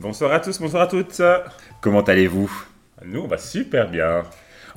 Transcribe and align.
Bonsoir 0.00 0.32
à 0.32 0.40
tous, 0.40 0.58
bonsoir 0.60 0.82
à 0.82 0.86
toutes. 0.86 1.20
Comment 1.80 2.00
allez-vous? 2.02 2.50
Nous, 3.04 3.20
on 3.20 3.26
va 3.26 3.38
super 3.38 3.90
bien. 3.90 4.22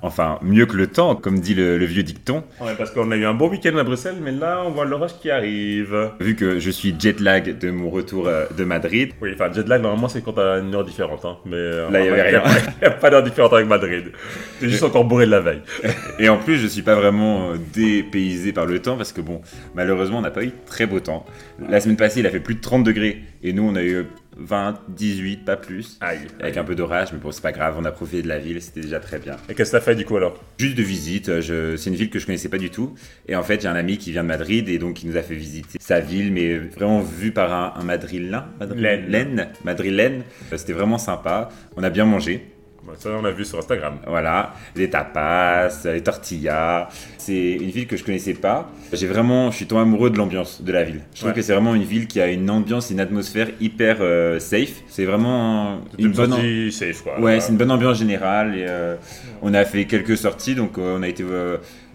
Enfin, 0.01 0.37
mieux 0.41 0.65
que 0.65 0.75
le 0.75 0.87
temps, 0.87 1.15
comme 1.15 1.39
dit 1.39 1.53
le, 1.53 1.77
le 1.77 1.85
vieux 1.85 2.03
dicton. 2.03 2.43
Ouais, 2.59 2.73
parce 2.77 2.91
qu'on 2.91 3.09
a 3.11 3.15
eu 3.15 3.23
un 3.23 3.33
bon 3.33 3.47
week-end 3.49 3.77
à 3.77 3.83
Bruxelles, 3.85 4.17
mais 4.21 4.31
là, 4.33 4.61
on 4.65 4.71
voit 4.71 4.83
l'orage 4.83 5.17
qui 5.21 5.31
arrive. 5.31 6.11
Vu 6.19 6.35
que 6.35 6.59
je 6.59 6.69
suis 6.71 6.93
jet 6.99 7.21
lag 7.21 7.57
de 7.57 7.71
mon 7.71 7.89
retour 7.89 8.27
euh, 8.27 8.45
de 8.57 8.65
Madrid, 8.65 9.11
Oui, 9.21 9.31
enfin, 9.33 9.49
jet 9.53 9.65
lag, 9.65 9.81
normalement, 9.81 10.09
c'est 10.09 10.21
quand 10.21 10.33
t'as 10.33 10.59
une 10.59 10.75
heure 10.75 10.83
différente. 10.83 11.23
Hein. 11.23 11.37
Mais 11.45 11.55
euh, 11.55 11.89
Là, 11.89 12.01
il 12.01 12.07
y 12.07 12.09
avait 12.09 12.21
rien. 12.21 12.41
pas- 12.41 12.49
Il 12.81 12.81
n'y 12.81 12.87
a 12.87 12.91
pas 12.91 13.09
d'heure 13.09 13.23
différente 13.23 13.53
avec 13.53 13.67
Madrid. 13.67 14.11
T'es 14.59 14.67
juste 14.67 14.83
encore 14.83 15.05
bourré 15.05 15.25
de 15.25 15.31
la 15.31 15.39
veille. 15.39 15.61
et 16.19 16.27
en 16.27 16.37
plus, 16.37 16.57
je 16.57 16.67
suis 16.67 16.81
pas 16.81 16.95
vraiment 16.95 17.51
euh, 17.51 17.55
dépaysé 17.73 18.51
par 18.51 18.65
le 18.65 18.79
temps 18.81 18.97
parce 18.97 19.13
que 19.13 19.21
bon, 19.21 19.41
malheureusement, 19.73 20.17
on 20.17 20.21
n'a 20.21 20.31
pas 20.31 20.43
eu 20.43 20.51
très 20.65 20.85
beau 20.85 20.99
temps. 20.99 21.25
La 21.69 21.79
semaine 21.79 21.95
passée, 21.97 22.19
il 22.19 22.27
a 22.27 22.29
fait 22.29 22.41
plus 22.41 22.55
de 22.55 22.61
30 22.61 22.83
degrés 22.83 23.21
et 23.41 23.53
nous, 23.53 23.63
on 23.63 23.75
a 23.75 23.83
eu 23.83 24.05
20, 24.37 24.79
18, 24.89 25.45
pas 25.45 25.57
plus. 25.57 25.97
Aïe. 26.01 26.19
Avec 26.39 26.57
un 26.57 26.63
peu 26.63 26.75
d'orage, 26.75 27.13
mais 27.13 27.19
bon, 27.19 27.31
c'est 27.31 27.41
pas 27.41 27.51
grave, 27.51 27.75
on 27.79 27.85
a 27.85 27.91
profité 27.91 28.21
de 28.21 28.27
la 28.27 28.39
ville, 28.39 28.61
c'était 28.61 28.81
déjà 28.81 28.99
très 28.99 29.19
bien. 29.19 29.35
Et 29.49 29.53
qu'est-ce 29.53 29.71
que 29.71 29.77
t'as 29.77 29.83
fait 29.83 29.95
du 29.95 30.05
coup 30.05 30.17
alors? 30.17 30.39
Juste 30.57 30.75
de 30.75 30.83
visite, 30.83 31.29
euh, 31.29 31.41
je... 31.41 31.75
c'est 31.77 31.89
une 31.89 31.95
ville 31.95 32.09
que 32.09 32.19
je 32.19 32.25
connaissais 32.25 32.49
pas 32.49 32.57
du 32.57 32.69
tout. 32.69 32.95
Et 33.27 33.35
en 33.35 33.43
fait, 33.43 33.61
j'ai 33.61 33.67
un 33.67 33.75
ami 33.75 33.97
qui 33.97 34.11
vient 34.11 34.23
de 34.23 34.27
Madrid 34.27 34.69
et 34.69 34.77
donc 34.77 35.03
il 35.03 35.09
nous 35.09 35.17
a 35.17 35.21
fait 35.21 35.35
visiter 35.35 35.77
sa 35.79 35.99
ville, 35.99 36.31
mais 36.31 36.57
vraiment 36.57 37.01
vu 37.01 37.31
par 37.31 37.53
un, 37.53 37.79
un 37.79 37.83
madrilène. 37.83 38.43
Madrilène. 38.59 39.47
Madrilène. 39.63 40.23
Euh, 40.51 40.57
C'était 40.57 40.73
vraiment 40.73 40.97
sympa. 40.97 41.49
On 41.75 41.83
a 41.83 41.89
bien 41.89 42.05
mangé. 42.05 42.45
Bah, 42.85 42.93
Ça, 42.97 43.09
on 43.11 43.23
a 43.23 43.31
vu 43.31 43.45
sur 43.45 43.59
Instagram. 43.59 43.95
Voilà, 44.05 44.53
les 44.75 44.89
tapas, 44.89 45.69
les 45.85 46.01
tortillas. 46.01 46.89
C'est 47.17 47.51
une 47.53 47.69
ville 47.69 47.87
que 47.87 47.95
je 47.95 48.03
connaissais 48.03 48.33
pas. 48.33 48.69
J'ai 48.91 49.07
vraiment, 49.07 49.51
je 49.51 49.55
suis 49.57 49.65
tombé 49.67 49.81
amoureux 49.83 50.09
de 50.09 50.17
l'ambiance 50.17 50.61
de 50.61 50.71
la 50.71 50.83
ville. 50.83 51.01
Je 51.13 51.19
trouve 51.19 51.29
Ouais. 51.29 51.35
que 51.35 51.41
c'est 51.41 51.53
vraiment 51.53 51.75
une 51.75 51.83
ville 51.83 52.07
qui 52.07 52.19
a 52.19 52.27
une 52.27 52.49
ambiance, 52.49 52.89
une 52.89 52.99
atmosphère 52.99 53.47
hyper 53.61 53.97
euh, 54.01 54.37
safe. 54.39 54.81
C'est 54.89 55.05
vraiment 55.05 55.79
une 55.97 56.11
bonne. 56.11 56.33
am- 56.33 56.71
safe, 56.71 57.03
quoi. 57.03 57.19
Ouais, 57.21 57.39
c'est 57.39 57.51
une 57.53 57.57
bonne 57.57 57.71
ambiance 57.71 57.97
générale. 57.99 58.57
Et, 58.57 58.65
euh, 58.67 58.95
on 59.41 59.53
a 59.53 59.63
fait 59.63 59.85
quelques 59.85 60.17
sorties, 60.17 60.55
donc 60.55 60.77
euh, 60.77 60.97
on 60.99 61.03
a 61.03 61.07
été 61.07 61.23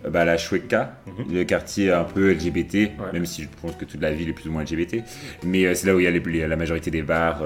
bah, 0.08 0.20
à 0.20 0.24
la 0.24 0.38
Chueca, 0.38 0.92
Mhm. 1.06 1.34
le 1.34 1.44
quartier 1.44 1.92
un 1.92 2.04
peu 2.04 2.30
LGBT, 2.32 2.92
même 3.12 3.26
si 3.26 3.42
je 3.42 3.48
pense 3.60 3.74
que 3.76 3.84
toute 3.84 4.00
la 4.00 4.12
ville 4.12 4.30
est 4.30 4.32
plus 4.32 4.48
ou 4.48 4.52
moins 4.52 4.62
LGBT. 4.62 5.02
Mais 5.44 5.74
c'est 5.74 5.86
là 5.86 5.94
où 5.94 5.98
il 6.00 6.04
y 6.04 6.06
a 6.06 6.10
les- 6.10 6.20
les- 6.20 6.46
la 6.46 6.56
majorité 6.56 6.90
des 6.90 7.02
bars 7.02 7.42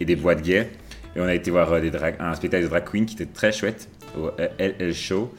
et 0.00 0.04
des 0.04 0.16
boîtes 0.16 0.42
gays. 0.42 0.70
Et 1.18 1.20
on 1.20 1.24
a 1.24 1.34
été 1.34 1.50
voir 1.50 1.72
euh, 1.72 1.80
des 1.80 1.90
drag- 1.90 2.14
un 2.20 2.32
spectacle 2.34 2.62
de 2.62 2.68
drag 2.68 2.84
queen 2.88 3.04
qui 3.04 3.16
était 3.16 3.26
très 3.26 3.50
chouette 3.50 3.88
au 4.16 4.30
LL 4.58 4.94
Show. 4.94 5.34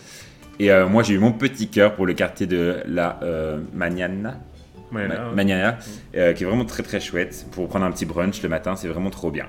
Et 0.60 0.72
euh, 0.74 0.88
moi, 0.90 1.04
j'ai 1.04 1.14
eu 1.14 1.20
mon 1.20 1.32
petit 1.32 1.70
cœur 1.70 1.96
pour 1.96 2.06
le 2.06 2.14
quartier 2.14 2.48
de 2.48 2.78
la 2.86 3.18
euh, 3.24 3.60
Mañana, 3.74 4.42
Ouais, 4.92 5.08
Ma- 5.08 5.42
euh, 6.18 6.34
qui 6.34 6.44
est 6.44 6.46
vraiment 6.46 6.66
très 6.66 6.84
très 6.84 7.00
chouette 7.00 7.46
pour 7.52 7.70
prendre 7.70 7.86
un 7.86 7.92
petit 7.92 8.06
brunch 8.06 8.42
le 8.44 8.50
matin. 8.50 8.76
C'est 8.76 8.90
vraiment 8.90 9.10
trop 9.10 9.32
bien. 9.32 9.46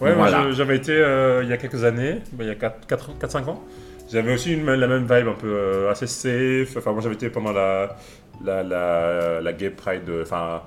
Ouais, 0.00 0.14
moi, 0.14 0.28
Voilà. 0.30 0.44
je- 0.48 0.52
j'avais 0.56 0.76
été 0.76 0.92
euh, 0.92 1.42
il 1.42 1.50
y 1.50 1.52
a 1.52 1.58
quelques 1.58 1.84
années, 1.84 2.20
bah, 2.32 2.44
il 2.44 2.46
y 2.46 2.50
a 2.50 2.54
4-5 2.54 3.46
ans. 3.48 3.62
J'avais 4.10 4.32
aussi 4.32 4.54
une- 4.54 4.64
la 4.64 4.86
même 4.86 5.02
vibe 5.02 5.28
un 5.28 5.32
peu 5.38 5.48
euh, 5.48 5.90
assez 5.90 6.06
safe. 6.06 6.74
Enfin, 6.78 6.92
moi 6.92 7.02
j'avais 7.02 7.16
été 7.16 7.28
pendant 7.28 7.52
la, 7.52 7.96
la, 8.42 8.62
la, 8.62 9.40
la 9.42 9.52
Gay 9.52 9.70
Pride, 9.70 10.08
euh, 10.08 10.22
enfin, 10.22 10.62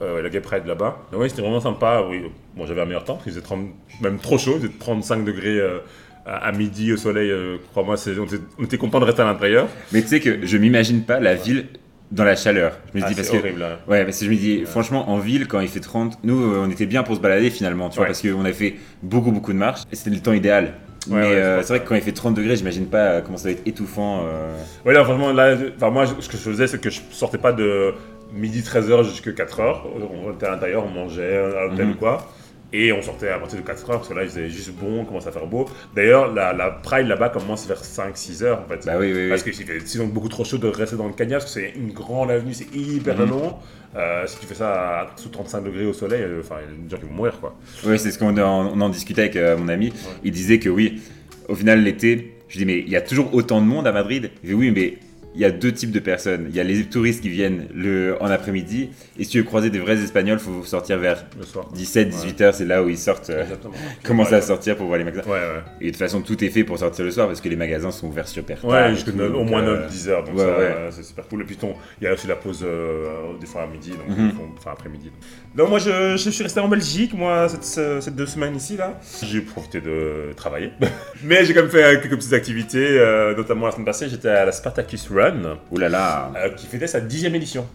euh, 0.00 0.22
la 0.22 0.28
Gay 0.30 0.40
Pride 0.40 0.66
là-bas. 0.66 0.96
Donc, 1.12 1.20
oui, 1.20 1.28
c'était 1.28 1.42
vraiment 1.42 1.60
sympa. 1.60 2.04
Oui, 2.08 2.22
bon, 2.58 2.66
j'avais 2.66 2.80
un 2.82 2.86
meilleur 2.86 3.04
temps, 3.04 3.14
parce 3.14 3.24
qu'il 3.24 3.32
faisait 3.32 3.42
30, 3.44 3.60
même 4.02 4.18
trop 4.18 4.36
chaud, 4.38 4.54
il 4.56 4.62
faisait 4.62 4.72
35 4.78 5.24
degrés 5.24 5.58
euh, 5.58 5.78
à, 6.26 6.48
à 6.48 6.52
midi 6.52 6.92
au 6.92 6.96
soleil. 6.96 7.30
euh, 7.30 7.56
Crois-moi, 7.70 7.94
on 8.18 8.24
était, 8.24 8.36
était 8.64 8.76
content 8.78 9.00
de 9.00 9.04
rester 9.06 9.22
à 9.22 9.26
l'intérieur. 9.26 9.68
Mais 9.92 10.02
tu 10.02 10.08
sais 10.08 10.20
que 10.20 10.44
je 10.44 10.56
m'imagine 10.58 11.02
pas 11.02 11.20
la 11.20 11.34
ville 11.34 11.66
dans 12.10 12.24
la 12.24 12.36
chaleur. 12.36 12.78
Je 12.94 12.98
me 12.98 13.04
Ah, 13.04 13.08
dis 13.08 13.14
parce 13.14 13.28
que 13.30 13.36
horrible. 13.36 13.62
hein. 13.62 13.76
ouais, 13.86 14.04
parce 14.04 14.18
que 14.18 14.24
je 14.24 14.30
me 14.30 14.36
dis 14.36 14.64
franchement 14.64 15.10
en 15.10 15.18
ville 15.18 15.46
quand 15.46 15.60
il 15.60 15.68
fait 15.68 15.80
30, 15.80 16.18
nous 16.24 16.42
euh, 16.42 16.64
on 16.66 16.70
était 16.70 16.86
bien 16.86 17.02
pour 17.02 17.14
se 17.16 17.20
balader 17.20 17.50
finalement, 17.50 17.88
tu 17.90 17.96
vois, 17.96 18.04
Ouais. 18.04 18.08
parce 18.08 18.22
qu'on 18.22 18.44
a 18.46 18.52
fait 18.52 18.76
beaucoup 19.02 19.30
beaucoup 19.30 19.52
de 19.52 19.58
marches 19.58 19.82
et 19.92 19.96
c'était 19.96 20.10
le 20.10 20.20
temps 20.20 20.32
idéal. 20.32 20.74
Ouais, 21.10 21.20
Mais 21.20 21.26
euh, 21.26 21.62
c'est 21.62 21.68
vrai 21.74 21.80
que 21.82 21.88
quand 21.88 21.94
il 21.94 22.00
fait 22.02 22.12
30 22.12 22.34
degrés, 22.34 22.56
j'imagine 22.56 22.86
pas 22.86 23.20
comment 23.20 23.36
ça 23.38 23.48
va 23.48 23.52
être 23.52 23.66
étouffant. 23.66 24.22
euh. 24.26 24.54
Ouais, 24.84 24.92
là, 24.92 25.04
franchement, 25.04 25.32
là, 25.32 25.54
je- 25.56 25.66
enfin, 25.76 25.90
moi, 25.90 26.04
ce 26.06 26.28
que 26.28 26.36
je 26.36 26.42
faisais, 26.42 26.66
c'est 26.66 26.80
que 26.80 26.90
je 26.90 27.00
sortais 27.10 27.38
pas 27.38 27.52
de 27.52 27.94
midi 28.34 28.62
13h 28.62 29.04
jusqu'à 29.04 29.30
4h. 29.32 29.82
On 30.26 30.32
était 30.32 30.46
à 30.46 30.50
l'intérieur, 30.50 30.84
on 30.84 30.90
mangeait 30.90 31.36
à 31.36 31.66
l'hôtel 31.66 31.86
Mhm. 31.86 31.92
ou 31.92 31.96
quoi. 31.96 32.30
Et 32.72 32.92
on 32.92 33.00
sortait 33.00 33.30
à 33.30 33.38
partir 33.38 33.58
de 33.58 33.64
4h, 33.66 33.86
parce 33.86 34.08
que 34.08 34.14
là, 34.14 34.24
il 34.24 34.28
faisait 34.28 34.50
juste 34.50 34.72
bon, 34.72 35.00
on 35.00 35.04
commençait 35.06 35.28
à 35.28 35.32
faire 35.32 35.46
beau. 35.46 35.64
D'ailleurs, 35.96 36.32
la, 36.34 36.52
la 36.52 36.70
Pride 36.70 37.06
là-bas 37.06 37.30
commence 37.30 37.66
vers 37.66 37.82
5-6h, 37.82 38.52
en 38.52 38.68
fait. 38.68 38.84
Bah 38.84 38.96
oui, 38.98 39.10
oui, 39.12 39.22
oui. 39.22 39.28
Parce 39.30 39.42
que 39.42 39.52
s'il 39.52 39.64
fait 39.64 39.80
sinon 39.86 40.06
beaucoup 40.06 40.28
trop 40.28 40.44
chaud 40.44 40.58
de 40.58 40.66
rester 40.68 40.96
dans 40.96 41.06
le 41.06 41.14
cagnard, 41.14 41.40
parce 41.40 41.54
que 41.54 41.60
c'est 41.60 41.72
une 41.76 41.92
grande 41.92 42.30
avenue, 42.30 42.52
c'est 42.52 42.74
hyper 42.74 43.16
Mhm. 43.18 43.30
long. 43.30 43.54
Euh, 43.96 44.26
si 44.26 44.38
tu 44.38 44.44
fais 44.44 44.54
ça 44.54 45.00
à 45.00 45.10
sous 45.16 45.30
35 45.30 45.62
degrés 45.62 45.86
au 45.86 45.94
soleil, 45.94 46.20
euh, 46.22 46.40
enfin, 46.40 46.56
il 46.62 46.70
y 46.70 46.78
a 46.78 46.84
des 46.84 46.90
gens 46.90 46.98
qui 46.98 47.06
vont 47.08 47.14
mourir, 47.14 47.40
quoi. 47.40 47.56
Ouais, 47.86 47.96
c'est 47.96 48.10
ce 48.10 48.18
qu'on 48.18 48.36
en, 48.36 48.66
on 48.76 48.80
en 48.82 48.88
discutait 48.90 49.22
avec 49.22 49.36
euh, 49.36 49.56
mon 49.56 49.68
ami. 49.68 49.92
Il 50.22 50.32
disait 50.32 50.58
que 50.58 50.68
oui, 50.68 51.00
au 51.48 51.54
final 51.54 51.82
l'été, 51.82 52.34
je 52.48 52.58
dis 52.58 52.66
mais 52.66 52.78
il 52.80 52.88
y 52.90 52.96
a 52.96 53.00
toujours 53.00 53.32
autant 53.34 53.62
de 53.62 53.66
monde 53.66 53.86
à 53.86 53.92
Madrid. 53.92 54.30
Il 54.42 54.48
dit 54.50 54.54
oui, 54.54 54.70
mais 54.70 54.98
il 55.38 55.42
y 55.42 55.44
a 55.44 55.52
deux 55.52 55.70
types 55.70 55.92
de 55.92 56.00
personnes. 56.00 56.46
Il 56.50 56.56
y 56.56 56.58
a 56.58 56.64
les 56.64 56.82
touristes 56.84 57.22
qui 57.22 57.28
viennent 57.28 57.68
le, 57.72 58.16
en 58.20 58.26
après-midi 58.26 58.90
et 59.18 59.22
si 59.22 59.30
tu 59.30 59.38
veux 59.38 59.44
croiser 59.44 59.70
des 59.70 59.78
vrais 59.78 59.96
Espagnols, 60.02 60.40
faut 60.40 60.64
sortir 60.64 60.98
vers 60.98 61.24
Le 61.38 61.44
soir. 61.46 61.68
17-18 61.76 62.42
heures, 62.42 62.54
c'est 62.54 62.64
là 62.64 62.82
où 62.82 62.88
ils 62.88 62.98
sortent, 62.98 63.30
euh, 63.30 63.44
commencent 64.04 64.30
Ouais, 64.30 64.36
à 64.38 64.42
sortir 64.42 64.76
pour 64.76 64.86
voir 64.86 64.98
les 64.98 65.04
magasins. 65.04 65.22
Ouais, 65.30 65.36
ouais. 65.38 65.62
Et 65.80 65.84
de 65.86 65.90
toute 65.90 65.98
façon, 65.98 66.22
tout 66.22 66.42
est 66.44 66.48
fait 66.50 66.64
pour 66.64 66.76
sortir 66.78 67.04
le 67.04 67.12
soir 67.12 67.28
parce 67.28 67.40
que 67.40 67.48
les 67.48 67.54
magasins 67.56 67.92
sont 67.92 68.08
ouverts 68.08 68.26
super 68.26 68.60
tard. 68.60 68.68
Ouais, 68.70 68.90
jusqu'à 68.94 69.12
au 69.12 69.44
moins 69.44 69.62
euh, 69.62 69.86
9-10 69.88 70.08
heures, 70.08 70.24
donc 70.24 70.34
ouais, 70.36 70.42
ouais. 70.44 70.48
euh, 70.50 70.90
c'est 70.90 71.04
super 71.04 71.26
cool. 71.28 71.42
Et 71.42 71.44
puis 71.44 71.56
il 72.00 72.04
y 72.04 72.08
a 72.08 72.12
aussi 72.14 72.26
la 72.26 72.34
pause 72.36 72.64
euh, 72.64 73.04
des 73.40 73.46
fois 73.46 73.62
à 73.62 73.66
midi, 73.68 73.90
donc 73.90 74.16
font- 74.34 74.50
enfin 74.56 74.72
après-midi. 74.72 75.12
Donc 75.54 75.68
moi 75.70 75.78
je, 75.78 76.16
je 76.16 76.30
suis 76.30 76.42
resté 76.42 76.58
en 76.60 76.68
Belgique, 76.68 77.14
moi, 77.14 77.48
cette, 77.48 77.64
ce- 77.64 78.00
cette 78.00 78.16
deux 78.16 78.26
semaines 78.26 78.56
ici 78.56 78.76
là. 78.76 78.98
J'ai 79.22 79.40
profité 79.40 79.80
de 79.80 80.32
travailler. 80.36 80.70
Mais 81.22 81.44
j'ai 81.44 81.54
quand 81.54 81.62
même 81.62 81.70
fait 81.70 81.84
euh, 81.84 82.00
quelques 82.00 82.16
petites 82.16 82.32
activités, 82.32 82.86
euh, 82.98 83.36
notamment 83.36 83.66
la 83.66 83.72
semaine 83.72 83.84
passée, 83.86 84.08
j'étais 84.08 84.28
à 84.28 84.44
la 84.44 84.52
Spartacus 84.52 85.08
Run, 85.10 85.27
Ouh 85.70 85.78
là 85.78 85.88
là. 85.88 86.32
euh, 86.36 86.50
qui 86.50 86.66
fêtait 86.66 86.86
sa 86.86 87.00
dixième 87.00 87.34
édition. 87.34 87.66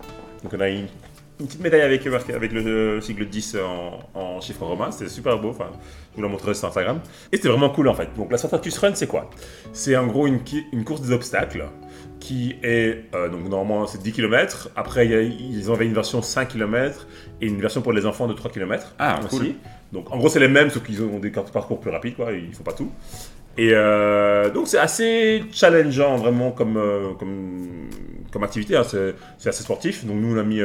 Donc 0.43 0.53
on 0.55 0.59
a 0.59 0.69
une, 0.69 0.87
une 1.39 1.47
petite 1.47 1.61
médaille 1.61 1.81
avec, 1.81 2.05
avec 2.05 2.51
le, 2.51 2.61
le 2.95 3.01
sigle 3.01 3.27
10 3.27 3.57
en, 3.65 3.99
en 4.19 4.41
chiffre 4.41 4.63
romain, 4.65 4.91
c'était 4.91 5.09
super 5.09 5.39
beau, 5.39 5.49
enfin, 5.49 5.67
je 6.11 6.17
vous 6.17 6.21
la 6.23 6.27
montrerai 6.29 6.53
sur 6.53 6.67
Instagram. 6.67 6.99
Et 7.31 7.37
c'était 7.37 7.49
vraiment 7.49 7.69
cool 7.69 7.87
en 7.87 7.93
fait. 7.93 8.09
Donc 8.17 8.31
la 8.31 8.37
Spartacus 8.37 8.77
Run 8.77 8.93
c'est 8.95 9.07
quoi? 9.07 9.29
C'est 9.73 9.95
en 9.95 10.07
gros 10.07 10.27
une, 10.27 10.39
course 10.85 11.01
des 11.01 11.11
obstacles 11.11 11.65
qui 12.19 12.55
est, 12.63 13.05
euh, 13.15 13.27
donc 13.29 13.49
normalement 13.49 13.85
c'est 13.87 14.01
10 14.01 14.11
km, 14.13 14.69
après 14.75 15.07
y 15.07 15.13
a- 15.15 15.21
ils 15.21 15.69
avaient 15.71 15.85
une 15.85 15.93
version 15.93 16.21
5 16.21 16.47
km 16.49 17.07
et 17.41 17.47
une 17.47 17.59
version 17.59 17.81
pour 17.81 17.91
les 17.93 18.05
enfants 18.05 18.27
de 18.27 18.33
3 18.33 18.49
km 18.51 18.93
Ah, 18.99 19.19
aussi. 19.25 19.37
cool. 19.37 19.47
Donc 19.91 20.11
en 20.11 20.17
gros 20.17 20.29
c'est 20.29 20.39
les 20.39 20.47
mêmes 20.47 20.69
sauf 20.69 20.83
qu'ils 20.83 21.01
ont 21.03 21.19
des 21.19 21.31
cartes 21.31 21.51
parcours 21.51 21.79
plus 21.79 21.91
rapides 21.91 22.15
quoi, 22.15 22.31
il 22.31 22.53
faut 22.53 22.63
pas 22.63 22.71
tout. 22.73 22.91
Et 23.57 23.69
euh, 23.73 24.49
donc 24.49 24.67
c'est 24.67 24.79
assez 24.79 25.43
challengeant 25.51 26.15
vraiment 26.17 26.51
comme, 26.51 26.77
euh, 26.77 27.13
activité, 28.41 28.75
hein. 28.75 28.83
c'est 28.83 29.49
assez 29.49 29.63
sportif. 29.63 30.05
Donc 30.05 30.17
nous 30.17 30.35
on 30.35 30.39
a 30.39 30.43
mis 30.43 30.61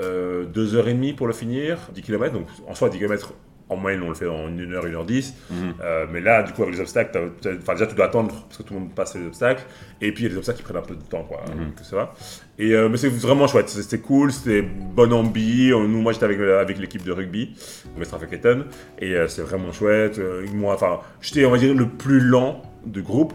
2h30 0.00 1.14
pour 1.14 1.26
le 1.26 1.32
finir, 1.32 1.78
10 1.94 2.02
km, 2.02 2.32
donc 2.32 2.46
en 2.66 2.74
soi 2.74 2.88
10 2.88 2.98
km 2.98 3.34
en 3.68 3.76
moyenne 3.76 4.02
on 4.02 4.08
le 4.08 4.14
fait 4.14 4.26
en 4.28 4.48
1h, 4.48 4.86
1h10. 4.86 5.34
Mhm. 5.50 5.74
Euh, 5.82 6.06
mais 6.12 6.20
là, 6.20 6.42
du 6.42 6.52
coup, 6.52 6.62
avec 6.62 6.74
les 6.74 6.80
obstacles, 6.80 7.18
déjà, 7.42 7.86
tu 7.86 7.94
dois 7.94 8.06
attendre 8.06 8.32
parce 8.46 8.58
que 8.58 8.62
tout 8.62 8.74
le 8.74 8.80
monde 8.80 8.94
passe 8.94 9.16
les 9.16 9.26
obstacles. 9.26 9.64
Et 10.00 10.12
puis, 10.12 10.24
il 10.24 10.26
y 10.26 10.30
a 10.30 10.30
des 10.30 10.36
obstacles 10.38 10.58
qui 10.58 10.64
prennent 10.64 10.76
un 10.76 10.82
peu 10.82 10.94
de 10.94 11.02
temps, 11.02 11.24
quoi. 11.24 11.40
Donc, 11.48 11.74
ça 11.82 11.96
va. 11.96 12.14
Et, 12.58 12.72
euh, 12.72 12.88
mais 12.88 12.96
c'est 12.96 13.08
vraiment 13.08 13.46
chouette. 13.46 13.68
C'était 13.68 13.98
cool, 13.98 14.30
c'était 14.32 14.62
bonne 14.62 15.12
ambi. 15.12 15.72
Euh, 15.72 15.86
Nous, 15.86 16.00
moi, 16.00 16.12
j'étais 16.12 16.24
avec, 16.26 16.38
avec 16.38 16.78
l'équipe 16.78 17.02
de 17.04 17.12
rugby, 17.12 17.56
Mestre 17.98 18.18
Ketten. 18.28 18.64
Et 19.00 19.14
euh, 19.14 19.26
c'est 19.28 19.42
vraiment 19.42 19.72
chouette. 19.72 20.20
Moi, 20.54 20.74
enfin, 20.74 21.00
j'étais, 21.20 21.44
on 21.44 21.50
va 21.50 21.58
dire, 21.58 21.74
le 21.74 21.88
plus 21.88 22.20
lent 22.20 22.62
du 22.84 23.02
groupe. 23.02 23.32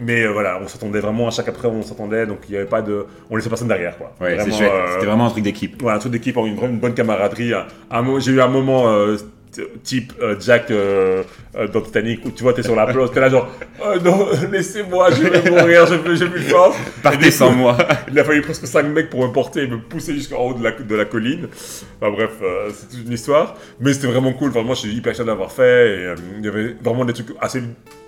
Mais 0.00 0.22
euh, 0.24 0.32
voilà, 0.32 0.58
on 0.62 0.66
s'attendait 0.66 1.00
vraiment 1.00 1.28
à 1.28 1.30
chaque 1.30 1.48
après, 1.48 1.68
on 1.68 1.82
s'attendait. 1.82 2.26
Donc, 2.26 2.38
il 2.48 2.52
n'y 2.52 2.56
avait 2.56 2.66
pas 2.66 2.80
de. 2.80 3.04
On 3.28 3.36
laissait 3.36 3.50
personne 3.50 3.68
derrière, 3.68 3.98
quoi. 3.98 4.14
Ouais, 4.18 4.34
Vraiment, 4.34 4.56
euh, 4.62 4.86
C'était 4.94 5.06
vraiment 5.06 5.26
un 5.26 5.30
truc 5.30 5.44
d'équipe. 5.44 5.82
Ouais, 5.82 5.92
un 5.92 5.98
truc 5.98 6.12
d'équipe, 6.12 6.36
une, 6.36 6.58
une 6.58 6.78
bonne 6.78 6.94
camaraderie. 6.94 7.52
J'ai 8.18 8.32
eu 8.32 8.40
un 8.40 8.48
moment 8.48 8.88
euh, 8.88 9.18
type 9.82 10.12
euh, 10.20 10.36
Jack 10.40 10.70
euh, 10.70 11.22
euh, 11.56 11.68
dans 11.68 11.80
Titanic 11.80 12.24
où 12.24 12.30
tu 12.30 12.42
vois, 12.42 12.52
t'es 12.52 12.62
sur 12.62 12.76
la 12.76 12.86
plage, 12.86 13.10
t'es 13.12 13.20
là 13.20 13.28
genre, 13.28 13.48
oh 13.84 13.98
non, 14.02 14.28
laissez-moi, 14.50 15.10
je 15.10 15.22
vais 15.22 15.50
mourir, 15.50 15.86
plus 16.02 16.18
j'ai 16.18 16.28
plus 16.28 16.40
de 16.40 16.48
force. 16.48 16.76
Partez 17.02 17.30
sans 17.30 17.52
moi. 17.52 17.76
Il 18.10 18.18
a 18.18 18.24
fallu 18.24 18.42
presque 18.42 18.66
5 18.66 18.82
mecs 18.84 19.10
pour 19.10 19.26
me 19.26 19.32
porter 19.32 19.64
et 19.64 19.66
me 19.66 19.78
pousser 19.80 20.14
jusqu'en 20.14 20.38
haut 20.38 20.54
de 20.54 20.62
la, 20.62 20.72
de 20.72 20.94
la 20.94 21.04
colline. 21.04 21.48
Enfin 22.00 22.12
bref, 22.12 22.30
c'est 22.72 22.96
toute 22.96 23.06
une 23.06 23.12
histoire. 23.12 23.56
Mais 23.80 23.92
c'était 23.92 24.08
vraiment 24.08 24.32
cool. 24.32 24.50
Enfin, 24.50 24.62
moi, 24.62 24.74
je 24.74 24.80
suis 24.80 24.94
hyper 24.94 25.14
fier 25.14 25.24
d'avoir 25.24 25.52
fait. 25.52 26.14
Il 26.38 26.44
y 26.44 26.48
avait 26.48 26.76
vraiment 26.82 27.04
des 27.04 27.12
trucs 27.12 27.30
assez 27.40 27.62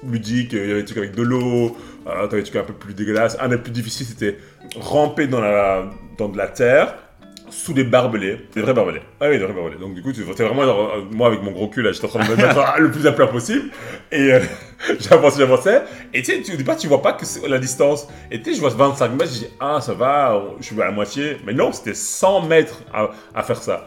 ludiques. 0.08 0.52
Il 0.52 0.58
y 0.58 0.70
avait 0.72 0.80
des 0.80 0.84
trucs 0.84 0.98
avec 0.98 1.14
de 1.14 1.22
l'eau. 1.22 1.76
T'avais 2.04 2.38
des 2.38 2.42
trucs 2.42 2.56
un 2.56 2.64
peu 2.64 2.72
plus 2.72 2.94
dégueulasses. 2.94 3.36
Un 3.40 3.48
des 3.48 3.58
plus 3.58 3.72
difficiles, 3.72 4.06
c'était 4.06 4.38
ramper 4.76 5.26
dans, 5.26 5.40
la, 5.40 5.90
dans 6.18 6.28
de 6.28 6.36
la 6.36 6.48
terre 6.48 6.94
sous 7.52 7.72
des 7.74 7.84
barbelés, 7.84 8.38
des 8.54 8.62
vrais 8.62 8.74
barbelés. 8.74 9.02
Ah 9.20 9.26
oui, 9.28 9.38
des 9.38 9.44
vrais 9.44 9.52
barbelés. 9.52 9.78
Donc 9.78 9.94
du 9.94 10.02
coup, 10.02 10.12
tu 10.12 10.24
t'es 10.24 10.44
vraiment 10.44 10.64
genre, 10.64 10.94
euh, 10.96 11.02
moi 11.12 11.28
avec 11.28 11.42
mon 11.42 11.52
gros 11.52 11.68
cul 11.68 11.82
là, 11.82 11.92
j'étais 11.92 12.06
en 12.06 12.08
train 12.08 12.24
de 12.24 12.30
me 12.30 12.36
mettre 12.36 12.58
le 12.78 12.90
plus 12.90 13.06
à 13.06 13.12
plat 13.12 13.26
possible. 13.26 13.70
Et 14.10 14.32
euh, 14.32 14.40
j'avançais, 15.00 15.40
j'avançais. 15.40 15.82
Et 16.14 16.22
tu 16.22 16.42
sais, 16.42 16.52
au 16.52 16.56
départ, 16.56 16.76
tu 16.76 16.88
vois 16.88 17.02
pas 17.02 17.12
que 17.12 17.24
la 17.46 17.58
distance. 17.58 18.08
Et 18.30 18.40
tu 18.40 18.50
sais, 18.50 18.56
je 18.56 18.60
vois 18.60 18.70
25 18.70 19.08
mètres, 19.10 19.32
je 19.32 19.38
dis, 19.40 19.48
ah, 19.60 19.80
ça 19.80 19.94
va, 19.94 20.42
je 20.58 20.64
suis 20.64 20.80
à 20.80 20.86
la 20.86 20.90
moitié. 20.90 21.36
Mais 21.46 21.52
non, 21.52 21.72
c'était 21.72 21.94
100 21.94 22.46
mètres 22.46 22.82
à, 22.92 23.10
à 23.34 23.42
faire 23.42 23.62
ça. 23.62 23.86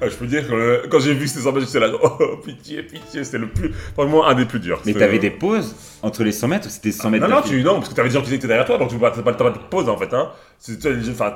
Ah, 0.00 0.08
je 0.08 0.14
peux 0.14 0.26
dire 0.26 0.46
que 0.46 0.52
euh, 0.54 0.86
quand 0.88 1.00
j'ai 1.00 1.12
vu 1.14 1.26
ces 1.26 1.42
images, 1.46 1.64
j'étais 1.66 1.80
là, 1.80 1.88
oh 2.02 2.36
pitié, 2.44 2.82
pitié, 2.82 3.24
c'était 3.24 3.38
le 3.38 3.48
plus, 3.48 3.72
vraiment 3.96 4.26
un 4.26 4.34
des 4.34 4.44
plus 4.44 4.60
durs. 4.60 4.80
Mais 4.86 4.92
t'avais 4.94 5.16
euh, 5.16 5.20
des 5.20 5.30
pauses 5.30 5.74
entre 6.02 6.22
les 6.22 6.30
100 6.32 6.48
mètres 6.48 6.66
ou 6.68 6.70
c'était 6.70 6.92
100 6.92 7.10
mètres 7.10 7.26
Non, 7.28 7.36
non, 7.36 7.42
tu, 7.42 7.62
non, 7.62 7.74
parce 7.76 7.88
que 7.88 7.94
t'avais 7.94 8.08
des 8.08 8.14
gens 8.14 8.22
qui 8.22 8.32
étaient 8.32 8.46
derrière 8.46 8.64
toi, 8.66 8.78
donc 8.78 8.88
tu 8.90 8.96
n'as 8.96 9.10
pas, 9.10 9.22
pas 9.32 9.50
de 9.50 9.58
pause 9.70 9.88
en 9.88 9.96
fait. 9.96 10.12
Hein. 10.14 10.30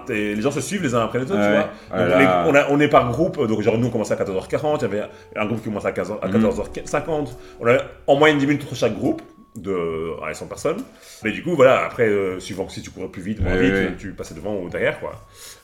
Les, 0.09 0.35
les 0.35 0.43
gens 0.43 0.51
se 0.51 0.61
suivent 0.61 0.83
les 0.83 0.95
uns 0.95 1.01
après 1.05 1.19
les 1.19 1.25
autres, 1.25 1.35
Ouais. 1.41 1.65
tu 1.91 1.97
vois. 1.97 2.19
Les- 2.19 2.27
on, 2.51 2.55
a- 2.55 2.67
on 2.71 2.81
est 2.81 2.89
par 2.89 3.11
groupe, 3.11 3.45
donc 3.47 3.61
genre 3.63 3.79
nous 3.79 3.87
on 3.87 3.91
commençait 3.91 4.15
à 4.15 4.17
14h40, 4.17 4.79
il 4.79 4.83
y 4.83 4.85
avait 4.85 5.03
un 5.37 5.47
groupe 5.47 5.59
qui 5.59 5.65
commençait 5.69 5.89
à, 5.89 5.93
15 5.93 6.13
à 6.23 6.27
Mhm. 6.29 6.33
14h50. 6.49 7.29
On 7.61 7.67
a 7.67 7.77
en 8.07 8.17
moyenne 8.17 8.39
10 8.39 8.47
minutes 8.47 8.63
entre 8.65 8.77
chaque 8.77 8.95
groupe 8.97 9.23
de 9.57 10.13
allez, 10.25 10.35
100 10.35 10.47
personnes. 10.47 10.83
Mais 11.25 11.31
du 11.31 11.43
coup, 11.43 11.55
voilà, 11.55 11.85
après, 11.85 12.09
euh, 12.09 12.41
suivant 12.41 12.65
que 12.65 12.73
si 12.73 12.81
tu 12.83 12.91
courais 12.91 13.09
plus 13.09 13.21
vite, 13.23 13.41
moins 13.41 13.55
vite, 13.57 13.99
tu 13.99 14.13
passais 14.13 14.35
devant 14.35 14.57
ou 14.59 14.69
derrière, 14.71 14.99
quoi. 14.99 15.13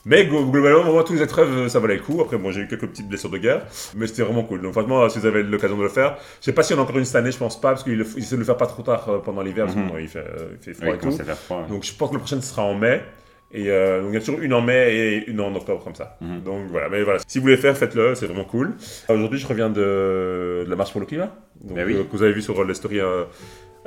Mais 0.05 0.25
glo- 0.25 0.49
globalement, 0.49 0.83
moi, 0.91 1.03
tous 1.03 1.13
les 1.13 1.23
épreuves, 1.23 1.51
euh, 1.51 1.69
ça 1.69 1.79
valait 1.79 1.95
le 1.95 2.01
coup. 2.01 2.21
Après, 2.21 2.37
bon, 2.37 2.51
j'ai 2.51 2.61
eu 2.61 2.67
quelques 2.67 2.87
petites 2.87 3.07
blessures 3.09 3.29
de 3.31 3.37
guerre, 3.39 3.63
mais 3.95 4.05
c'était 4.07 4.21
vraiment 4.21 4.43
cool. 4.43 4.61
Donc, 4.61 4.73
franchement, 4.73 5.09
si 5.09 5.19
vous 5.19 5.25
avez 5.25 5.41
l'occasion 5.43 5.77
de 5.77 5.83
le 5.83 5.89
faire, 5.89 6.17
je 6.39 6.45
sais 6.45 6.53
pas 6.53 6.63
si 6.63 6.73
on 6.73 6.77
a 6.77 6.81
encore 6.81 6.97
une 6.97 7.05
cette 7.05 7.15
année, 7.15 7.31
je 7.31 7.37
pense 7.37 7.59
pas, 7.59 7.69
parce 7.69 7.83
ils 7.87 8.23
essaient 8.23 8.35
de 8.35 8.39
le 8.39 8.45
faire 8.45 8.57
pas 8.57 8.67
trop 8.67 8.83
tard 8.83 9.09
euh, 9.09 9.17
pendant 9.19 9.41
l'hiver, 9.41 9.65
parce 9.65 9.75
que 9.75 9.81
Mhm. 9.81 10.07
fait, 10.07 10.19
euh, 10.19 10.49
fait 10.61 10.73
froid 10.73 10.87
et 10.95 10.97
tout. 10.99 11.11
Donc 11.67 11.83
je 11.83 11.93
pense 11.93 12.09
que 12.09 12.13
le 12.15 12.19
prochain 12.19 12.39
sera 12.41 12.63
en 12.63 12.75
mai. 12.75 13.01
Et 13.51 13.71
euh, 13.71 14.01
donc 14.01 14.11
il 14.11 14.13
y 14.13 14.17
a 14.17 14.19
toujours 14.19 14.39
une 14.41 14.53
en 14.53 14.61
mai 14.61 14.93
et 14.95 15.27
une 15.27 15.41
en 15.41 15.55
octobre 15.55 15.83
comme 15.83 15.95
ça. 15.95 16.17
Mhm. 16.21 16.41
Donc 16.43 16.67
voilà, 16.69 16.87
mais 16.87 17.01
voilà. 17.01 17.17
Si 17.27 17.39
vous 17.39 17.43
voulez 17.45 17.57
faire, 17.57 17.75
faites-le, 17.75 18.13
c'est 18.13 18.27
vraiment 18.27 18.43
cool. 18.43 18.75
Aujourd'hui, 19.09 19.39
je 19.39 19.47
reviens 19.47 19.71
de, 19.71 20.63
de 20.65 20.69
la 20.69 20.75
marche 20.75 20.91
pour 20.91 21.01
le 21.01 21.07
climat. 21.07 21.33
Donc, 21.63 21.77
oui. 21.85 21.95
euh, 21.95 22.03
que 22.03 22.11
vous 22.11 22.23
avez 22.23 22.33
vu 22.33 22.41
sur 22.41 22.75
stories 22.75 22.99
euh, 22.99 23.25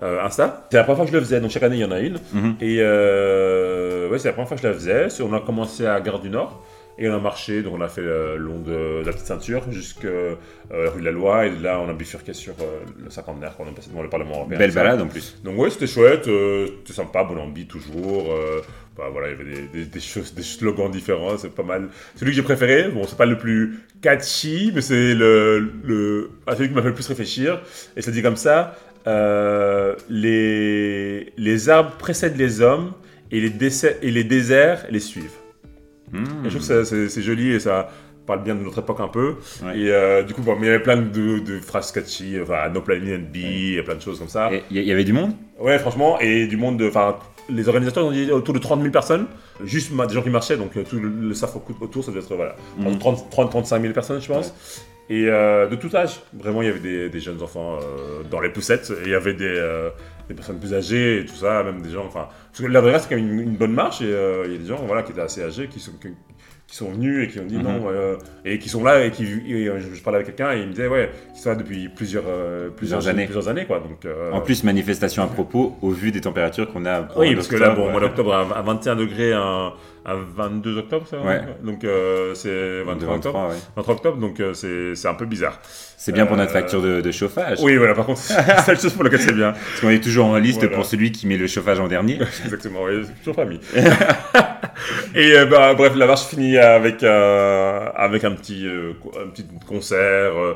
euh, 0.03 0.25
Insta. 0.25 0.67
C'est 0.71 0.77
la 0.77 0.85
première 0.85 0.97
fois 0.99 1.07
que 1.07 1.13
je 1.13 1.17
le 1.17 1.23
faisais, 1.23 1.41
donc 1.41 1.51
chaque 1.51 1.63
année 1.63 1.77
il 1.77 1.83
y 1.83 1.85
en 1.85 1.91
a 1.91 2.01
une. 2.01 2.19
Mhm. 2.33 2.57
Et 2.61 2.79
ouais, 2.79 4.19
c'est 4.19 4.29
la 4.29 4.33
première 4.33 4.49
fois 4.49 4.57
que 4.57 4.63
je 4.63 4.69
la 4.69 4.75
faisais. 4.75 5.23
On 5.23 5.33
a 5.33 5.41
commencé 5.41 5.87
à 5.87 6.01
Gare 6.01 6.21
du 6.21 6.31
Nord. 6.31 6.63
Et 6.99 7.09
on 7.09 7.15
a 7.15 7.19
marché, 7.19 7.63
donc 7.63 7.75
on 7.75 7.81
a 7.81 7.89
fait 7.89 8.03
le 8.03 8.37
long 8.37 8.59
de, 8.59 9.03
la 9.05 9.13
petite 9.13 9.27
ceinture 9.27 9.63
jusqu'à 9.71 10.09
euh, 10.09 10.37
rue 10.71 11.01
de 11.01 11.05
la 11.07 11.11
Loi. 11.11 11.47
Et 11.47 11.51
là, 11.59 11.81
on 11.81 11.89
a 11.89 11.95
bifurqué 11.95 12.35
sur 12.35 12.53
euh, 12.61 12.81
le 13.03 13.11
cinquantenaire 13.11 13.57
qu'on 13.57 13.67
est 13.67 13.73
passé 13.75 13.89
devant 13.91 14.03
le 14.03 14.11
Parlement 14.11 14.37
européen. 14.37 14.59
Belle 14.59 14.73
balade 14.73 15.01
en 15.01 15.07
plus. 15.07 15.41
Donc 15.43 15.59
ouais, 15.59 15.71
c'était 15.71 15.87
chouette, 15.87 16.29
euh, 16.29 16.67
c'était 16.81 16.93
sympa, 16.93 17.25
bon 17.25 17.39
ambi 17.39 17.67
toujours. 17.67 18.31
euh, 18.33 18.61
bah, 18.97 19.05
voilà, 19.11 19.29
il 19.29 19.39
y 19.39 19.41
avait 19.41 19.45
des, 19.45 19.69
des, 19.81 19.85
des 19.87 20.01
choses, 20.01 20.35
des 20.35 20.43
slogans 20.43 20.91
différents, 20.91 21.39
c'est 21.39 21.55
pas 21.55 21.63
mal. 21.63 21.89
Celui 22.15 22.33
que 22.33 22.37
j'ai 22.37 22.43
préféré, 22.43 22.91
bon, 22.91 23.05
c'est 23.07 23.17
pas 23.17 23.25
le 23.25 23.39
plus 23.39 23.79
catchy, 24.03 24.71
mais 24.75 24.83
c'est 24.83 25.15
le, 25.15 25.73
le 25.83 26.31
ah, 26.47 26.55
celui 26.55 26.69
qui 26.69 26.75
m'a 26.75 26.83
fait 26.83 26.89
le 26.89 26.95
plus 26.95 27.07
réfléchir. 27.09 27.63
Et 27.97 28.03
ça 28.03 28.11
dit 28.11 28.21
comme 28.23 28.37
ça 28.37 28.77
euh, 29.07 29.97
les, 30.11 31.33
les 31.39 31.69
arbres 31.71 31.93
précèdent 31.97 32.37
les 32.37 32.61
hommes 32.61 32.93
et 33.31 33.41
les, 33.41 33.51
décès- 33.51 33.97
et 34.03 34.11
les 34.11 34.25
déserts 34.25 34.85
les 34.91 35.01
suivent. 35.01 35.39
Et 36.15 36.51
je 36.51 36.59
trouve 36.59 36.69
que 36.69 37.09
c'est 37.09 37.23
joli 37.23 37.53
et 37.53 37.61
ça 37.61 37.89
parle 38.27 38.43
bien 38.45 38.55
de 38.55 38.61
notre 38.63 38.79
époque 38.79 39.01
un 39.01 39.09
peu. 39.09 39.35
Ouais. 39.65 39.79
Et 39.79 39.91
euh, 39.91 40.23
du 40.23 40.33
coup, 40.35 40.43
bon, 40.43 40.55
mais 40.55 40.67
il 40.67 40.71
y 40.71 40.73
avait 40.75 40.83
plein 40.83 40.97
de, 40.97 41.39
de 41.41 41.59
phrases 41.61 41.91
catchy, 41.93 42.37
enfin, 42.41 42.69
No 42.69 42.81
Planning 42.81 43.15
and 43.17 43.31
Be, 43.33 43.37
il 43.37 43.75
y 43.75 43.79
a 43.79 43.83
plein 43.83 43.97
de 43.97 44.01
choses 44.01 44.19
comme 44.19 44.29
ça. 44.29 44.51
Il 44.71 44.79
y, 44.79 44.85
y 44.85 44.93
avait 44.93 45.05
du 45.05 45.13
monde? 45.13 45.33
Ouais, 45.59 45.79
franchement, 45.79 46.19
et 46.21 46.47
du 46.47 46.57
monde, 46.57 46.79
de- 46.79 46.87
enfin, 46.89 47.17
les 47.49 47.69
organisateurs 47.69 48.07
ont 48.07 48.13
dit 48.13 48.31
autour 48.31 48.55
de 48.55 48.61
30 48.61 48.81
000 48.81 48.93
personnes, 48.93 49.27
juste 49.65 49.91
des 49.93 50.15
gens 50.15 50.23
qui 50.23 50.31
marchaient, 50.31 50.57
donc 50.57 50.77
euh, 50.77 50.85
tout 50.89 51.01
le, 51.01 51.09
le 51.09 51.35
staff 51.35 51.57
autour, 51.81 52.05
ça 52.05 52.13
devait 52.13 52.23
être, 52.23 52.35
voilà, 52.37 52.55
Mhm. 52.79 52.99
30, 52.99 53.31
30, 53.31 53.51
35 53.51 53.81
000 53.83 53.93
personnes, 53.93 54.21
je 54.23 54.29
pense. 54.29 54.55
Et 55.11 55.27
euh, 55.27 55.67
de 55.67 55.75
tout 55.75 55.91
âge, 55.97 56.21
vraiment, 56.33 56.63
il 56.63 56.69
y 56.69 56.71
avait 56.71 56.79
des, 56.79 57.09
des 57.11 57.21
jeunes 57.21 57.43
enfants 57.43 57.79
euh, 57.83 58.23
dans 58.31 58.41
les 58.41 58.51
poussettes, 58.51 58.93
et 59.01 59.07
il 59.07 59.11
y 59.11 59.15
avait 59.15 59.35
des, 59.35 59.49
des 60.33 60.37
personnes 60.37 60.59
plus 60.59 60.75
âgées, 60.75 61.21
et 61.21 61.25
tout 61.27 61.35
ça, 61.35 61.63
même 61.63 61.83
des 61.83 61.91
gens, 61.91 62.07
enfin, 62.07 62.29
parce 62.51 62.61
que 62.61 62.67
la 62.67 62.99
c'est 62.99 63.09
quand 63.09 63.17
même 63.17 63.39
une, 63.39 63.57
bonne 63.57 63.73
marche, 63.73 64.01
et 64.01 64.13
euh, 64.13 64.45
il 64.47 64.53
y 64.53 64.55
a 64.57 64.59
des 64.59 64.67
gens, 64.67 64.85
voilà, 64.87 65.03
qui 65.03 65.13
étaient 65.13 65.21
assez 65.21 65.43
âgés, 65.43 65.69
qui 65.69 65.81
sont, 65.81 65.93
qui 66.73 66.79
sont 66.79 66.91
venus 66.91 67.23
et 67.23 67.29
qui 67.31 67.39
ont 67.39 67.45
dit 67.45 67.57
Mhm. 67.59 67.63
non, 67.65 67.83
euh, 67.91 68.17
et 68.47 68.59
qui 68.59 68.71
sont 68.71 68.83
là, 68.83 69.05
et 69.05 69.11
qui, 69.11 69.25
et, 69.47 69.69
euh, 69.69 69.79
je, 69.79 69.95
je 69.95 70.03
parlais 70.03 70.21
avec 70.21 70.35
quelqu'un, 70.35 70.55
et 70.57 70.61
il 70.63 70.69
me 70.69 70.71
disait, 70.73 70.89
ouais, 70.89 71.11
qui 71.35 71.41
sont 71.43 71.51
là 71.51 71.55
depuis 71.57 71.91
plusieurs, 71.91 72.25
euh, 72.27 72.71
Plusieurs 72.71 73.07
années. 73.09 73.25
plusieurs 73.27 73.49
années, 73.49 73.67
quoi, 73.67 73.79
donc. 73.81 74.07
euh, 74.07 74.33
En 74.33 74.41
plus, 74.41 74.65
manifestation 74.65 75.23
à 75.23 75.27
propos, 75.27 75.77
au 75.83 75.91
vu 75.91 76.13
des 76.13 76.23
températures 76.23 76.73
qu'on 76.73 76.87
a. 76.87 77.07
oui, 77.19 77.35
parce 77.35 77.47
que 77.49 77.57
là, 77.57 77.71
bon, 77.75 77.89
au 77.89 77.91
mois 77.91 78.01
d'octobre, 78.01 78.33
à 78.33 78.59
à 78.59 78.63
21 78.63 78.97
degrés, 78.97 79.35
à, 79.35 79.75
à 80.07 80.15
22 80.17 80.79
octobre, 80.79 81.07
ça 81.07 81.19
Ouais. 81.21 81.43
Donc, 81.63 81.81
c'est 82.35 82.83
23 82.85 83.17
octobre. 83.17 83.39
23, 83.39 83.49
ouais. 83.51 83.55
23 83.77 83.95
octobre, 83.95 84.17
donc 84.19 84.43
c'est 84.55 84.95
c'est 84.95 85.09
un 85.09 85.15
peu 85.15 85.27
bizarre. 85.27 85.61
C'est 85.99 86.11
bien 86.13 86.25
pour 86.27 86.37
notre 86.39 86.51
facture 86.53 86.81
de, 86.83 87.01
de 87.03 87.13
chauffage. 87.13 87.59
Oui, 87.63 87.77
voilà, 87.77 87.95
par 87.95 88.07
contre, 88.07 88.19
c'est 88.21 88.35
la 88.67 88.75
chose 88.77 88.95
pour 88.95 89.05
laquelle 89.05 89.21
c'est 89.21 89.35
bien. 89.35 89.53
Parce 89.53 89.81
qu'on 89.83 89.91
est 89.91 90.03
toujours 90.03 90.25
en 90.27 90.37
liste 90.39 90.61
Voilà. 90.61 90.75
pour 90.75 90.87
celui 90.87 91.13
qui 91.13 91.27
met 91.29 91.37
le 91.37 91.47
chauffage 91.47 91.79
en 91.81 91.87
dernier. 91.87 92.15
Exactement, 92.45 92.81
oui, 92.85 93.03
toujours 93.21 93.37
pas 93.37 93.45
mis. 93.45 93.61
Et 95.15 95.35
bah, 95.51 95.75
bref, 95.75 95.95
la 95.97 96.07
marche 96.07 96.25
finit 96.27 96.57
avec, 96.63 97.03
euh, 97.03 97.89
avec 97.95 98.25
un, 98.25 98.33
petit, 98.33 98.67
euh, 98.67 98.93
un 99.23 99.29
petit 99.29 99.47
concert, 99.69 100.33
euh, 100.37 100.55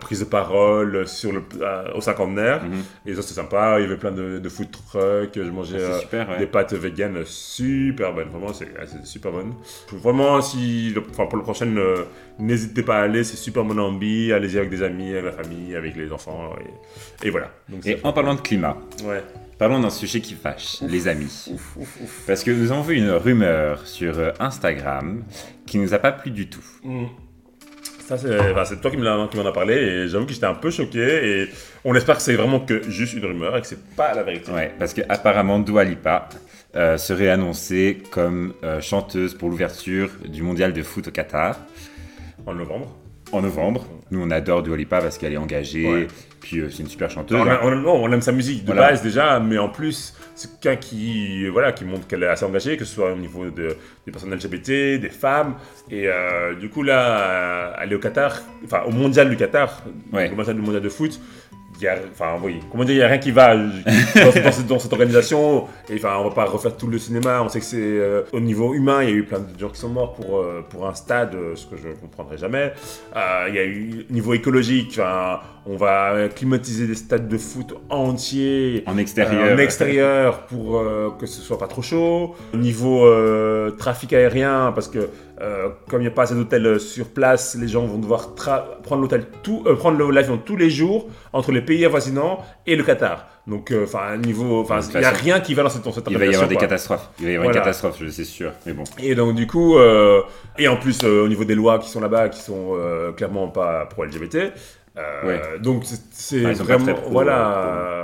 prise 0.00 0.20
de 0.20 0.24
parole 0.24 1.06
sur 1.08 1.32
le, 1.32 1.42
au 1.94 2.00
cinquantenaire. 2.00 2.62
Mhm. 2.64 2.82
Et 3.06 3.14
ça, 3.14 3.22
c'était 3.22 3.34
sympa. 3.40 3.76
Il 3.78 3.82
y 3.82 3.86
avait 3.86 3.96
plein 3.96 4.12
de, 4.12 4.38
de 4.38 4.48
food 4.48 4.68
trucks. 4.70 5.30
Je 5.36 5.42
mangeais. 5.50 5.78
C'est 5.78 6.00
super, 6.00 6.28
ouais. 6.30 6.38
Des 6.38 6.46
pâtes 6.46 6.72
vegan 6.74 7.22
super 7.24 8.12
bonnes, 8.12 8.28
vraiment, 8.28 8.52
c'est 8.52 8.68
c'est 8.86 9.06
super 9.06 9.32
bonne. 9.32 9.54
Vraiment, 9.92 10.40
si, 10.40 10.90
le- 10.94 11.02
enfin, 11.10 11.26
pour 11.26 11.36
le 11.38 11.42
prochain, 11.44 11.66
n'hésitez 12.38 12.82
pas 12.82 12.96
à 12.98 13.02
aller, 13.02 13.24
c'est 13.24 13.36
super 13.36 13.64
bon 13.64 13.78
ambi, 13.78 14.32
allez-y 14.32 14.58
avec 14.58 14.70
des 14.70 14.82
amis, 14.82 15.10
avec 15.12 15.24
la 15.24 15.32
famille, 15.32 15.74
avec 15.76 15.96
les 15.96 16.12
enfants, 16.12 16.50
et, 17.22 17.26
et 17.26 17.30
voilà. 17.30 17.50
Donc, 17.68 17.86
Et 17.86 17.92
c'est- 17.96 18.04
en 18.04 18.12
parlant 18.12 18.34
de 18.34 18.40
climat, 18.40 18.76
ouais. 19.04 19.22
Parlons 19.58 19.80
d'un 19.80 19.90
sujet 19.90 20.20
qui 20.20 20.34
fâche, 20.34 20.78
les 20.82 21.08
amis. 21.08 21.46
Ouf, 21.52 21.76
ouf, 21.76 21.96
ouf. 22.02 22.22
Parce 22.26 22.42
que 22.44 22.50
nous 22.50 22.70
avons 22.72 22.82
vu 22.82 22.96
une 22.96 23.10
rumeur 23.10 23.86
sur 23.86 24.18
euh, 24.18 24.30
Instagram 24.40 25.24
qui 25.66 25.78
nous 25.78 25.94
a 25.94 25.98
pas 25.98 26.12
plu 26.12 26.30
du 26.30 26.48
tout. 26.48 26.64
Mm. 26.82 27.04
Ça, 28.06 28.18
c'est 28.18 28.38
enfin, 28.38 28.64
c'est 28.66 28.80
toi 28.82 28.90
qui 28.90 28.98
me 28.98 29.04
l'as- 29.04 29.28
qui 29.30 29.36
m'en 29.38 29.46
as 29.46 29.52
parlé, 29.52 29.74
et 29.76 30.08
j'avoue 30.08 30.26
que 30.26 30.32
j'étais 30.34 30.44
un 30.44 30.54
peu 30.54 30.70
choqué, 30.70 31.00
et 31.42 31.48
on 31.84 31.94
espère 31.94 32.16
que 32.16 32.22
c'est 32.22 32.34
vraiment 32.34 32.60
que 32.60 32.82
juste 32.90 33.14
une 33.14 33.24
rumeur, 33.24 33.56
et 33.56 33.62
que 33.62 33.66
c'est 33.66 33.82
pas 33.96 34.12
la 34.14 34.22
vérité. 34.22 34.52
Ouais, 34.52 34.74
parce 34.78 34.92
que 34.92 35.00
apparemment 35.08 35.58
Dua 35.58 35.84
Lipa 35.84 36.28
euh, 36.76 36.98
serait 36.98 37.30
annoncée 37.30 38.02
comme 38.10 38.52
euh, 38.62 38.80
chanteuse 38.82 39.32
pour 39.34 39.48
l'ouverture 39.48 40.10
du 40.28 40.42
mondial 40.42 40.74
de 40.74 40.82
foot 40.82 41.08
au 41.08 41.10
Qatar 41.12 41.58
En 42.44 42.54
novembre. 42.54 42.94
En 43.34 43.42
novembre. 43.42 43.86
Nous, 44.10 44.20
on 44.22 44.30
adore 44.30 44.62
Dua 44.62 44.76
Lipa 44.76 45.00
parce 45.00 45.18
qu'elle 45.18 45.32
est 45.32 45.36
engagée, 45.38 45.86
Ouais. 45.90 46.06
puis 46.40 46.58
euh, 46.60 46.70
c'est 46.70 46.82
une 46.82 46.88
super 46.88 47.10
chanteuse. 47.10 47.38
On, 47.40 47.66
on- 47.68 47.74
non, 47.76 47.94
on 48.04 48.12
aime 48.12 48.20
sa 48.22 48.32
musique 48.32 48.64
de 48.64 48.72
Voilà. 48.72 48.90
base 48.90 49.02
déjà, 49.02 49.40
mais 49.40 49.58
en 49.58 49.68
plus, 49.68 50.14
c'est 50.34 50.60
quelqu'un 50.60 50.80
qui, 50.80 51.46
voilà, 51.48 51.72
qui 51.72 51.84
montre 51.84 52.06
qu'elle 52.06 52.22
est 52.22 52.28
assez 52.28 52.44
engagée, 52.44 52.76
que 52.76 52.84
ce 52.84 52.94
soit 52.94 53.12
au 53.12 53.16
niveau 53.16 53.46
de, 53.50 53.76
des 54.06 54.12
personnes 54.12 54.32
LGBT, 54.34 54.98
des 55.00 55.10
femmes. 55.10 55.54
Et 55.90 56.04
euh, 56.08 56.54
du 56.54 56.68
coup, 56.68 56.82
là, 56.82 57.76
elle 57.80 57.92
est 57.92 57.96
au 57.96 57.98
Qatar, 58.00 58.40
enfin 58.64 58.82
au 58.86 58.90
mondial 58.90 59.28
du 59.28 59.36
Qatar, 59.36 59.82
Ouais. 60.12 60.30
au 60.30 60.36
mondial, 60.36 60.56
le 60.56 60.62
mondial 60.62 60.82
de 60.82 60.88
foot. 60.88 61.20
Il 61.76 61.82
y 61.84 61.88
a, 61.88 61.96
enfin, 62.12 62.38
oui, 62.42 62.60
comment 62.70 62.84
dire, 62.84 62.94
il 62.94 62.98
n'y 62.98 63.04
a 63.04 63.08
rien 63.08 63.18
qui 63.18 63.32
va 63.32 63.56
dans, 63.56 63.62
dans 64.44 64.52
cette, 64.52 64.66
dans 64.66 64.78
cette 64.78 64.92
organisation. 64.92 65.66
Et 65.88 65.96
enfin, 65.96 66.16
on 66.20 66.28
va 66.28 66.34
pas 66.34 66.44
refaire 66.44 66.76
tout 66.76 66.86
le 66.86 66.98
cinéma. 66.98 67.42
On 67.42 67.48
sait 67.48 67.58
que 67.60 67.66
c'est 67.66 67.78
euh, 67.78 68.22
au 68.32 68.40
niveau 68.40 68.74
humain, 68.74 69.02
il 69.02 69.08
y 69.08 69.12
a 69.12 69.14
eu 69.16 69.24
plein 69.24 69.40
de 69.40 69.58
gens 69.58 69.68
qui 69.68 69.80
sont 69.80 69.88
morts 69.88 70.14
pour, 70.14 70.38
euh, 70.38 70.64
pour 70.68 70.86
un 70.86 70.94
stade, 70.94 71.34
euh, 71.34 71.56
ce 71.56 71.66
que 71.66 71.76
je 71.76 71.88
ne 71.88 71.94
comprendrai 71.94 72.38
jamais. 72.38 72.72
Euh, 73.16 73.46
il 73.48 73.54
y 73.54 73.58
a 73.58 73.64
eu 73.64 74.06
niveau 74.10 74.34
écologique, 74.34 74.92
enfin, 74.92 75.40
on 75.66 75.76
va 75.76 76.28
climatiser 76.28 76.86
des 76.86 76.94
stades 76.94 77.28
de 77.28 77.38
foot 77.38 77.74
entiers. 77.90 78.84
En 78.86 78.98
extérieur. 78.98 79.42
euh, 79.44 79.54
en 79.54 79.58
extérieur 79.58 80.40
pour 80.46 80.78
euh, 80.78 81.10
que 81.18 81.26
ce 81.26 81.40
soit 81.40 81.58
pas 81.58 81.66
trop 81.68 81.82
chaud. 81.82 82.34
Au 82.52 82.56
niveau 82.56 83.06
euh, 83.06 83.70
trafic 83.70 84.12
aérien, 84.12 84.72
parce 84.74 84.88
que 84.88 85.08
euh, 85.40 85.68
comme 85.88 86.00
il 86.00 86.04
n'y 86.04 86.08
a 86.08 86.12
pas 86.12 86.22
assez 86.24 86.34
d'hôtels 86.34 86.78
sur 86.78 87.06
place, 87.08 87.56
les 87.58 87.66
gens 87.68 87.84
vont 87.86 87.98
devoir 87.98 88.34
prendre 88.34 89.02
l'hôtel 89.02 89.24
tout, 89.42 89.62
euh, 89.66 89.74
prendre 89.74 89.98
l'avion 90.12 90.38
tous 90.38 90.56
les 90.56 90.70
jours 90.70 91.08
entre 91.32 91.50
les 91.50 91.60
pays 91.62 91.84
avoisinants 91.84 92.38
et 92.66 92.76
le 92.76 92.84
Qatar. 92.84 93.26
Donc, 93.46 93.72
euh, 93.72 93.84
enfin, 93.84 94.16
niveau, 94.16 94.60
enfin, 94.60 94.80
il 94.94 95.00
n'y 95.00 95.04
a 95.04 95.10
rien 95.10 95.38
qui 95.40 95.52
va 95.52 95.64
dans 95.64 95.68
cette, 95.68 95.82
dans 95.84 95.92
cette 95.92 96.06
Il 96.08 96.16
va 96.16 96.24
y 96.24 96.32
avoir 96.34 96.48
des 96.48 96.56
catastrophes. 96.56 97.10
Il 97.18 97.26
va 97.26 97.30
y 97.30 97.34
avoir 97.34 97.44
Voilà. 97.48 97.58
une 97.58 97.64
catastrophe, 97.64 97.96
je 98.00 98.08
c'est 98.08 98.24
sûr. 98.24 98.52
Mais 98.64 98.72
bon. 98.72 98.84
Et 99.02 99.14
donc 99.14 99.34
du 99.34 99.46
coup, 99.46 99.76
euh, 99.76 100.22
et 100.58 100.66
en 100.68 100.76
plus 100.76 101.00
euh, 101.04 101.24
au 101.24 101.28
niveau 101.28 101.44
des 101.44 101.54
lois 101.54 101.78
qui 101.78 101.90
sont 101.90 102.00
là-bas, 102.00 102.28
qui 102.30 102.40
sont 102.40 102.72
euh, 102.74 103.12
clairement 103.12 103.48
pas 103.48 103.84
pro 103.86 104.04
LGBT, 104.04 104.52
euh, 104.96 105.26
Ouais. 105.26 105.58
donc 105.58 105.84
c'est- 106.12 106.52
vraiment 106.54 106.94
voilà, 107.10 107.64
euh, 107.66 108.03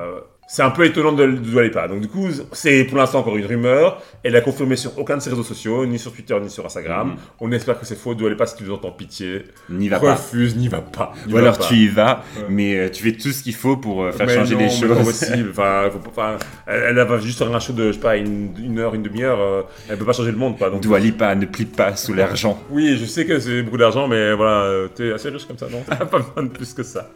c'est 0.52 0.62
un 0.62 0.70
peu 0.70 0.84
étonnant 0.84 1.12
de, 1.12 1.26
de 1.26 1.36
Dua 1.36 1.62
Lipa. 1.62 1.86
Donc 1.86 2.00
du 2.00 2.08
coup, 2.08 2.26
c'est 2.52 2.82
pour 2.84 2.98
l'instant 2.98 3.20
encore 3.20 3.36
une 3.36 3.46
rumeur. 3.46 4.02
Elle 4.24 4.34
a 4.34 4.40
confirmé 4.40 4.74
sur 4.74 4.98
aucun 4.98 5.16
de 5.16 5.22
ses 5.22 5.30
réseaux 5.30 5.44
sociaux, 5.44 5.86
ni 5.86 5.96
sur 5.98 6.12
Twitter 6.12 6.36
ni 6.42 6.50
sur 6.50 6.66
Instagram. 6.66 7.10
Mhm. 7.10 7.16
On 7.38 7.52
espère 7.52 7.78
que 7.78 7.86
c'est 7.86 7.96
faux. 7.98 8.14
Dua 8.16 8.30
Lipa, 8.30 8.46
si 8.46 8.56
tu 8.56 8.64
nous 8.64 8.72
entends, 8.72 8.90
pitié, 8.90 9.44
N'y 9.70 9.88
va 9.88 10.00
pas. 10.00 10.14
refuse, 10.14 10.56
n'y 10.56 10.66
va 10.68 10.80
pas. 10.80 11.12
Ou 11.30 11.36
alors 11.36 11.56
pas. 11.56 11.64
tu 11.64 11.74
y 11.74 11.86
vas, 11.88 12.24
Ouais. 12.36 12.44
mais 12.48 12.76
euh, 12.76 12.88
tu 12.90 13.02
fais 13.04 13.12
tout 13.12 13.30
ce 13.30 13.42
qu'il 13.44 13.54
faut 13.54 13.76
pour 13.76 14.02
euh, 14.02 14.10
faire 14.12 14.26
Mais 14.26 14.34
changer 14.34 14.54
non, 14.54 14.60
les 14.62 14.66
pas 14.66 14.72
choses. 14.72 15.04
possible. 15.04 15.50
Enfin, 15.50 15.88
faut 15.92 15.98
pas- 16.10 16.34
enfin, 16.34 16.36
elle, 16.66 16.96
elle 16.98 17.06
va 17.06 17.18
juste 17.20 17.38
faire 17.38 17.54
un 17.54 17.60
show 17.60 17.72
de, 17.72 17.88
je 17.88 17.92
sais 17.92 17.98
pas, 18.00 18.16
une, 18.16 18.50
une 18.62 18.78
heure, 18.80 18.94
une 18.96 19.02
demi-heure. 19.04 19.38
euh, 19.40 19.62
elle 19.88 19.96
peut 19.98 20.04
pas 20.04 20.12
changer 20.12 20.32
le 20.32 20.36
monde, 20.38 20.58
quoi. 20.58 20.68
Donc, 20.70 20.80
Dua 20.80 20.98
Lipa 20.98 21.32
ne 21.36 21.46
plie 21.46 21.64
pas 21.64 21.94
sous 21.94 22.12
l'argent. 22.12 22.60
Oui, 22.70 22.98
je 23.00 23.04
sais 23.04 23.24
que 23.24 23.38
c'est 23.38 23.62
beaucoup 23.62 23.78
d'argent, 23.78 24.08
mais 24.08 24.32
voilà, 24.34 24.62
euh, 24.64 24.88
t'es 24.88 25.12
assez 25.12 25.28
riche 25.28 25.46
comme 25.46 25.58
ça, 25.58 25.68
non? 25.70 25.82
Pas 25.88 26.18
besoin 26.18 26.42
de 26.42 26.48
plus 26.48 26.72
que 26.74 26.82
ça. 26.82 27.08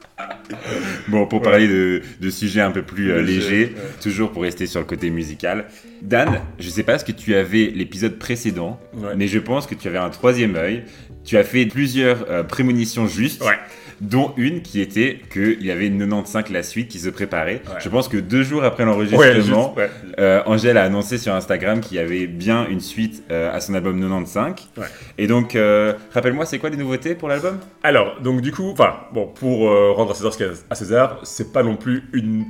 Bon, 1.08 1.26
pour 1.26 1.40
Ouais. 1.40 1.44
parler 1.50 1.68
de, 1.68 2.02
de 2.20 2.30
sujets 2.30 2.60
un 2.60 2.70
peu 2.70 2.82
plus 2.82 3.10
Léger, 3.24 3.74
toujours 4.02 4.30
pour 4.30 4.42
rester 4.42 4.66
sur 4.66 4.80
le 4.80 4.86
côté 4.86 5.10
musical. 5.10 5.66
Dan, 6.02 6.40
je 6.58 6.68
sais 6.68 6.82
pas 6.82 6.98
ce 6.98 7.04
que 7.04 7.12
tu 7.12 7.34
avais 7.34 7.72
l'épisode 7.74 8.18
précédent, 8.18 8.78
Ouais. 8.94 9.14
mais 9.16 9.26
je 9.26 9.38
pense 9.38 9.66
que 9.66 9.74
tu 9.74 9.88
avais 9.88 9.98
un 9.98 10.10
troisième 10.10 10.56
œil 10.56 10.84
tu 11.24 11.38
as 11.38 11.44
fait 11.44 11.64
plusieurs 11.64 12.26
euh, 12.30 12.42
prémonitions 12.42 13.06
justes. 13.06 13.42
Ouais. 13.42 13.56
Dont 14.00 14.34
une 14.36 14.60
qui 14.60 14.80
était 14.80 15.20
qu'il 15.32 15.64
y 15.64 15.70
avait 15.70 15.86
une 15.86 15.98
95 15.98 16.50
la 16.50 16.62
suite 16.64 16.88
qui 16.88 16.98
se 16.98 17.08
préparait. 17.08 17.62
Ouais. 17.66 17.80
Je 17.80 17.88
pense 17.88 18.08
que 18.08 18.16
deux 18.18 18.42
jours 18.42 18.62
après 18.64 18.84
l'enregistrement, 18.84 19.72
ouais. 19.76 19.88
euh, 20.18 20.42
Angèle 20.46 20.76
a 20.76 20.82
annoncé 20.82 21.16
sur 21.16 21.32
Instagram 21.32 21.80
qu'il 21.80 21.96
y 21.96 22.00
avait 22.00 22.26
bien 22.26 22.66
une 22.68 22.80
suite 22.80 23.22
euh, 23.30 23.54
à 23.54 23.60
son 23.60 23.72
album 23.72 23.98
95. 24.00 24.54
Ouais. 24.76 24.84
Et 25.16 25.26
donc, 25.28 25.54
euh, 25.54 25.94
rappelle-moi, 26.12 26.44
c'est 26.44 26.58
quoi 26.58 26.68
les 26.70 26.76
nouveautés 26.76 27.14
pour 27.14 27.28
l'album? 27.28 27.58
Alors, 27.84 28.20
donc 28.20 28.40
du 28.42 28.50
coup, 28.52 28.68
enfin, 28.70 28.94
bon, 29.14 29.28
pour 29.28 29.60
rendre 29.96 30.10
à 30.10 30.14
César 30.14 30.32
ce 30.32 30.38
qu'il 30.38 30.46
y 30.46 30.50
a 30.50 30.52
à 30.68 30.74
César, 30.74 31.20
c'est 31.22 31.52
pas 31.52 31.62
non 31.62 31.76
plus 31.76 32.02
une, 32.12 32.44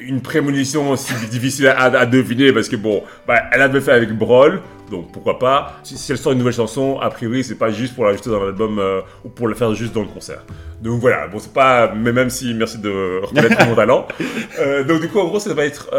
une 0.00 0.20
prémonition 0.20 0.90
aussi 0.90 1.12
difficile 1.30 1.68
à, 1.68 1.84
à 1.84 2.06
deviner 2.06 2.52
parce 2.52 2.68
que 2.68 2.76
bon, 2.76 3.02
bah, 3.26 3.44
elle 3.52 3.62
avait 3.62 3.80
fait 3.80 3.92
avec 3.92 4.12
Brawl, 4.16 4.60
donc 4.90 5.12
pourquoi 5.12 5.38
pas. 5.38 5.80
Si, 5.82 5.96
si 5.96 6.12
elle 6.12 6.18
sort 6.18 6.32
une 6.32 6.38
nouvelle 6.38 6.54
chanson, 6.54 6.98
a 7.00 7.10
priori, 7.10 7.44
c'est 7.44 7.56
pas 7.56 7.70
juste 7.70 7.94
pour 7.94 8.04
l'ajouter 8.04 8.30
dans 8.30 8.44
l'album 8.44 8.78
euh, 8.78 9.00
ou 9.24 9.28
pour 9.28 9.48
le 9.48 9.54
faire 9.54 9.74
juste 9.74 9.94
dans 9.94 10.02
le 10.02 10.08
concert. 10.08 10.44
Donc 10.82 11.00
voilà, 11.00 11.26
bon, 11.28 11.38
c'est 11.38 11.52
pas, 11.52 11.92
mais 11.94 12.12
même 12.12 12.30
si, 12.30 12.54
merci 12.54 12.78
de 12.78 13.20
reconnaître 13.22 13.66
mon 13.66 13.74
talent. 13.74 14.06
Euh, 14.60 14.84
donc 14.84 15.00
du 15.00 15.08
coup, 15.08 15.18
en 15.18 15.26
gros, 15.26 15.40
ça 15.40 15.52
va 15.52 15.64
être 15.64 15.90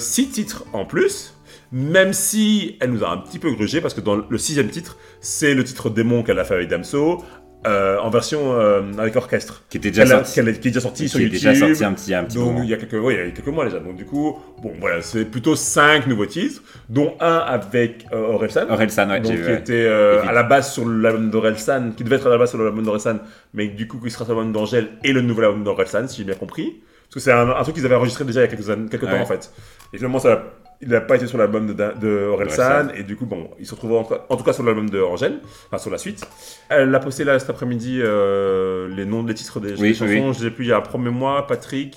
6 0.00 0.30
titres 0.30 0.64
en 0.72 0.84
plus. 0.84 1.34
Même 1.72 2.12
si 2.12 2.76
elle 2.80 2.90
nous 2.90 3.04
a 3.04 3.10
un 3.10 3.16
petit 3.16 3.38
peu 3.38 3.50
grugé, 3.50 3.80
parce 3.80 3.94
que 3.94 4.00
dans 4.00 4.16
le 4.16 4.38
sixième 4.38 4.68
titre, 4.68 4.96
c'est 5.20 5.54
le 5.54 5.64
titre 5.64 5.90
Démon 5.90 6.22
qu'elle 6.22 6.38
a 6.38 6.44
fait 6.44 6.54
avec 6.54 6.68
Damso, 6.68 7.24
euh, 7.66 7.98
en 7.98 8.10
version 8.10 8.52
euh, 8.54 8.82
avec 8.98 9.16
orchestre. 9.16 9.62
Qui 9.70 9.78
était 9.78 9.90
déjà 9.90 10.06
sorti. 10.06 10.32
qui 10.32 10.40
est 10.40 10.62
déjà 10.64 10.80
sorti 10.80 11.08
sur 11.08 11.18
Qui 11.18 11.24
est 11.24 11.28
YouTube. 11.28 11.48
déjà 11.50 11.54
sorti 11.54 11.84
un 11.84 11.92
petit, 11.92 12.14
un 12.14 12.24
petit 12.24 12.36
donc 12.36 12.46
moment. 12.46 12.62
il 12.62 12.70
y 12.70 12.74
a 12.74 12.76
quelques, 12.76 13.02
ouais, 13.02 13.14
il 13.14 13.20
y 13.20 13.28
a 13.28 13.30
quelques 13.30 13.48
mois 13.48 13.64
déjà. 13.64 13.78
Donc 13.78 13.96
du 13.96 14.04
coup, 14.04 14.38
bon 14.62 14.72
voilà, 14.80 15.02
c'est 15.02 15.24
plutôt 15.24 15.56
cinq 15.56 16.06
nouveaux 16.06 16.26
titres, 16.26 16.62
dont 16.88 17.14
un 17.20 17.38
avec 17.38 18.06
euh, 18.12 18.32
Orelsan. 18.34 18.68
Orelsan, 18.68 19.08
ouais, 19.08 19.20
donc, 19.20 19.32
qui 19.32 19.36
vu, 19.38 19.46
ouais. 19.46 19.58
était 19.58 19.86
euh, 19.86 20.22
à 20.26 20.32
la 20.32 20.42
base 20.42 20.72
sur 20.72 20.88
l'album 20.88 21.30
d'Orelsan, 21.30 21.92
qui 21.96 22.04
devait 22.04 22.16
être 22.16 22.26
à 22.26 22.30
la 22.30 22.38
base 22.38 22.50
sur 22.50 22.58
l'album 22.62 22.84
d'Orelsan, 22.84 23.18
mais 23.54 23.68
du 23.68 23.88
coup 23.88 23.98
qui 23.98 24.10
sera 24.10 24.24
sur 24.24 24.34
l'album 24.34 24.52
d'Angèle 24.52 24.88
et 25.02 25.12
le 25.12 25.22
nouvel 25.22 25.46
album 25.46 25.64
d'Orelsan, 25.64 26.08
si 26.08 26.18
j'ai 26.18 26.24
bien 26.24 26.34
compris. 26.34 26.82
Parce 27.08 27.14
que 27.14 27.20
c'est 27.20 27.32
un, 27.32 27.48
un 27.50 27.62
truc 27.62 27.76
qu'ils 27.76 27.86
avaient 27.86 27.94
enregistré 27.94 28.24
déjà 28.24 28.40
il 28.40 28.44
y 28.44 28.46
a 28.46 28.48
quelques, 28.48 28.70
années, 28.70 28.88
quelques 28.90 29.08
temps 29.08 29.20
en 29.20 29.26
fait. 29.26 29.52
Et 29.92 29.98
finalement, 29.98 30.18
ça, 30.18 30.42
il 30.84 30.90
n'a 30.90 31.00
pas 31.00 31.16
été 31.16 31.26
sur 31.26 31.38
l'album 31.38 31.66
de, 31.66 31.72
de 31.72 32.26
Orelsan, 32.26 32.88
et 32.96 33.02
du 33.02 33.16
coup, 33.16 33.26
bon, 33.26 33.48
il 33.58 33.66
se 33.66 33.72
retrouve 33.74 33.92
en, 33.94 34.08
en 34.28 34.36
tout 34.36 34.44
cas 34.44 34.52
sur 34.52 34.62
l'album 34.62 34.88
de 34.90 35.00
Angèle, 35.00 35.40
enfin 35.68 35.78
sur 35.78 35.90
la 35.90 35.98
suite. 35.98 36.26
Elle 36.68 36.94
a 36.94 37.00
posté 37.00 37.24
là 37.24 37.38
cet 37.38 37.50
après-midi 37.50 38.00
euh, 38.02 38.88
les 38.94 39.04
noms 39.04 39.22
des 39.22 39.34
titres 39.34 39.60
des, 39.60 39.72
Oui, 39.74 39.88
des 39.88 39.94
chansons. 39.94 40.10
oui. 40.28 40.34
Je 40.38 40.44
l'ai 40.44 40.50
plus 40.50 40.64
il 40.66 40.68
y 40.68 40.72
a 40.72 40.80
Promets-moi, 40.80 41.46
Patrick. 41.46 41.96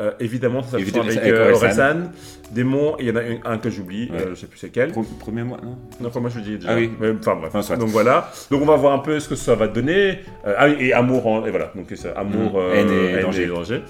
euh, 0.00 0.12
évidemment, 0.20 0.62
ça, 0.62 0.72
ça 0.72 0.78
Évidemment, 0.78 1.06
avec, 1.06 1.18
avec 1.18 1.32
euh, 1.32 1.52
Orelsan. 1.52 1.82
Orelsan, 1.82 2.10
Démon, 2.52 2.96
et 2.98 3.02
il 3.04 3.08
y 3.08 3.10
en 3.10 3.16
a 3.16 3.20
un, 3.20 3.52
un 3.54 3.58
que 3.58 3.68
j'oublie, 3.68 4.10
Ouais. 4.10 4.18
euh, 4.20 4.30
je 4.30 4.40
sais 4.40 4.46
plus 4.46 4.58
c'est 4.58 4.70
quel. 4.70 4.92
Premier 5.18 5.42
mois, 5.42 5.58
non 5.62 5.76
Non, 6.00 6.08
enfin, 6.08 6.20
moi 6.20 6.30
je 6.30 6.36
le 6.38 6.44
dis 6.44 6.56
déjà. 6.56 6.70
Ah 6.72 6.76
oui. 6.76 6.90
Mais, 7.00 7.10
Enfin 7.18 7.34
bref. 7.34 7.48
Enfin, 7.50 7.62
soit. 7.62 7.76
donc 7.76 7.88
voilà. 7.88 8.30
Donc 8.50 8.62
on 8.62 8.66
va 8.66 8.76
voir 8.76 8.92
un 8.94 8.98
peu 9.00 9.18
ce 9.20 9.28
que 9.28 9.34
ça 9.34 9.54
va 9.54 9.66
donner. 9.68 10.20
Euh, 10.46 10.54
ah 10.56 10.68
oui, 10.68 10.76
et 10.80 10.92
amour, 10.92 11.26
en- 11.26 11.44
et 11.46 11.50
voilà. 11.50 11.72
Donc 11.74 11.86
c'est 11.94 12.14
amour, 12.14 12.52
Mhm. 12.52 12.58
euh, 12.58 12.74
Haine 12.74 13.18
et 13.18 13.22
danger. 13.22 13.82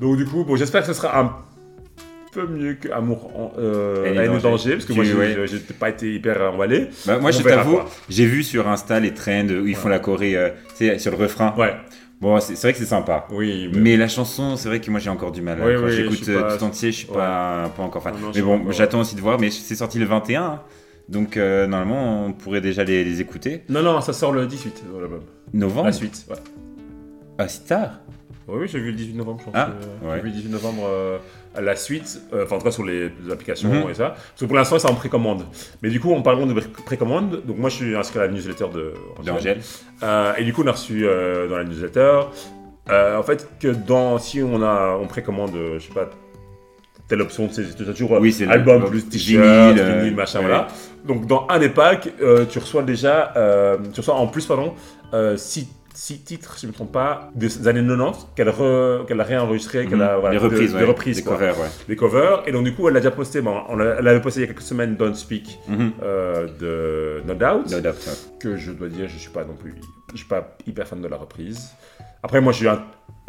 Donc 0.00 0.16
du 0.16 0.24
coup, 0.26 0.44
bon, 0.44 0.56
j'espère 0.56 0.80
que 0.80 0.88
ce 0.88 0.94
sera 0.94 1.18
un 1.20 1.36
peu 2.32 2.46
mieux 2.46 2.74
que 2.74 2.90
amour, 2.90 3.30
en, 3.36 3.52
euh, 3.58 4.04
haine 4.06 4.14
et 4.22 4.26
danger. 4.26 4.40
danger, 4.42 4.70
parce 4.72 4.84
que 4.86 4.92
moi 4.94 5.04
j'ai 5.04 5.14
ouais. 5.14 5.36
pas 5.78 5.90
été 5.90 6.12
hyper 6.14 6.52
emballé. 6.54 6.88
Bah, 7.06 7.18
moi, 7.18 7.30
On 7.30 7.32
je 7.32 7.42
t'avoue, 7.42 7.80
j'ai 8.08 8.26
vu 8.26 8.42
sur 8.42 8.66
Insta 8.68 8.98
les 9.00 9.12
trends 9.14 9.46
où 9.48 9.66
ils 9.66 9.76
font 9.76 9.88
la 9.88 9.98
choré 9.98 10.36
euh, 10.36 10.48
sur 10.98 11.10
le 11.12 11.16
refrain. 11.18 11.54
Ouais. 11.56 11.74
Bon, 12.20 12.38
c'est 12.40 12.54
c'est 12.54 12.68
vrai 12.68 12.72
que 12.72 12.78
c'est 12.78 12.84
sympa. 12.86 13.26
Oui. 13.32 13.68
mais- 13.72 13.80
Mais 13.80 13.96
la 13.96 14.06
chanson, 14.08 14.56
c'est 14.56 14.68
vrai 14.68 14.80
que 14.80 14.90
moi 14.90 15.00
j'ai 15.00 15.10
encore 15.10 15.32
du 15.32 15.42
mal. 15.42 15.58
Oui, 15.60 15.74
Quand 15.76 15.84
oui, 15.86 15.92
j'écoute 15.92 16.28
euh, 16.28 16.40
pas- 16.42 16.56
tout 16.56 16.64
entier, 16.64 16.92
je 16.92 16.96
suis 16.98 17.08
Ouais. 17.08 17.14
pas, 17.16 17.70
pas 17.76 17.82
encore 17.82 18.02
fan. 18.02 18.14
Non, 18.14 18.28
non, 18.28 18.32
mais 18.34 18.42
bon, 18.42 18.70
j'attends 18.70 19.00
aussi 19.00 19.16
de 19.16 19.20
voir. 19.20 19.38
Mais 19.40 19.50
c'est 19.50 19.74
sorti 19.74 19.98
le 19.98 20.04
21, 20.06 20.42
hein. 20.42 20.60
donc 21.08 21.36
euh, 21.36 21.66
normalement 21.66 22.26
on 22.26 22.32
pourrait 22.32 22.60
déjà 22.60 22.84
les, 22.84 23.02
les 23.04 23.20
écouter. 23.20 23.62
Non, 23.68 23.82
non, 23.82 24.00
ça 24.00 24.12
sort 24.12 24.30
le 24.32 24.46
18, 24.46 24.84
euh, 24.94 25.00
l'album. 25.00 25.20
Novembre 25.52 25.86
La 25.86 25.92
suite. 25.92 26.24
Ouais. 26.30 26.36
Ah, 27.38 27.48
si 27.48 27.64
tard 27.64 28.00
Oui, 28.46 28.54
oui, 28.60 28.68
j'ai 28.70 28.78
vu 28.78 28.90
le 28.92 28.96
18 28.96 29.14
novembre, 29.14 29.40
je 29.40 29.44
pense. 29.46 29.54
Ah, 29.56 29.70
ouais. 30.04 30.10
J'ai 30.16 30.20
vu 30.22 30.28
le 30.28 30.34
18 30.34 30.48
novembre 30.50 30.82
euh, 30.86 31.18
à 31.54 31.60
la 31.60 31.76
suite, 31.76 32.20
euh, 32.32 32.44
enfin 32.44 32.56
en 32.56 32.58
tout 32.58 32.64
cas 32.64 32.70
sur 32.70 32.84
les, 32.84 33.10
les 33.24 33.32
applications 33.32 33.68
Mhm. 33.70 33.90
et 33.90 33.94
ça. 33.94 34.10
Parce 34.10 34.40
que 34.40 34.44
pour 34.46 34.56
l'instant, 34.56 34.78
c'est 34.78 34.88
en 34.90 34.94
précommande. 34.94 35.44
Mais 35.82 35.90
du 35.90 36.00
coup, 36.00 36.12
en 36.14 36.22
parlant 36.22 36.46
de 36.46 36.54
pré- 36.54 36.68
précommande, 36.86 37.42
donc 37.46 37.58
moi 37.58 37.68
je 37.70 37.76
suis 37.76 37.96
inscrit 37.96 38.18
à 38.20 38.22
la 38.26 38.28
newsletter 38.32 38.66
de. 38.74 38.94
Euh, 40.02 40.32
et 40.38 40.44
du 40.44 40.52
coup, 40.52 40.62
on 40.64 40.66
a 40.66 40.72
reçu 40.72 41.06
euh, 41.06 41.48
dans 41.48 41.56
la 41.58 41.64
newsletter, 41.64 42.20
en 42.90 43.22
fait, 43.22 43.48
que 43.60 43.68
dans, 43.68 44.18
si 44.18 44.42
on 44.42 44.62
a, 44.62 44.98
on 45.00 45.06
précommande, 45.06 45.52
je 45.74 45.78
sais 45.78 45.92
pas, 45.94 46.08
telle 47.08 47.20
option, 47.20 47.48
c'est 47.50 47.76
toujours 47.94 48.12
Oui, 48.12 48.34
album 48.48 48.82
le 48.82 48.88
plus 48.88 49.08
t-shirt, 49.08 49.44
vinyle, 49.76 50.14
machin, 50.14 50.38
ouais. 50.40 50.46
voilà. 50.46 50.68
Donc 51.04 51.26
dans 51.26 51.46
un 51.50 51.58
des 51.58 51.68
packs, 51.68 52.08
tu 52.50 52.58
reçois 52.58 52.82
déjà, 52.82 53.32
tu 53.92 54.00
reçois 54.00 54.14
en 54.14 54.26
plus, 54.26 54.46
pardon, 54.46 54.74
6 55.94 56.24
titres, 56.24 56.54
si 56.56 56.62
je 56.62 56.66
ne 56.66 56.72
me 56.72 56.74
trompe 56.74 56.92
pas, 56.92 57.30
des 57.34 57.68
années 57.68 57.80
90 57.86 58.26
qu'elle 58.34 58.48
re- 58.48 59.04
qu'elle 59.06 59.20
a 59.20 59.24
réenregistré, 59.24 59.86
qu'elle 59.86 60.00
a 60.02 60.14
Mhm. 60.14 60.20
voilà, 60.20 60.34
les 60.34 60.38
reprises, 60.42 60.70
de- 60.70 60.74
ouais. 60.76 60.80
des 60.82 60.86
reprises, 60.88 61.16
Des 61.16 61.22
covers, 61.22 61.58
ouais. 61.60 61.66
des 61.88 61.96
covers. 61.96 62.42
Et 62.46 62.52
donc 62.52 62.64
du 62.64 62.74
coup, 62.74 62.88
elle 62.88 62.94
l'a 62.94 63.00
déjà 63.00 63.10
posté, 63.10 63.40
bon, 63.40 63.60
on 63.68 63.76
l'a- 63.76 63.96
elle 63.98 64.04
l'avait 64.04 64.20
posté 64.20 64.40
il 64.40 64.42
y 64.42 64.44
a 64.44 64.46
quelques 64.48 64.62
semaines, 64.62 64.96
Don't 64.96 65.14
Speak 65.14 65.58
Mhm. 65.68 65.92
euh, 66.02 66.46
de 66.60 67.22
No 67.26 67.34
Doubt 67.34 67.70
No 67.70 67.80
doubt, 67.80 67.94
ouais. 68.06 68.38
que 68.40 68.56
je 68.56 68.72
dois 68.72 68.88
dire, 68.88 69.08
je 69.08 69.18
suis 69.18 69.30
pas 69.30 69.44
non 69.44 69.54
plus, 69.54 69.74
je 70.12 70.16
suis 70.18 70.26
pas 70.28 70.56
hyper 70.66 70.86
fan 70.86 71.00
de 71.00 71.08
la 71.08 71.16
reprise. 71.16 71.70
Après, 72.24 72.40
moi, 72.40 72.52
je 72.52 72.58
suis 72.58 72.68
un 72.68 72.82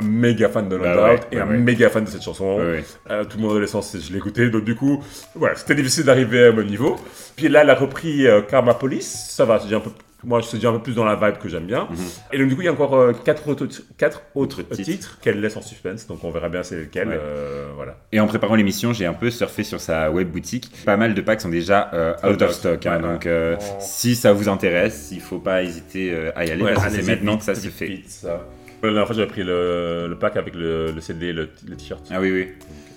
méga 0.04 0.50
fan 0.50 0.70
de 0.70 0.78
No 0.78 0.84
Bah 0.84 0.96
Doubt 1.16 1.28
et 1.32 1.36
ouais, 1.38 1.42
un 1.42 1.48
ouais. 1.48 1.58
méga 1.58 1.90
fan 1.90 2.04
de 2.04 2.10
cette 2.10 2.22
chanson. 2.24 2.58
Ouais. 2.60 2.84
Euh, 3.10 3.24
tout 3.26 3.40
mon 3.40 3.50
adolescence, 3.50 3.96
je 4.00 4.12
l'ai 4.12 4.18
écouté, 4.20 4.50
donc 4.50 4.64
du 4.64 4.76
coup, 4.76 5.04
voilà, 5.36 5.56
c'était 5.56 5.76
difficile 5.76 6.04
d'arriver 6.06 6.50
au 6.50 6.54
même 6.54 6.68
niveau. 6.68 6.96
Puis 7.36 7.50
là, 7.50 7.62
elle 7.64 7.70
a 7.72 7.76
repris 7.76 8.28
euh, 8.28 8.42
Karma 8.42 8.76
Police, 8.76 9.28
ça 9.32 9.46
va, 9.46 9.58
c'est 9.60 9.66
déjà 9.66 9.78
un 9.78 9.82
peu, 9.82 9.90
moi, 10.24 10.40
je 10.42 10.46
suis 10.48 10.58
déjà 10.58 10.70
un 10.70 10.74
peu 10.74 10.82
plus 10.84 10.94
dans 10.96 11.06
la 11.06 11.16
vibe 11.16 11.38
que 11.38 11.50
j'aime 11.50 11.66
bien. 11.66 11.88
Mhm. 11.90 11.98
Et 12.32 12.38
donc 12.40 12.48
du 12.50 12.56
coup, 12.56 12.62
il 12.62 12.66
y 12.66 12.68
a 12.68 12.72
encore 12.74 12.96
euh, 12.96 13.14
quatre 13.14 13.48
autres, 13.48 13.68
quatre 13.98 14.22
autres 14.36 14.62
Autres 14.62 14.76
titres, 14.76 14.90
titres. 14.92 15.20
qu'elle 15.22 15.42
laisse 15.42 15.58
en 15.58 15.62
suspense, 15.62 16.08
donc 16.08 16.24
on 16.24 16.32
verra 16.32 16.50
bien 16.50 16.64
c'est 16.64 16.78
lequel. 16.78 17.08
Ouais. 17.10 17.18
euh, 17.20 17.72
voilà. 17.76 17.98
Et 18.12 18.20
en 18.20 18.28
préparant 18.28 18.56
l'émission, 18.56 18.94
j'ai 18.94 19.06
un 19.06 19.14
peu 19.14 19.30
surfé 19.30 19.64
sur 19.64 19.80
sa 19.82 20.10
web 20.12 20.30
boutique. 20.30 20.72
Pas 20.86 20.98
mal 20.98 21.14
de 21.14 21.22
packs 21.22 21.42
sont 21.42 21.50
déjà 21.50 21.90
euh, 21.94 22.14
out 22.24 22.42
of 22.42 22.52
stock. 22.52 22.86
hein, 22.86 22.96
Ouais, 22.98 23.02
donc, 23.02 23.26
euh, 23.26 23.56
Oh. 23.60 23.64
si 23.80 24.16
ça 24.16 24.34
vous 24.34 24.50
intéresse, 24.50 25.10
il 25.12 25.22
faut 25.22 25.40
pas 25.40 25.64
hésiter 25.64 26.16
à 26.36 26.46
y 26.46 26.52
aller 26.52 26.64
Ouais, 26.64 26.74
parce 26.74 26.88
que 26.88 27.02
c'est 27.02 27.04
maintenant 27.12 27.38
que 27.38 27.44
ça 27.44 27.56
se 27.56 27.68
fait. 27.70 28.02
ça. 28.08 28.46
La 28.82 28.90
dernière 28.90 29.06
fois, 29.08 29.16
j'avais 29.16 29.28
pris 29.28 29.44
le, 29.44 30.08
le 30.10 30.16
pack 30.18 30.36
avec 30.36 30.56
le, 30.56 30.92
le 30.92 31.00
CD, 31.02 31.32
le, 31.32 31.50
le 31.68 31.76
t-shirt. 31.78 32.06
Ah 32.12 32.20
oui, 32.20 32.32
oui. 32.32 32.48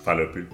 Enfin, 0.01 0.17
le 0.17 0.29
pull. 0.33 0.47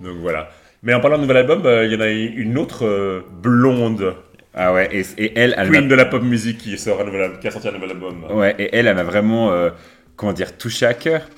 Donc 0.00 0.16
voilà. 0.20 0.50
Mais 0.82 0.92
en 0.92 1.00
parlant 1.00 1.16
de 1.16 1.22
nouvel 1.22 1.38
album, 1.38 1.62
euh, 1.64 1.86
il 1.86 1.92
y 1.92 1.96
en 1.96 2.00
a 2.00 2.08
une 2.10 2.58
autre 2.58 2.84
euh, 2.84 3.22
blonde 3.42 4.14
Ah 4.56 4.72
ouais, 4.72 4.88
et, 4.90 5.04
et 5.22 5.32
elle, 5.38 5.54
elle 5.58 5.68
queen 5.70 5.86
de 5.86 5.94
la 5.94 6.06
pop 6.06 6.22
music 6.22 6.58
qui, 6.58 6.78
sort 6.78 7.00
un 7.00 7.04
nouvel 7.04 7.32
qui 7.40 7.46
a 7.46 7.50
sorti 7.50 7.68
un 7.68 7.72
nouvel 7.72 7.90
album. 7.90 8.24
ouais, 8.30 8.54
et 8.58 8.70
elle, 8.74 8.86
elle 8.86 8.96
m'a 8.96 9.02
vraiment, 9.02 9.52
euh, 9.52 9.68
comment 10.16 10.32
dire, 10.32 10.56
touché 10.56 10.86
à 10.86 10.94
cœur. 10.94 11.28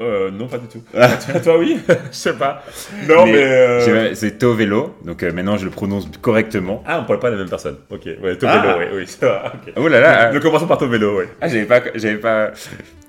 Euh, 0.00 0.30
non, 0.30 0.46
pas 0.48 0.58
du 0.58 0.66
tout. 0.68 0.82
toi, 0.92 1.40
toi, 1.40 1.58
oui 1.58 1.78
Je 1.88 1.94
sais 2.16 2.32
pas. 2.32 2.62
Non, 3.08 3.26
mais. 3.26 3.32
Mais 3.32 3.42
euh, 3.42 4.14
C'est 4.14 4.38
Tovelo, 4.38 4.96
donc 5.04 5.22
euh, 5.22 5.32
maintenant 5.32 5.56
je 5.58 5.64
le 5.64 5.70
prononce 5.70 6.08
correctement. 6.20 6.82
Ah, 6.86 7.00
on 7.00 7.04
parle 7.04 7.18
pas 7.20 7.28
de 7.30 7.34
la 7.34 7.40
même 7.40 7.50
personne. 7.50 7.76
Ok, 7.90 8.06
ouais, 8.06 8.36
Tovelo, 8.36 8.60
Ah. 8.64 8.76
oui, 8.78 8.84
oui, 8.94 9.06
ça 9.06 9.26
va. 9.26 9.52
Oh 9.76 9.88
là 9.88 10.00
là, 10.00 10.32
Nous 10.32 10.40
commençons 10.40 10.66
par 10.66 10.78
Tovelo, 10.78 11.18
oui. 11.20 11.24
ah, 11.40 11.48
j'avais 11.48 11.66
pas, 11.66 11.82
j'avais 11.94 12.18
pas. 12.18 12.52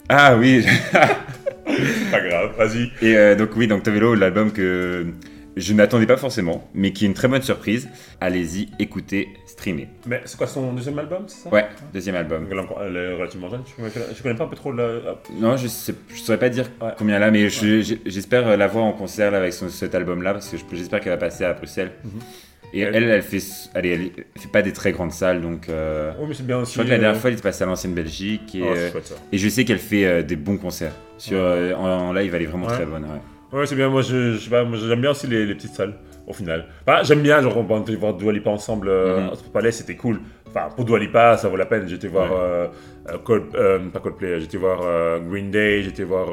Ah 0.10 0.36
oui. 0.36 0.66
Pas 2.12 2.20
grave, 2.20 2.52
vas-y. 2.58 2.92
Et 3.02 3.16
euh, 3.18 3.36
donc 3.36 3.52
oui, 3.56 3.68
donc 3.68 3.84
Tovelo, 3.84 4.16
l'album 4.16 4.52
que 4.52 5.06
je 5.56 5.74
n'attendais 5.74 6.06
pas 6.06 6.18
forcément, 6.18 6.70
mais 6.74 6.92
qui 6.92 7.06
est 7.06 7.08
une 7.08 7.14
très 7.14 7.28
bonne 7.30 7.42
surprise. 7.42 7.90
Allez-y, 8.20 8.70
écoutez, 8.80 9.30
Mais 9.72 10.22
c'est 10.26 10.38
quoi 10.38 10.48
son 10.48 10.74
deuxième 10.74 11.00
album, 11.00 11.24
c'est 11.28 11.44
ça? 11.44 11.50
Ouais, 11.50 11.66
deuxième 11.94 12.16
album. 12.16 12.48
Elle 12.52 12.96
est 12.98 13.14
relativement 13.14 13.50
jeune. 13.50 13.62
Je 13.66 13.76
connais, 13.84 14.06
je 14.16 14.22
connais 14.24 14.36
pas 14.36 14.44
un 14.44 14.48
peu 14.48 14.56
trop 14.56 14.72
le. 14.72 15.02
Non, 15.40 15.56
je 15.58 15.68
sais, 15.68 15.94
je 16.14 16.20
saurais 16.22 16.40
pas 16.40 16.50
dire 16.50 16.66
Ouais. 16.82 16.90
combien 16.98 17.20
là, 17.20 17.32
mais 17.32 17.50
je- 17.50 17.96
j'espère 18.06 18.58
la 18.58 18.68
voir 18.68 18.86
en 18.86 18.94
concert 18.94 19.32
là, 19.32 19.38
avec 19.38 19.54
son- 19.54 19.70
cet 19.70 19.96
album-là, 19.96 20.34
parce 20.34 20.50
que 20.50 20.58
je- 20.58 20.64
j'espère 20.76 21.00
qu'elle 21.00 21.14
va 21.14 21.18
passer 21.18 21.46
à 21.46 21.54
Bruxelles. 21.54 21.92
Mhm. 22.04 22.12
Et 22.76 22.80
Elle- 22.80 22.96
elle, 22.96 23.04
elle 23.04 23.22
fait, 23.22 23.38
elle, 23.76 23.86
elle 23.86 24.10
fait 24.40 24.52
pas 24.52 24.64
des 24.64 24.74
très 24.74 24.92
grandes 24.92 25.12
salles, 25.12 25.42
donc. 25.42 25.70
euh, 25.70 26.12
Oh, 26.20 26.26
mais 26.28 26.34
c'est 26.34 26.46
bien 26.46 26.58
je 26.58 26.62
aussi. 26.64 26.74
crois 26.74 26.86
que 26.86 26.90
la 26.90 26.98
dernière 26.98 27.16
euh, 27.18 27.22
fois, 27.22 27.30
elle 27.30 27.38
est 27.38 27.42
passée 27.44 27.64
à 27.64 27.68
l'ancienne 27.68 27.94
Belgique, 27.94 28.56
et, 28.56 28.62
oh, 28.64 28.74
euh, 28.76 28.92
chouette 28.92 29.06
ça. 29.06 29.16
et 29.32 29.38
je 29.38 29.48
sais 29.48 29.64
qu'elle 29.64 29.78
fait 29.78 30.06
euh, 30.06 30.24
des 30.24 30.36
bons 30.36 30.58
concerts. 30.58 30.94
Sur, 31.20 31.38
euh, 31.40 31.74
en, 31.76 31.86
en 31.88 32.14
live, 32.14 32.34
elle 32.34 32.42
est 32.42 32.46
vraiment 32.48 32.66
Ouais. 32.66 32.74
très 32.74 32.86
bonne. 32.88 33.04
ouais. 33.04 33.60
Ouais, 33.60 33.68
c'est 33.68 33.76
bien. 33.76 33.90
Moi, 33.90 34.02
je, 34.02 34.34
je 34.34 34.38
sais 34.40 34.50
pas, 34.50 34.64
moi, 34.64 34.80
j'aime 34.80 35.02
bien 35.02 35.12
aussi 35.12 35.28
les, 35.28 35.46
les 35.46 35.54
petites 35.54 35.76
salles, 35.76 35.94
au 36.28 36.34
final. 36.34 36.66
Bah, 36.86 37.04
j'aime 37.04 37.22
bien, 37.22 37.42
genre, 37.42 37.58
on 37.58 37.64
va 37.64 37.80
voir 37.98 38.14
Dua 38.14 38.32
Lipa 38.32 38.50
ensemble 38.50 38.90
euh, 38.90 39.22
Mhm. 39.22 39.30
Autre 39.30 39.52
Palais, 39.52 39.72
c'était 39.72 39.96
cool. 39.96 40.20
Enfin, 40.48 40.70
pour 40.76 40.86
Dua 40.86 41.00
Lipa, 41.00 41.38
ça 41.38 41.50
vaut 41.50 41.56
la 41.58 41.66
peine. 41.66 41.88
J'étais 41.88 42.08
voir, 42.08 42.32
Ouais. 42.32 42.38
euh, 42.40 42.68
euh, 43.10 43.18
Cold- 43.24 43.56
euh, 43.56 43.80
pas 43.90 44.00
Coldplay, 44.00 44.40
j'étais 44.40 44.58
voir 44.58 44.80
Green 45.22 45.50
Day, 45.52 45.82
j'étais 45.84 46.04
voir 46.04 46.28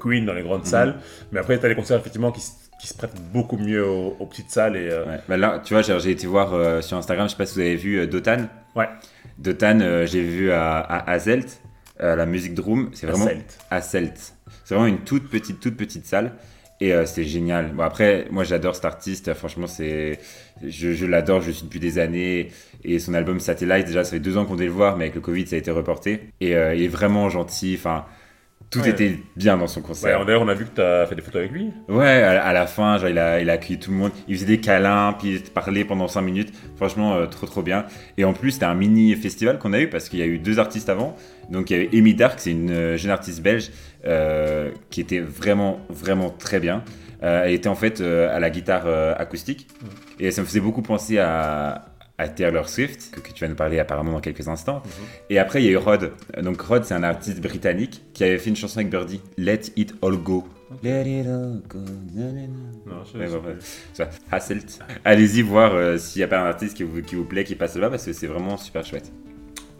Queen 0.00 0.24
dans 0.24 0.34
les 0.34 0.42
grandes 0.42 0.60
Mhm. 0.60 0.66
salles. 0.66 0.94
Mais 1.32 1.40
après, 1.40 1.58
t'as 1.58 1.68
les 1.68 1.74
concerts, 1.74 1.98
effectivement, 1.98 2.30
qui, 2.32 2.40
se 2.40 2.94
prêtent 2.96 3.20
beaucoup 3.32 3.56
mieux 3.56 3.84
aux, 3.84 4.16
aux 4.20 4.26
petites 4.26 4.50
salles. 4.50 4.76
Et, 4.76 4.88
Ouais. 4.88 5.18
Bah 5.28 5.36
là, 5.36 5.60
tu 5.64 5.74
vois, 5.74 5.82
j'ai 5.82 6.10
été 6.10 6.26
voir 6.28 6.82
sur 6.84 6.96
Instagram, 6.96 7.26
je 7.26 7.32
sais 7.32 7.36
pas 7.36 7.46
si 7.46 7.54
vous 7.56 7.60
avez 7.60 7.74
vu 7.76 8.06
Dotan. 8.06 8.46
Ouais. 8.76 8.88
Dotan, 9.38 9.78
j'ai 10.06 10.22
vu 10.22 10.50
à, 10.52 10.78
à 10.78 11.10
Azelt, 11.10 11.60
euh, 12.00 12.14
la 12.14 12.26
musique 12.26 12.54
drum. 12.54 12.90
C'est 12.92 13.06
vraiment 13.06 13.26
à 13.70 13.80
Celt. 13.80 14.34
C'est 14.64 14.74
vraiment 14.74 14.86
une 14.88 15.00
toute 15.00 15.28
petite, 15.28 15.58
toute 15.60 15.76
petite 15.76 16.06
salle. 16.06 16.32
Et 16.80 16.92
euh, 16.92 17.06
c'était 17.06 17.24
génial. 17.24 17.72
Bon, 17.72 17.82
après, 17.82 18.26
moi 18.30 18.44
j'adore 18.44 18.74
cet 18.74 18.84
artiste. 18.84 19.32
Franchement, 19.34 19.66
c'est, 19.66 20.18
je, 20.62 20.92
je 20.92 21.06
l'adore. 21.06 21.40
Je 21.40 21.50
suis 21.50 21.64
depuis 21.64 21.80
des 21.80 21.98
années. 21.98 22.50
Et 22.84 22.98
son 22.98 23.14
album 23.14 23.40
Satellite, 23.40 23.86
déjà, 23.86 24.04
ça 24.04 24.12
fait 24.12 24.20
deux 24.20 24.36
ans 24.36 24.44
qu'on 24.44 24.54
devait 24.54 24.66
le 24.66 24.72
voir, 24.72 24.96
mais 24.96 25.04
avec 25.04 25.14
le 25.14 25.20
Covid, 25.20 25.46
ça 25.46 25.56
a 25.56 25.58
été 25.58 25.70
reporté. 25.70 26.20
Et 26.40 26.54
euh, 26.56 26.74
il 26.74 26.82
est 26.82 26.88
vraiment 26.88 27.28
gentil. 27.28 27.74
Enfin, 27.78 28.04
tout 28.70 28.80
Ouais. 28.80 28.90
était 28.90 29.18
bien 29.36 29.56
dans 29.56 29.66
son 29.68 29.80
Ouais, 29.80 29.86
concert. 29.86 30.24
d'ailleurs, 30.26 30.42
on 30.42 30.48
a 30.48 30.54
vu 30.54 30.64
que 30.64 30.74
tu 30.74 30.80
as 30.80 31.06
fait 31.06 31.14
des 31.14 31.22
photos 31.22 31.40
avec 31.40 31.52
lui. 31.52 31.70
Ouais, 31.88 32.22
à, 32.22 32.44
à 32.44 32.52
la 32.52 32.66
fin, 32.66 32.98
genre, 32.98 33.08
il, 33.08 33.18
a, 33.18 33.40
il 33.40 33.48
a 33.48 33.52
accueilli 33.54 33.78
tout 33.78 33.90
le 33.92 33.96
monde. 33.96 34.10
Il 34.28 34.34
faisait 34.34 34.46
des 34.46 34.60
câlins, 34.60 35.14
puis 35.18 35.34
il 35.36 35.42
parlait 35.42 35.84
pendant 35.84 36.08
5 36.08 36.20
minutes. 36.22 36.52
Franchement, 36.76 37.14
euh, 37.14 37.26
trop 37.26 37.46
trop 37.46 37.62
bien. 37.62 37.86
Et 38.18 38.24
en 38.24 38.32
plus, 38.32 38.52
c'était 38.52 38.64
un 38.66 38.74
mini 38.74 39.14
festival 39.14 39.58
qu'on 39.58 39.72
a 39.72 39.80
eu 39.80 39.88
parce 39.88 40.08
qu'il 40.08 40.18
y 40.18 40.22
a 40.22 40.26
eu 40.26 40.38
deux 40.38 40.58
artistes 40.58 40.88
avant. 40.88 41.16
Donc, 41.50 41.70
il 41.70 41.76
y 41.76 41.80
avait 41.80 41.96
Amy 41.96 42.14
Dark, 42.14 42.40
c'est 42.40 42.50
une 42.50 42.70
euh, 42.70 42.96
jeune 42.96 43.12
artiste 43.12 43.40
belge 43.42 43.70
euh, 44.04 44.70
qui 44.90 45.00
était 45.00 45.20
vraiment, 45.20 45.80
vraiment 45.88 46.30
très 46.30 46.58
bien. 46.60 46.82
Euh, 47.22 47.44
elle 47.44 47.54
était 47.54 47.68
en 47.68 47.74
fait 47.76 48.00
à 48.00 48.38
la 48.40 48.50
guitare 48.50 48.86
acoustique. 49.18 49.68
Et 50.20 50.30
ça 50.32 50.42
me 50.42 50.46
faisait 50.46 50.60
beaucoup 50.60 50.82
penser 50.82 51.18
à, 51.18 51.86
à 52.18 52.28
Taylor 52.28 52.68
Swift, 52.68 53.10
que, 53.14 53.20
que 53.20 53.32
tu 53.32 53.44
vas 53.44 53.48
nous 53.48 53.54
parler 53.56 53.78
apparemment 53.78 54.12
dans 54.12 54.20
quelques 54.20 54.48
instants. 54.48 54.82
Et 55.28 55.38
après, 55.38 55.62
il 55.62 55.66
y 55.66 55.68
a 55.68 55.72
eu 55.72 55.76
Rod. 55.76 56.12
Donc, 56.42 56.60
Rod, 56.62 56.84
c'est 56.84 56.94
un 56.94 57.02
artiste 57.02 57.40
britannique 57.42 58.02
qui 58.14 58.24
avait 58.24 58.38
fait 58.38 58.50
une 58.50 58.56
chanson 58.56 58.78
avec 58.78 58.90
Birdie, 58.90 59.20
Let 59.36 59.60
It 59.76 59.94
All 60.02 60.16
Go. 60.16 60.46
Let 60.82 61.02
it 61.20 61.26
all 61.28 61.60
go. 61.68 61.78
na, 62.14 62.24
na, 62.24 62.32
na. 62.32 62.46
Non, 62.86 63.04
je 63.12 63.18
Ouais, 63.18 63.26
sais 63.28 63.38
plus. 63.38 63.48
ouais. 63.48 63.56
Ça, 63.92 64.10
Hasselt. 64.32 64.78
Allez-y 65.04 65.42
voir 65.42 65.72
euh, 65.74 65.96
s'il 65.96 66.18
n'y 66.20 66.24
a 66.24 66.28
pas 66.28 66.40
un 66.40 66.46
artiste 66.46 66.76
qui 66.76 66.82
vous, 66.82 67.02
qui 67.02 67.14
vous 67.14 67.24
plaît, 67.24 67.44
qui 67.44 67.54
passe 67.54 67.74
là-bas, 67.76 67.90
parce 67.90 68.04
que 68.04 68.12
c'est 68.12 68.26
vraiment 68.26 68.56
super 68.56 68.84
chouette. 68.84 69.12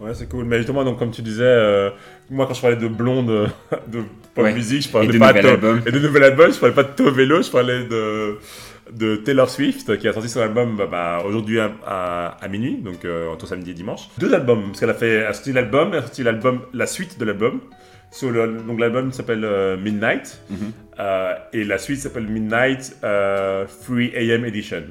Ouais, 0.01 0.13
c'est 0.15 0.29
cool. 0.29 0.45
Mais 0.45 0.59
justement, 0.59 0.85
donc, 0.85 0.99
comme 0.99 1.11
tu 1.11 1.23
disais, 1.23 1.43
euh, 1.43 1.91
moi, 2.31 2.47
quand 2.47 2.55
je 2.55 2.61
parlais 2.61 2.77
de 2.77 2.87
blonde, 2.87 3.31
euh, 3.31 3.47
de 3.89 4.03
pop 4.35 4.45
Ouais. 4.45 4.53
musique, 4.53 4.83
je 4.83 4.89
Et 4.89 4.93
parlais 4.93 5.09
de 5.13 5.19
pas 5.19 5.33
de 5.33 5.49
album. 5.49 5.81
et 5.87 5.91
de 5.91 5.99
nouvel 5.99 6.23
album, 6.23 6.53
je 6.53 6.59
parlais 6.61 6.75
pas 6.75 6.85
de 6.85 7.11
Vélo, 7.11 7.43
je 7.43 7.51
parlais 7.51 7.85
de, 7.87 8.39
de 8.93 9.17
Taylor 9.17 9.49
Swift, 9.51 9.97
qui 9.99 10.07
a 10.09 10.13
sorti 10.13 10.29
son 10.29 10.41
album 10.41 10.77
bah, 10.77 10.87
bah, 10.91 11.23
aujourd'hui 11.27 11.59
à, 11.61 11.73
à, 11.87 12.27
à 12.41 12.49
minuit, 12.49 12.77
donc 12.77 13.05
euh, 13.05 13.29
entre 13.29 13.47
samedi 13.47 13.71
et 13.73 13.75
dimanche. 13.75 14.09
Deux 14.19 14.33
albums, 14.35 14.67
parce 14.67 14.81
qu'elle 14.81 14.91
a 14.91 14.95
fait, 14.95 15.09
elle 15.11 15.27
a 15.27 15.33
sorti 15.33 15.53
l'album, 15.53 15.89
elle 15.93 15.99
a 15.99 16.03
sorti 16.03 16.23
l'album, 16.23 16.61
la 16.73 16.87
suite 16.87 17.19
de 17.19 17.25
l'album. 17.25 17.61
Sur 18.13 18.31
le, 18.31 18.59
donc 18.67 18.79
l'album 18.79 19.11
s'appelle 19.13 19.45
euh, 19.45 19.77
Midnight, 19.77 20.41
Mhm. 20.49 20.57
euh, 21.01 21.35
et 21.53 21.65
la 21.65 21.77
suite 21.79 21.99
s'appelle 22.01 22.29
Midnight 22.29 22.97
euh, 23.05 23.67
3 23.85 23.97
AM 24.17 24.45
Edition. 24.45 24.85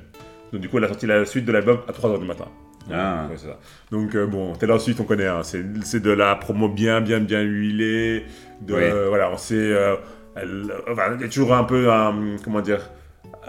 Donc 0.52 0.62
du 0.62 0.70
coup, 0.70 0.78
elle 0.78 0.84
a 0.84 0.88
sorti 0.90 1.08
la 1.08 1.26
suite 1.26 1.46
de 1.46 1.52
l'album 1.52 1.80
à 1.88 1.92
3h 1.94 2.20
du 2.20 2.26
matin. 2.26 2.46
Ah. 2.94 3.26
Ouais, 3.30 3.36
c'est 3.38 3.48
ça. 3.48 3.58
Donc 3.92 4.14
euh, 4.14 4.28
bon, 4.28 4.54
Taylor 4.54 4.80
Swift, 4.80 5.00
on 5.00 5.06
connaît, 5.06 5.26
hein, 5.28 5.42
c'est 5.44 6.00
de 6.02 6.12
la 6.12 6.36
promo 6.36 6.68
bien, 6.70 7.02
bien, 7.02 7.20
bien 7.20 7.42
huilée. 7.42 8.26
De, 8.62 8.74
euh, 8.76 9.06
voilà, 9.10 9.32
on 9.32 9.38
sait, 9.38 9.56
euh, 9.56 9.96
elle, 10.36 10.66
enfin, 10.92 11.04
il 11.16 11.22
y 11.22 11.24
a 11.24 11.28
toujours 11.30 11.54
un 11.56 11.64
peu, 11.64 11.90
un, 11.92 12.14
comment 12.44 12.62
dire, 12.62 12.82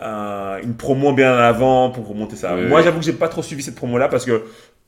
un- 0.01 0.59
une 0.63 0.75
promo 0.75 1.13
bien 1.13 1.35
en 1.35 1.39
avant 1.39 1.91
pour 1.91 2.09
remonter 2.09 2.37
ça. 2.37 2.55
Moi, 2.57 2.83
j'avoue 2.83 2.99
que 2.99 3.05
j'ai 3.05 3.13
pas 3.13 3.29
trop 3.29 3.43
suivi 3.43 3.63
cette 3.63 3.75
promo-là 3.77 4.09
parce 4.09 4.25
que, 4.25 4.43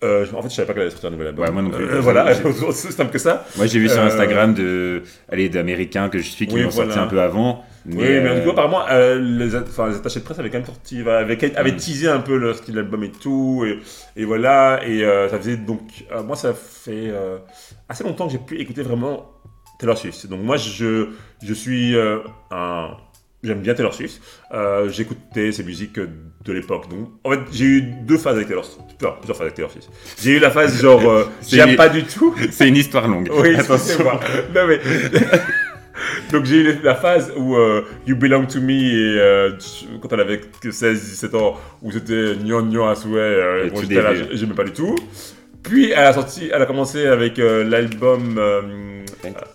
euh, 0.04 0.26
en 0.36 0.42
fait, 0.42 0.50
je 0.50 0.54
savais 0.54 0.66
pas 0.66 0.72
qu'elle 0.74 0.82
allait 0.82 0.90
sortir 0.90 1.08
un 1.08 1.12
nouvel 1.12 1.28
album. 1.28 1.44
Ouais, 1.44 1.50
moi 1.50 1.62
non 1.62 1.70
plus. 1.70 1.84
Euh, 1.84 2.00
voilà, 2.00 2.32
c'est 2.72 2.92
simple 2.92 3.10
que 3.10 3.18
ça. 3.18 3.44
Moi, 3.56 3.66
j'ai 3.66 3.78
vu 3.78 3.88
sur 3.88 4.00
Euh, 4.00 4.06
Instagram 4.06 4.54
de, 4.54 5.02
allez, 5.30 5.48
d'Américains 5.48 6.08
que 6.08 6.18
je 6.18 6.28
suis 6.28 6.46
qui 6.46 6.54
Oui, 6.54 6.62
l'ont 6.62 6.70
sorti 6.70 6.98
un 6.98 7.06
peu 7.06 7.20
avant. 7.20 7.64
Mais, 7.86 7.96
oui, 7.96 8.20
mais 8.22 8.34
du 8.34 8.40
euh, 8.40 8.44
coup, 8.44 8.50
apparemment, 8.50 8.82
euh, 8.90 9.18
les, 9.18 9.56
enfin, 9.56 9.88
les 9.88 9.96
attachés 9.96 10.20
de 10.20 10.24
presse 10.24 10.38
avaient 10.38 10.50
quand 10.50 10.58
même 10.58 10.66
sorti, 10.66 11.00
avaient, 11.00 11.56
avaient 11.56 11.72
Mm. 11.72 11.76
teasé 11.76 12.08
un 12.08 12.20
peu 12.20 12.36
le 12.36 12.52
style 12.52 12.76
et 13.02 13.10
tout, 13.12 13.64
et, 13.66 13.78
et 14.20 14.24
voilà, 14.26 14.80
et 14.86 15.02
euh, 15.04 15.28
ça 15.30 15.38
faisait 15.38 15.56
donc, 15.56 15.80
euh, 16.12 16.22
moi, 16.22 16.36
ça 16.36 16.52
fait 16.52 17.08
euh, 17.08 17.38
assez 17.88 18.04
longtemps 18.04 18.26
que 18.26 18.32
j'ai 18.32 18.38
pu 18.38 18.60
écouter 18.60 18.82
vraiment 18.82 19.30
Taylor 19.78 19.96
Swift. 19.96 20.26
Donc 20.26 20.40
moi, 20.42 20.56
je, 20.58 21.08
je 21.42 21.54
suis 21.54 21.96
euh, 21.96 22.18
un, 22.50 22.90
j'aime 23.42 23.60
bien 23.60 23.74
Taylor 23.74 23.94
Swift. 23.94 24.20
Euh, 24.52 24.88
J'écoutais 24.90 25.52
ses 25.52 25.64
musiques 25.64 25.98
de 25.98 26.52
l'époque. 26.52 26.88
Donc, 26.88 27.10
en 27.24 27.30
fait, 27.30 27.40
j'ai 27.52 27.64
eu 27.64 27.82
deux 27.82 28.18
phases 28.18 28.36
avec 28.36 28.48
Taylor 28.48 28.64
Swift, 28.64 28.96
plusieurs, 28.98 29.18
plusieurs 29.18 29.36
phases 29.36 29.46
avec 29.46 29.54
Taylor 29.54 29.70
Swift. 29.70 29.88
J'ai 30.20 30.32
eu 30.32 30.38
la 30.38 30.50
phase 30.50 30.80
genre, 30.82 31.08
euh, 31.08 31.24
j'aime 31.46 31.76
pas 31.76 31.88
du 31.88 32.04
tout. 32.04 32.34
c'est 32.50 32.68
une 32.68 32.76
histoire 32.76 33.08
longue. 33.08 33.30
Oui, 33.32 33.48
excusez-moi. 33.54 34.20
Non 34.54 34.66
mais. 34.66 34.80
Donc 36.32 36.44
j'ai 36.44 36.56
eu 36.56 36.78
la 36.82 36.94
phase 36.94 37.32
où 37.36 37.56
euh, 37.56 37.82
You 38.06 38.16
Belong 38.16 38.46
to 38.46 38.60
Me 38.60 38.72
et 38.72 39.18
euh, 39.18 39.52
quand 40.00 40.12
elle 40.12 40.20
avait 40.20 40.40
que 40.60 40.68
16-17 40.68 41.36
ans 41.36 41.56
où 41.82 41.90
c'était 41.90 42.34
gnon 42.36 42.62
gnon 42.62 42.86
à 42.86 42.94
souhait, 42.94 43.20
euh, 43.20 43.70
bon, 43.70 43.82
j'aimais 44.32 44.54
pas 44.54 44.64
du 44.64 44.72
tout. 44.72 44.94
Puis 45.62 45.90
elle 45.90 46.04
a 46.04 46.12
sorti, 46.12 46.50
elle 46.52 46.62
a 46.62 46.66
commencé 46.66 47.06
avec 47.06 47.38
l'album 47.38 48.38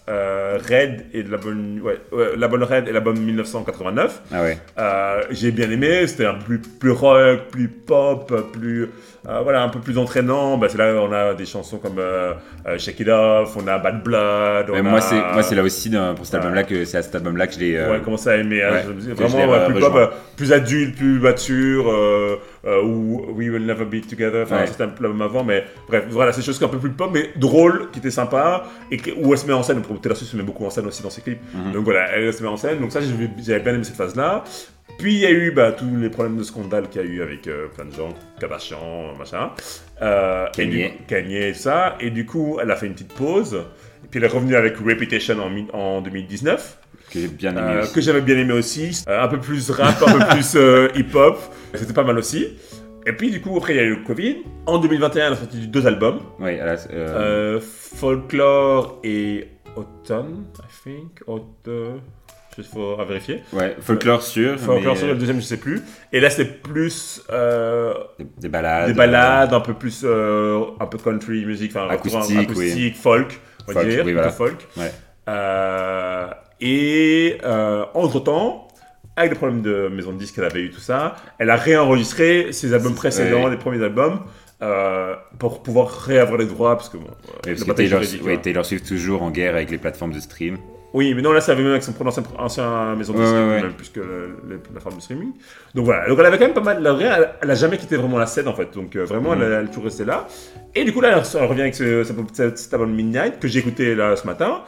euh, 0.09 0.57
Red. 0.69 1.05
et 1.13 1.23
l'album 1.23 1.79
ouais, 1.83 1.97
ouais, 2.11 2.27
l'album 2.37 2.63
Red 2.63 2.87
et 2.87 2.91
l'album 2.91 3.17
1989. 3.19 4.21
Ah 4.31 4.41
ouais. 4.41 4.57
Euh, 4.77 5.21
j'ai 5.31 5.51
bien 5.51 5.69
aimé, 5.71 6.05
c'était 6.07 6.25
un 6.25 6.33
peu 6.35 6.43
plus, 6.45 6.59
plus 6.59 6.91
rock, 6.91 7.39
plus 7.51 7.67
pop, 7.67 8.33
plus 8.53 8.89
euh, 9.27 9.39
voilà, 9.41 9.63
un 9.63 9.69
peu 9.69 9.79
plus 9.79 9.97
entraînant. 9.97 10.57
Bah, 10.57 10.67
c'est 10.69 10.77
là 10.77 10.93
on 11.01 11.11
a 11.11 11.33
des 11.33 11.45
chansons 11.45 11.77
comme 11.77 11.99
euh, 11.99 12.33
Shake 12.77 12.99
It 12.99 13.07
Off, 13.09 13.55
on 13.55 13.67
a 13.67 13.77
Bad 13.77 14.03
Blood. 14.03 14.69
On 14.69 14.83
moi, 14.83 15.01
c'est, 15.01 15.15
moi, 15.15 15.43
c'est 15.43 15.55
là 15.55 15.63
aussi 15.63 15.89
pour 16.15 16.25
cet 16.25 16.33
Ouais. 16.33 16.39
album-là 16.41 16.63
que 16.63 16.83
c'est 16.85 16.97
à 16.97 17.01
cet 17.03 17.15
album-là 17.15 17.47
que 17.47 17.53
je 17.53 17.59
l'ai. 17.59 17.79
Ouais, 17.85 18.01
commencé 18.03 18.29
à 18.29 18.35
aimer. 18.37 18.61
hein, 18.63 18.71
ouais, 18.71 18.83
je 18.99 19.11
vraiment 19.13 19.51
ouais, 19.51 19.65
plus 19.67 19.79
pop, 19.79 20.13
plus 20.35 20.51
adulte, 20.51 20.95
plus 20.97 21.19
mature, 21.19 21.85
ou 22.65 23.25
We 23.35 23.49
Will 23.49 23.65
Never 23.65 23.85
Be 23.85 24.01
Together. 24.07 24.43
Enfin, 24.43 24.61
Ouais. 24.61 24.67
c'était 24.67 24.83
un 24.83 24.87
peu 24.89 25.03
l'album 25.03 25.21
avant, 25.21 25.43
mais 25.43 25.65
bref, 25.87 26.05
voilà, 26.09 26.31
c'est 26.31 26.41
des 26.41 26.45
choses 26.45 26.61
un 26.63 26.67
peu 26.67 26.77
plus 26.79 26.91
pop, 26.91 27.09
mais 27.13 27.29
drôles, 27.35 27.89
qui 27.91 27.99
étaient 27.99 28.11
sympas, 28.11 28.65
et 28.91 28.97
que- 28.97 29.11
où 29.11 29.33
elle 29.33 29.37
se 29.39 29.45
met 29.47 29.53
en 29.53 29.63
scène. 29.63 29.81
Pour 29.81 29.99
Taylor 29.99 30.15
Swift 30.17 30.31
se 30.31 30.37
met 30.37 30.43
beaucoup 30.43 30.65
en 30.65 30.69
scène 30.69 30.85
aussi 30.87 31.03
dans 31.03 31.09
ses 31.09 31.21
clips. 31.21 31.41
Mhm. 31.53 31.73
Donc 31.73 31.83
voilà, 31.83 32.09
elle 32.11 32.33
se 32.33 32.41
met 32.41 32.49
en 32.49 32.57
scène. 32.57 32.79
Donc 32.79 32.91
ça, 32.91 32.99
j'avais 33.01 33.59
bien 33.59 33.73
aimé 33.73 33.83
cette 33.83 33.95
phase-là. 33.95 34.43
Puis 34.99 35.13
il 35.15 35.19
y 35.19 35.25
a 35.25 35.31
eu 35.31 35.51
bah, 35.51 35.71
tous 35.71 35.85
les 35.97 36.09
problèmes 36.09 36.37
de 36.37 36.43
scandale 36.43 36.87
qu'il 36.87 37.01
y 37.01 37.03
a 37.03 37.07
eu 37.07 37.21
avec 37.21 37.47
euh, 37.47 37.67
plein 37.67 37.85
de 37.85 37.93
gens, 37.93 38.09
Kardashian, 38.39 39.15
machin. 39.17 39.49
Euh, 40.01 40.45
et 40.47 40.51
Kanye. 40.55 40.91
Kanye 41.07 41.35
et 41.37 41.53
ça. 41.53 41.95
Et 41.99 42.11
du 42.11 42.25
coup, 42.25 42.59
elle 42.61 42.69
a 42.69 42.75
fait 42.75 42.85
une 42.87 42.93
petite 42.93 43.13
pause. 43.13 43.55
Et 44.03 44.07
puis 44.09 44.19
elle 44.19 44.25
est 44.25 44.33
revenue 44.33 44.55
avec 44.55 44.77
Reputation 44.77 45.37
en 45.73 46.01
2019. 46.01 46.77
Que 47.13 47.19
j'ai 47.19 47.27
bien 47.27 47.51
aimé 47.51 47.61
Euh, 47.61 47.81
aussi. 47.83 47.93
que 47.93 48.01
j'avais 48.01 48.21
bien 48.21 48.37
aimé 48.37 48.53
aussi. 48.53 49.03
Euh, 49.07 49.21
un 49.23 49.27
peu 49.27 49.39
plus 49.39 49.69
rap, 49.71 49.95
un 50.05 50.11
peu 50.19 50.25
plus 50.35 50.53
euh, 50.55 50.87
hip-hop. 50.95 51.37
C'était 51.75 51.93
pas 51.93 52.03
mal 52.03 52.17
aussi. 52.17 52.47
Et 53.05 53.11
puis 53.13 53.29
du 53.31 53.41
coup, 53.41 53.55
après, 53.57 53.73
il 53.73 53.77
y 53.77 53.79
a 53.79 53.83
eu 53.83 53.95
le 53.95 54.03
Covid. 54.05 54.37
En 54.65 54.77
2021, 54.79 55.27
elle 55.27 55.33
a 55.33 55.35
sorti 55.35 55.67
deux 55.67 55.85
albums. 55.85 56.19
Ouais, 56.39 56.55
elle 56.61 56.69
a- 56.69 56.87
euh, 56.91 57.57
Euh, 57.57 57.59
Folklore 57.61 58.99
et 59.03 59.47
Autumn, 59.75 60.45
I 60.59 60.83
think. 60.83 61.21
Autumn. 61.27 61.99
Il 62.55 62.63
faut 62.63 62.99
à 62.99 63.03
vérifier. 63.05 63.41
ouais, 63.53 63.75
folklore 63.81 64.21
sûr. 64.21 64.59
Folklore 64.59 64.93
mais, 64.93 64.99
sur 64.99 65.07
le 65.07 65.15
deuxième, 65.15 65.37
je 65.37 65.45
sais 65.45 65.57
plus. 65.57 65.81
Et 66.11 66.19
là, 66.19 66.29
c'est 66.29 66.61
plus 66.61 67.23
euh, 67.31 67.95
des, 68.19 68.27
des 68.41 68.47
balades. 68.49 68.87
des 68.89 68.93
balades, 68.93 69.53
un 69.55 69.59
peu 69.59 69.73
plus 69.73 70.05
un 70.05 70.85
peu 70.85 70.99
country 70.99 71.45
music, 71.45 71.71
enfin 71.75 71.89
Acoustique, 71.89 72.37
acoustique, 72.37 72.95
folk, 72.95 73.39
on 73.67 73.71
va 73.73 73.81
Folk, 73.81 73.91
dire, 73.91 74.03
oui, 74.05 74.13
voilà. 74.13 74.29
folk. 74.29 74.67
Ouais. 74.77 74.91
Euh, 76.63 76.65
et 76.65 77.37
entre 77.93 78.19
temps, 78.21 78.67
avec 79.15 79.31
le 79.31 79.37
problème 79.37 79.61
de 79.61 79.89
maison 79.89 80.11
de 80.11 80.17
disques 80.17 80.35
qu'elle 80.35 80.45
avait 80.45 80.61
eu 80.61 80.69
tout 80.71 80.79
ça, 80.79 81.15
elle 81.39 81.49
a 81.49 81.55
réenregistré 81.55 82.51
ses 82.51 82.73
albums 82.73 82.95
précédents, 82.95 83.45
ouais. 83.45 83.51
les 83.51 83.57
premiers 83.57 83.83
albums, 83.83 84.19
euh, 84.61 85.13
pour 85.39 85.61
pouvoir 85.61 85.89
réavoir 85.89 86.37
les 86.39 86.45
droits, 86.45 86.75
parce 86.77 86.89
que 86.89 86.97
bon, 86.97 87.03
euh, 87.05 87.49
Ouais, 87.49 87.53
parce 87.53 87.63
que 87.65 87.71
Taylor, 87.73 88.01
juridique, 88.01 88.25
ouais. 88.25 88.37
Taylor 88.37 88.65
Swift 88.65 88.87
toujours 88.87 89.21
en 89.23 89.29
guerre 89.29 89.55
avec 89.55 89.69
les 89.69 89.77
plateformes 89.77 90.13
de 90.13 90.19
stream. 90.19 90.57
Oui, 90.93 91.13
mais 91.15 91.23
non, 91.23 91.31
là, 91.31 91.41
ça 91.41 91.53
avait 91.53 91.63
même 91.63 91.71
avec 91.71 91.81
son 91.83 91.93
ancien, 92.05 92.23
ancien 92.37 92.95
maison 92.95 93.13
de 93.13 93.17
Ouais, 93.17 93.23
ouais, 93.25 93.31
ouais. 93.55 93.61
même 93.63 93.73
plus 93.73 93.89
que 93.89 93.99
la 94.73 94.79
forme 94.79 94.95
de 94.97 95.01
streaming. 95.01 95.31
Donc 95.73 95.85
voilà, 95.85 96.07
donc 96.07 96.17
elle 96.19 96.25
avait 96.27 96.37
quand 96.37 96.45
même 96.45 96.53
pas 96.53 96.61
mal. 96.61 96.83
La 96.83 96.93
vraie, 96.93 97.05
elle, 97.05 97.29
elle 97.41 97.49
a 97.51 97.55
jamais 97.55 97.77
quitté 97.79 97.97
vraiment 97.97 98.19
la 98.19 98.27
scène 98.27 98.47
en 98.47 98.53
fait. 98.53 98.71
Donc 98.75 98.95
euh, 98.95 99.03
vraiment, 99.03 99.35
Mhm. 99.35 99.41
elle, 99.41 99.51
elle 99.53 99.65
est 99.65 99.67
toujours 99.69 99.85
restée 99.85 100.05
là. 100.05 100.27
Et 100.75 100.83
du 100.85 100.93
coup, 100.93 101.01
là, 101.01 101.17
elle, 101.17 101.23
elle 101.41 101.45
revient 101.47 101.61
avec 101.61 101.73
ce, 101.73 102.03
ce- 102.03 102.13
cet 102.33 102.57
cet 102.59 102.73
album 102.75 102.91
Midnight 102.93 103.39
que 103.39 103.47
j'ai 103.47 103.59
écouté 103.59 103.95
là 103.95 104.15
ce 104.15 104.27
matin. 104.27 104.61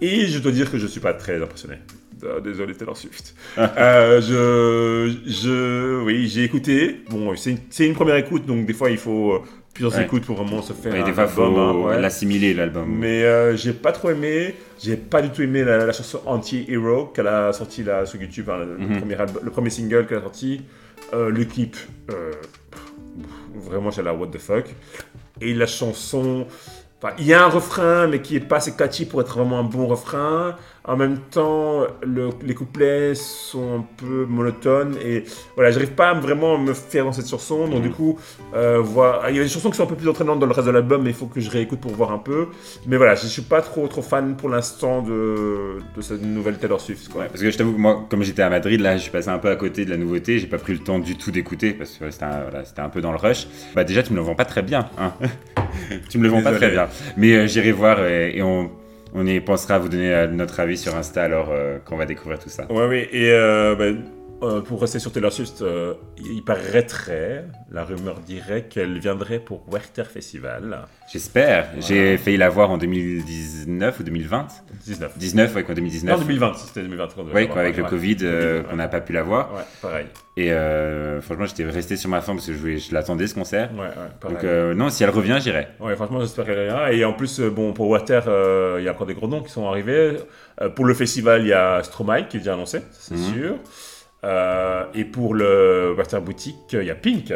Et 0.00 0.26
je 0.26 0.38
dois 0.38 0.52
dire 0.52 0.70
que 0.70 0.78
je 0.78 0.86
suis 0.86 1.00
pas 1.00 1.14
très 1.14 1.40
impressionné. 1.42 1.76
Euh, 2.24 2.40
Désolé 2.40 2.74
Taylor 2.74 2.96
Swift. 2.96 3.34
Euh, 3.58 4.20
je, 4.20 5.30
je, 5.30 6.02
oui, 6.02 6.28
j'ai 6.28 6.44
écouté. 6.44 7.00
Bon, 7.10 7.34
c'est 7.36 7.86
une, 7.86 7.94
première 7.94 8.16
écoute, 8.16 8.46
donc 8.46 8.66
des 8.66 8.72
fois 8.72 8.90
il 8.90 8.98
faut 8.98 9.34
euh, 9.34 9.38
plusieurs 9.72 9.94
Ouais. 9.94 10.04
écoutes 10.04 10.24
pour 10.24 10.36
vraiment 10.36 10.62
se 10.62 10.72
faire 10.72 10.94
un 10.94 11.04
des 11.04 11.12
fois, 11.12 11.24
album, 11.24 11.54
faut 11.54 11.60
hein, 11.60 11.74
ouais. 11.94 12.00
l'assimiler 12.00 12.54
l'album. 12.54 12.88
Mais 12.88 13.24
euh, 13.24 13.56
j'ai 13.56 13.72
pas 13.72 13.92
trop 13.92 14.10
aimé. 14.10 14.54
J'ai 14.82 14.96
pas 14.96 15.22
du 15.22 15.30
tout 15.30 15.42
aimé 15.42 15.64
la, 15.64 15.84
la 15.86 15.92
chanson 15.92 16.20
Anti-Hero 16.26 17.06
qu'elle 17.14 17.26
a 17.28 17.52
sorti 17.52 17.82
là 17.82 18.04
sur 18.06 18.20
YouTube, 18.20 18.48
hein, 18.50 18.58
le, 18.64 18.78
Mhm. 18.86 18.98
premier 18.98 19.14
album- 19.16 19.42
le 19.44 19.50
premier 19.50 19.70
single 19.70 20.06
qu'elle 20.06 20.18
a 20.18 20.22
sorti. 20.22 20.62
Euh, 21.12 21.30
le 21.30 21.44
clip, 21.44 21.76
euh, 22.10 22.30
pff, 22.70 22.82
vraiment, 23.68 23.90
j'ai 23.90 24.02
la 24.02 24.14
what 24.14 24.28
the 24.28 24.38
fuck. 24.38 24.64
Et 25.40 25.52
la 25.54 25.66
chanson, 25.66 26.46
Il 27.18 27.26
y 27.26 27.34
a 27.34 27.44
un 27.44 27.48
refrain, 27.48 28.06
mais 28.06 28.22
qui 28.22 28.36
est 28.36 28.40
pas 28.40 28.56
assez 28.56 28.74
catchy 28.74 29.04
pour 29.04 29.20
être 29.20 29.34
vraiment 29.36 29.58
un 29.58 29.64
bon 29.64 29.86
refrain. 29.86 30.56
En 30.86 30.96
même 30.98 31.16
temps, 31.30 31.86
le- 32.02 32.28
les 32.42 32.52
couplets 32.54 33.14
sont 33.14 33.78
un 33.78 33.84
peu 33.96 34.26
monotones 34.26 34.96
et 35.02 35.24
voilà, 35.54 35.70
j'arrive 35.70 35.92
pas 35.92 36.10
à 36.10 36.14
vraiment 36.14 36.58
me 36.58 36.74
faire 36.74 37.04
dans 37.06 37.12
cette 37.12 37.28
chanson. 37.28 37.66
Donc 37.68 37.76
Mhm. 37.78 37.82
du 37.82 37.90
coup, 37.90 38.18
euh, 38.54 38.80
voir- 38.82 39.30
il 39.30 39.36
y 39.36 39.40
a 39.40 39.42
des 39.42 39.48
chansons 39.48 39.70
qui 39.70 39.78
sont 39.78 39.84
un 39.84 39.86
peu 39.86 39.94
plus 39.94 40.08
entraînantes 40.10 40.40
dans 40.40 40.46
le 40.46 40.52
reste 40.52 40.66
de 40.66 40.72
l'album, 40.72 41.02
mais 41.02 41.10
il 41.10 41.16
faut 41.16 41.24
que 41.24 41.40
je 41.40 41.50
réécoute 41.50 41.80
pour 41.80 41.92
voir 41.92 42.12
un 42.12 42.18
peu. 42.18 42.48
Mais 42.86 42.98
voilà, 42.98 43.14
je 43.14 43.26
suis 43.26 43.40
pas 43.40 43.62
trop 43.62 43.88
trop 43.88 44.02
fan 44.02 44.36
pour 44.36 44.50
l'instant 44.50 45.00
de, 45.00 45.78
de 45.96 46.00
cette 46.02 46.22
nouvelle 46.22 46.58
Taylor 46.58 46.78
Swift. 46.80 47.08
Quoi. 47.08 47.22
Ouais, 47.22 47.28
parce 47.28 47.40
que 47.40 47.50
je 47.50 47.56
t'avoue 47.56 47.72
que 47.72 47.80
moi, 47.80 48.04
comme 48.10 48.22
j'étais 48.22 48.42
à 48.42 48.50
Madrid, 48.50 48.78
là, 48.80 48.96
je 48.98 49.02
suis 49.02 49.10
passé 49.10 49.30
un 49.30 49.38
peu 49.38 49.48
à 49.48 49.56
côté 49.56 49.86
de 49.86 49.90
la 49.90 49.96
nouveauté. 49.96 50.38
J'ai 50.38 50.46
pas 50.48 50.58
pris 50.58 50.74
le 50.74 50.80
temps 50.80 50.98
du 50.98 51.16
tout 51.16 51.30
d'écouter 51.30 51.72
parce 51.72 51.92
que 51.92 52.10
c'était 52.10 52.24
un, 52.24 52.42
voilà, 52.50 52.88
peu 52.90 53.00
dans 53.00 53.12
le 53.12 53.16
rush. 53.18 53.46
Bah 53.74 53.84
déjà, 53.84 54.02
tu 54.02 54.10
me 54.12 54.16
le 54.18 54.22
vends 54.22 54.34
pas 54.34 54.44
très 54.44 54.60
bien. 54.60 54.90
Hein 54.98 55.14
tu 56.10 56.18
me 56.18 56.24
le 56.24 56.28
vends 56.28 56.42
pas 56.42 56.52
très 56.52 56.70
bien. 56.70 56.88
Mais 57.16 57.32
euh, 57.32 57.46
j'irai 57.46 57.72
voir 57.72 58.04
et, 58.04 58.36
et 58.36 58.42
on, 58.42 58.70
on 59.14 59.26
y 59.26 59.40
pensera 59.40 59.76
à 59.76 59.78
vous 59.78 59.88
donner 59.88 60.12
euh, 60.12 60.26
notre 60.26 60.60
avis 60.60 60.76
sur 60.76 60.94
Insta 60.96 61.22
alors 61.22 61.50
euh, 61.50 61.78
quand 61.84 61.94
on 61.94 61.98
va 61.98 62.06
découvrir 62.06 62.38
tout 62.38 62.48
ça. 62.48 62.70
Ouais, 62.70 62.86
oui, 62.88 63.06
et 63.12 63.30
euh, 63.30 63.74
ben, 63.76 64.02
euh, 64.44 64.60
pour 64.60 64.80
rester 64.80 64.98
sur 64.98 65.10
Taylor 65.12 65.32
Swift, 65.32 65.62
euh, 65.62 65.94
il 66.18 66.42
paraîtrait, 66.44 67.44
la 67.70 67.84
rumeur 67.84 68.20
dirait 68.20 68.64
qu'elle 68.64 68.98
viendrait 68.98 69.38
pour 69.38 69.64
Werther 69.70 70.04
Festival 70.06 70.86
J'espère. 71.12 71.66
Voilà. 71.72 71.80
J'ai 71.86 72.16
failli 72.16 72.36
la 72.36 72.48
voir 72.48 72.70
en 72.70 72.78
2019 72.78 74.00
ou 74.00 74.02
2020. 74.02 74.46
19. 74.86 75.18
19, 75.18 75.54
ouais, 75.54 75.62
quoi, 75.64 75.74
Non, 75.74 75.80
2019. 75.80 76.20
2020, 76.20 76.54
c'était 76.54 76.82
2020. 76.82 77.08
qu'on 77.14 77.22
devait 77.24 77.34
Ouais, 77.34 77.40
l'avoir, 77.42 77.52
quoi, 77.54 77.62
avec 77.62 77.76
le 77.76 77.82
ouais. 77.82 77.88
Covid, 77.88 78.16
euh, 78.22 78.62
qu'on 78.62 78.76
n'a 78.76 78.88
pas 78.88 79.00
pu 79.00 79.12
la 79.12 79.22
voir. 79.22 79.52
Ouais, 79.54 79.62
pareil. 79.82 80.06
Et 80.36 80.50
franchement, 81.20 81.46
j'étais 81.46 81.64
resté 81.64 81.96
sur 81.96 82.10
ma 82.10 82.20
faim 82.20 82.34
parce 82.34 82.46
que 82.46 82.54
je, 82.54 82.92
l'attendais 82.94 83.26
ce 83.26 83.34
concert. 83.34 83.70
Ouais, 83.74 83.88
pareil. 84.20 84.36
Donc 84.36 84.76
non, 84.76 84.88
si 84.90 85.04
elle 85.04 85.10
revient, 85.10 85.38
j'irai. 85.40 85.68
Ouais, 85.78 85.94
franchement, 85.94 86.20
j'espère 86.20 86.46
qu'elle 86.46 86.66
là. 86.66 86.92
Et 86.92 87.04
en 87.04 87.12
plus, 87.12 87.40
bon, 87.40 87.72
pour 87.72 87.88
Water, 87.88 88.24
euh, 88.26 88.76
il 88.80 88.84
y 88.84 88.88
a 88.88 88.92
encore 88.92 89.06
des 89.06 89.14
gros 89.14 89.28
noms 89.28 89.42
qui 89.42 89.50
sont 89.52 89.68
arrivés. 89.68 90.16
Pour 90.74 90.84
le 90.86 90.94
festival, 90.94 91.42
il 91.42 91.48
y 91.48 91.52
a 91.52 91.82
Stromae 91.82 92.22
qui 92.28 92.36
est 92.36 92.40
déjà 92.40 92.54
annoncé, 92.54 92.80
c'est 92.92 93.14
Mhm. 93.14 93.32
sûr. 93.34 93.54
Euh, 94.24 94.84
et 94.94 95.04
pour 95.04 95.34
le 95.34 95.94
Water 95.96 96.20
Boutique, 96.20 96.56
il 96.72 96.82
y 96.84 96.90
a 96.90 96.94
Pink 96.94 97.32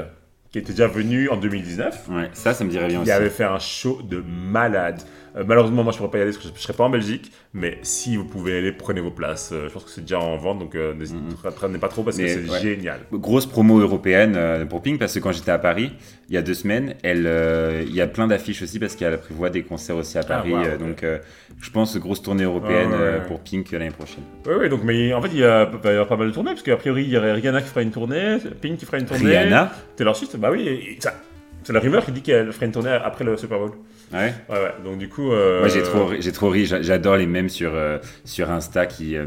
qui 0.51 0.59
était 0.59 0.73
déjà 0.73 0.87
venu 0.87 1.29
en 1.29 1.37
2019. 1.37 2.09
Ouais, 2.11 2.31
ça, 2.33 2.55
ça 2.55 2.65
me 2.65 2.71
dirait 2.71 2.89
bien 2.89 3.01
Il 3.01 3.03
aussi. 3.03 3.11
avait 3.11 3.29
fait 3.29 3.45
un 3.45 3.59
show 3.59 4.01
de 4.03 4.23
malade. 4.27 5.03
Euh, 5.39 5.45
malheureusement, 5.47 5.85
moi, 5.85 5.93
je 5.93 5.97
ne 5.97 6.01
pourrais 6.01 6.11
pas 6.11 6.19
y 6.19 6.23
aller 6.23 6.33
parce 6.33 6.43
que 6.43 6.49
je 6.49 6.53
ne 6.55 6.59
serai 6.59 6.73
pas 6.73 6.85
en 6.85 6.91
Belgique. 6.91 7.31
Mais 7.55 7.79
si 7.83 8.17
vous 8.17 8.25
pouvez 8.25 8.59
aller, 8.59 8.73
prenez 8.73 9.01
vos 9.01 9.11
places. 9.11 9.51
Euh, 9.53 9.69
je 9.69 9.73
pense 9.73 9.85
que 9.85 9.91
c'est 9.91 10.01
déjà 10.03 10.19
en 10.19 10.37
vente, 10.37 10.59
donc 10.59 10.75
euh, 10.75 10.95
n'hésitez 10.95 11.19
Mhm. 11.21 11.53
prenez 11.55 11.79
pas 11.79 11.89
trop 11.89 12.03
parce 12.03 12.17
que 12.19 12.27
c'est 12.27 12.49
ouais. 12.51 12.61
génial. 12.61 13.01
Grosse 13.13 13.47
promo 13.47 13.79
européenne 13.79 14.35
euh, 14.37 14.65
pour 14.67 14.83
Pink 14.83 14.99
parce 14.99 15.15
que 15.15 15.21
quand 15.21 15.33
j'étais 15.33 15.51
à 15.51 15.59
Paris 15.59 15.93
il 16.29 16.35
y 16.35 16.39
a 16.39 16.43
deux 16.43 16.55
semaines, 16.55 16.95
il 17.05 17.95
y 17.95 18.01
a 18.01 18.07
plein 18.07 18.27
d'affiches 18.27 18.61
aussi 18.63 18.79
parce 18.79 18.95
qu'elle 18.97 19.17
prévoit 19.19 19.49
des 19.51 19.63
concerts 19.63 19.97
aussi 19.97 20.19
à 20.19 20.23
Paris. 20.25 20.53
wow, 20.53 20.59
euh, 20.59 20.75
ok. 20.75 20.79
donc 20.81 21.05
je 21.61 21.71
pense 21.71 21.97
grosse 21.97 22.21
tournée 22.23 22.45
européenne 22.45 22.91
ouais, 22.93 23.21
pour 23.27 23.41
Pink 23.41 23.71
l'année 23.73 23.91
prochaine. 23.91 24.25
Oui, 24.47 24.55
oui, 24.61 24.69
donc, 24.69 24.83
mais 24.85 25.13
en 25.15 25.23
fait, 25.23 25.29
il 25.33 25.39
y, 25.39 25.45
a, 25.45 25.69
il 25.73 25.87
y 25.87 25.91
avoir 25.93 26.07
pas 26.09 26.17
mal 26.17 26.29
de 26.29 26.33
tournées 26.33 26.51
parce 26.51 26.63
qu'a 26.63 26.77
priori, 26.77 27.05
il 27.05 27.11
y 27.11 27.17
aurait 27.17 27.33
Rihanna 27.33 27.63
qui 27.63 27.69
fera 27.69 27.83
une 27.83 27.91
tournée, 27.91 28.39
Pink 28.61 28.77
qui 28.79 28.85
fera 28.87 28.99
une 28.99 29.07
tournée. 29.07 29.25
Rihanna 29.27 29.73
Taylor 29.97 30.15
Swift, 30.17 30.37
bah 30.37 30.51
oui, 30.53 30.69
et- 30.69 30.93
et 30.93 30.97
ça- 31.01 31.15
c'est 31.63 31.73
la 31.73 31.81
rumeur 31.81 32.05
qui 32.05 32.13
dit 32.13 32.23
qu'elle 32.23 32.53
ferait 32.53 32.67
une 32.67 32.73
tournée 32.73 32.91
après 32.91 33.25
le 33.25 33.37
Super 33.37 33.59
Bowl. 33.59 33.71
Ouais. 34.13 34.33
Ouais, 34.49 34.55
ouais, 34.57 34.75
donc 34.85 34.99
du 34.99 35.09
coup. 35.09 35.33
euh, 35.33 35.61
Moi 35.61 35.69
j'ai 35.69 35.83
trop, 35.83 36.11
j'ai 36.19 36.33
trop 36.33 36.49
ri. 36.51 36.65
J'a- 36.67 36.83
J'adore 36.83 37.17
les 37.17 37.27
mèmes 37.27 37.49
sur 37.49 37.73
euh, 37.75 37.99
sur 38.25 38.51
Insta 38.51 38.87
qui 38.87 39.17
euh, 39.17 39.27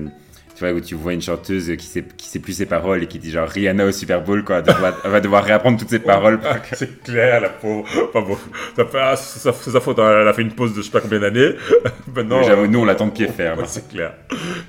tu 0.56 0.65
vois 0.65 0.74
où 0.74 0.80
tu 0.82 0.96
vois 0.96 1.13
une 1.13 1.22
chanteuse 1.22 1.72
qui 1.78 1.86
sait 1.86 2.04
qui 2.17 2.28
sait 2.28 2.39
plus 2.39 2.54
ses 2.54 2.65
paroles 2.65 3.04
et 3.04 3.08
qui 3.08 3.20
dit 3.20 3.30
genre 3.32 3.48
Rihanna 3.48 3.86
au 3.86 3.91
Super 3.91 4.22
Bowl 4.24 4.44
quoi. 4.44 4.58
Elle 4.65 4.74
va, 4.74 4.98
elle 5.06 5.12
va 5.12 5.22
devoir 5.22 5.44
réapprendre 5.44 5.78
toutes 5.80 5.89
ses 5.89 6.00
paroles. 6.00 6.39
Ah, 6.44 6.58
c'est 6.74 7.04
clair, 7.04 7.41
la 7.41 7.50
pauvre. 7.50 7.86
Enfin 8.10 8.22
bon, 8.28 8.38
ça 8.76 8.86
fait- 8.86 8.98
ah, 9.00 9.15
c'est 9.15 9.39
sa, 9.39 9.54
c'est 9.54 9.70
sa 9.72 9.80
faute, 9.80 10.00
hein, 10.00 10.20
elle 10.22 10.28
a 10.28 10.34
fait 10.34 10.41
une 10.41 10.54
pause 10.54 10.72
de 10.74 10.78
je 10.82 10.86
sais 10.88 10.91
pas 10.91 11.02
combien 11.02 11.20
d'années. 11.20 11.52
Maintenant. 12.15 12.41
J'avoue, 12.44 12.63
euh, 12.63 12.67
nous 12.67 12.80
on 12.80 12.86
l'attend 12.86 13.06
de 13.08 13.12
pied 13.12 13.28
ferme. 13.28 13.60
Ouais, 13.60 13.65
c'est 13.67 13.88
clair. 13.88 14.13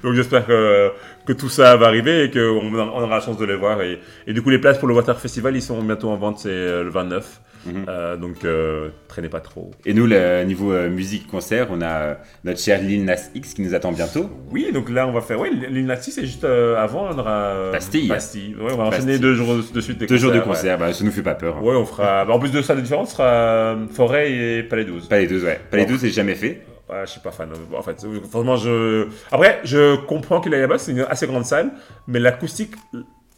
Donc 0.05 0.12
j'espère 0.14 0.46
que, 0.46 0.90
que 1.27 1.33
tout 1.33 1.48
ça 1.48 1.75
va 1.77 1.87
arriver 1.87 2.25
et 2.25 2.31
qu'on 2.31 2.38
on 2.75 2.75
aura 3.03 3.07
la 3.16 3.20
chance 3.20 3.38
de 3.38 3.46
les 3.46 3.57
voir. 3.57 3.81
Et, 3.83 3.98
et 4.27 4.33
du 4.35 4.42
coup, 4.42 4.51
les 4.51 4.59
places 4.59 4.79
pour 4.79 4.88
le 4.88 4.94
Water 4.94 5.18
Festival, 5.18 5.57
ils 5.57 5.62
sont 5.62 5.81
bientôt 5.83 6.11
en 6.11 6.16
vente, 6.16 6.38
c'est 6.40 6.48
le 6.51 6.88
29. 6.90 7.40
Mhm. 7.66 7.85
Euh, 7.88 8.16
donc 8.16 8.44
euh, 8.44 8.90
traînez 9.09 9.29
pas 9.29 9.40
trop. 9.40 9.70
Et 9.87 9.94
nous, 9.94 10.07
le 10.07 10.42
niveau 10.44 10.72
euh, 10.72 10.90
musique 10.90 11.27
concert, 11.29 11.68
on 11.70 11.81
a 11.81 12.16
notre 12.44 12.59
cher 12.61 12.81
Lil 12.83 13.05
Nas 13.05 13.31
X 13.35 13.55
qui 13.55 13.62
nous 13.62 13.75
attend 13.75 13.92
bientôt. 13.92 14.29
Oui, 14.51 14.70
donc 14.72 14.90
là, 14.90 15.07
on 15.07 15.12
va 15.12 15.20
faire. 15.20 15.38
Oui, 15.40 15.51
Lil 15.70 15.87
Nas 15.87 15.94
X, 15.96 16.11
c'est 16.14 16.27
juste 16.27 16.44
avant, 16.44 17.09
on 17.12 17.18
aura. 17.18 17.70
Bastille. 17.72 18.09
Bastille. 18.09 18.57
Ouais, 18.61 18.72
on 18.72 18.77
va 18.77 18.85
enchaîner 18.85 19.18
deux 19.18 19.35
jours 19.35 19.55
de 19.72 19.81
suite. 19.81 19.98
des 19.98 20.07
Deux 20.07 20.16
jours 20.16 20.33
de 20.33 20.40
concert, 20.40 20.79
bah, 20.79 20.92
ça 20.92 21.05
nous 21.05 21.11
fait 21.12 21.22
pas 21.22 21.35
peur. 21.35 21.57
hein. 21.57 21.61
Ouais, 21.62 21.70
Ouais, 21.72 21.77
on 21.77 21.85
fera. 21.87 22.25
bah, 22.27 22.35
en 22.35 22.38
plus 22.38 22.51
de 22.53 22.62
ça, 22.62 22.75
la 22.75 22.81
différence 22.81 23.12
sera 23.12 23.77
Forêt 23.92 24.33
et 24.33 24.62
Palais 24.62 24.85
12. 24.85 25.09
Pas 25.09 25.18
les 25.20 25.27
deux, 25.27 25.44
ouais. 25.44 25.61
Pas 25.70 25.77
les 25.79 25.85
Bon. 25.85 25.92
deux, 25.92 25.98
c'est 25.98 26.11
jamais 26.11 26.35
fait. 26.35 26.62
Ouais, 26.90 27.03
je 27.07 27.11
suis 27.12 27.20
pas 27.20 27.31
fan. 27.31 27.48
En 27.75 27.83
fait, 27.83 28.05
franchement, 28.31 28.57
je. 28.57 29.07
Après, 29.31 29.61
je 29.64 29.96
comprends 30.05 30.40
qu'il 30.40 30.53
aille 30.53 30.61
là-bas, 30.61 30.79
c'est 30.79 30.92
une 30.92 31.07
assez 31.09 31.27
grande 31.27 31.44
salle, 31.46 31.70
mais 32.07 32.18
l'acoustique, 32.18 32.75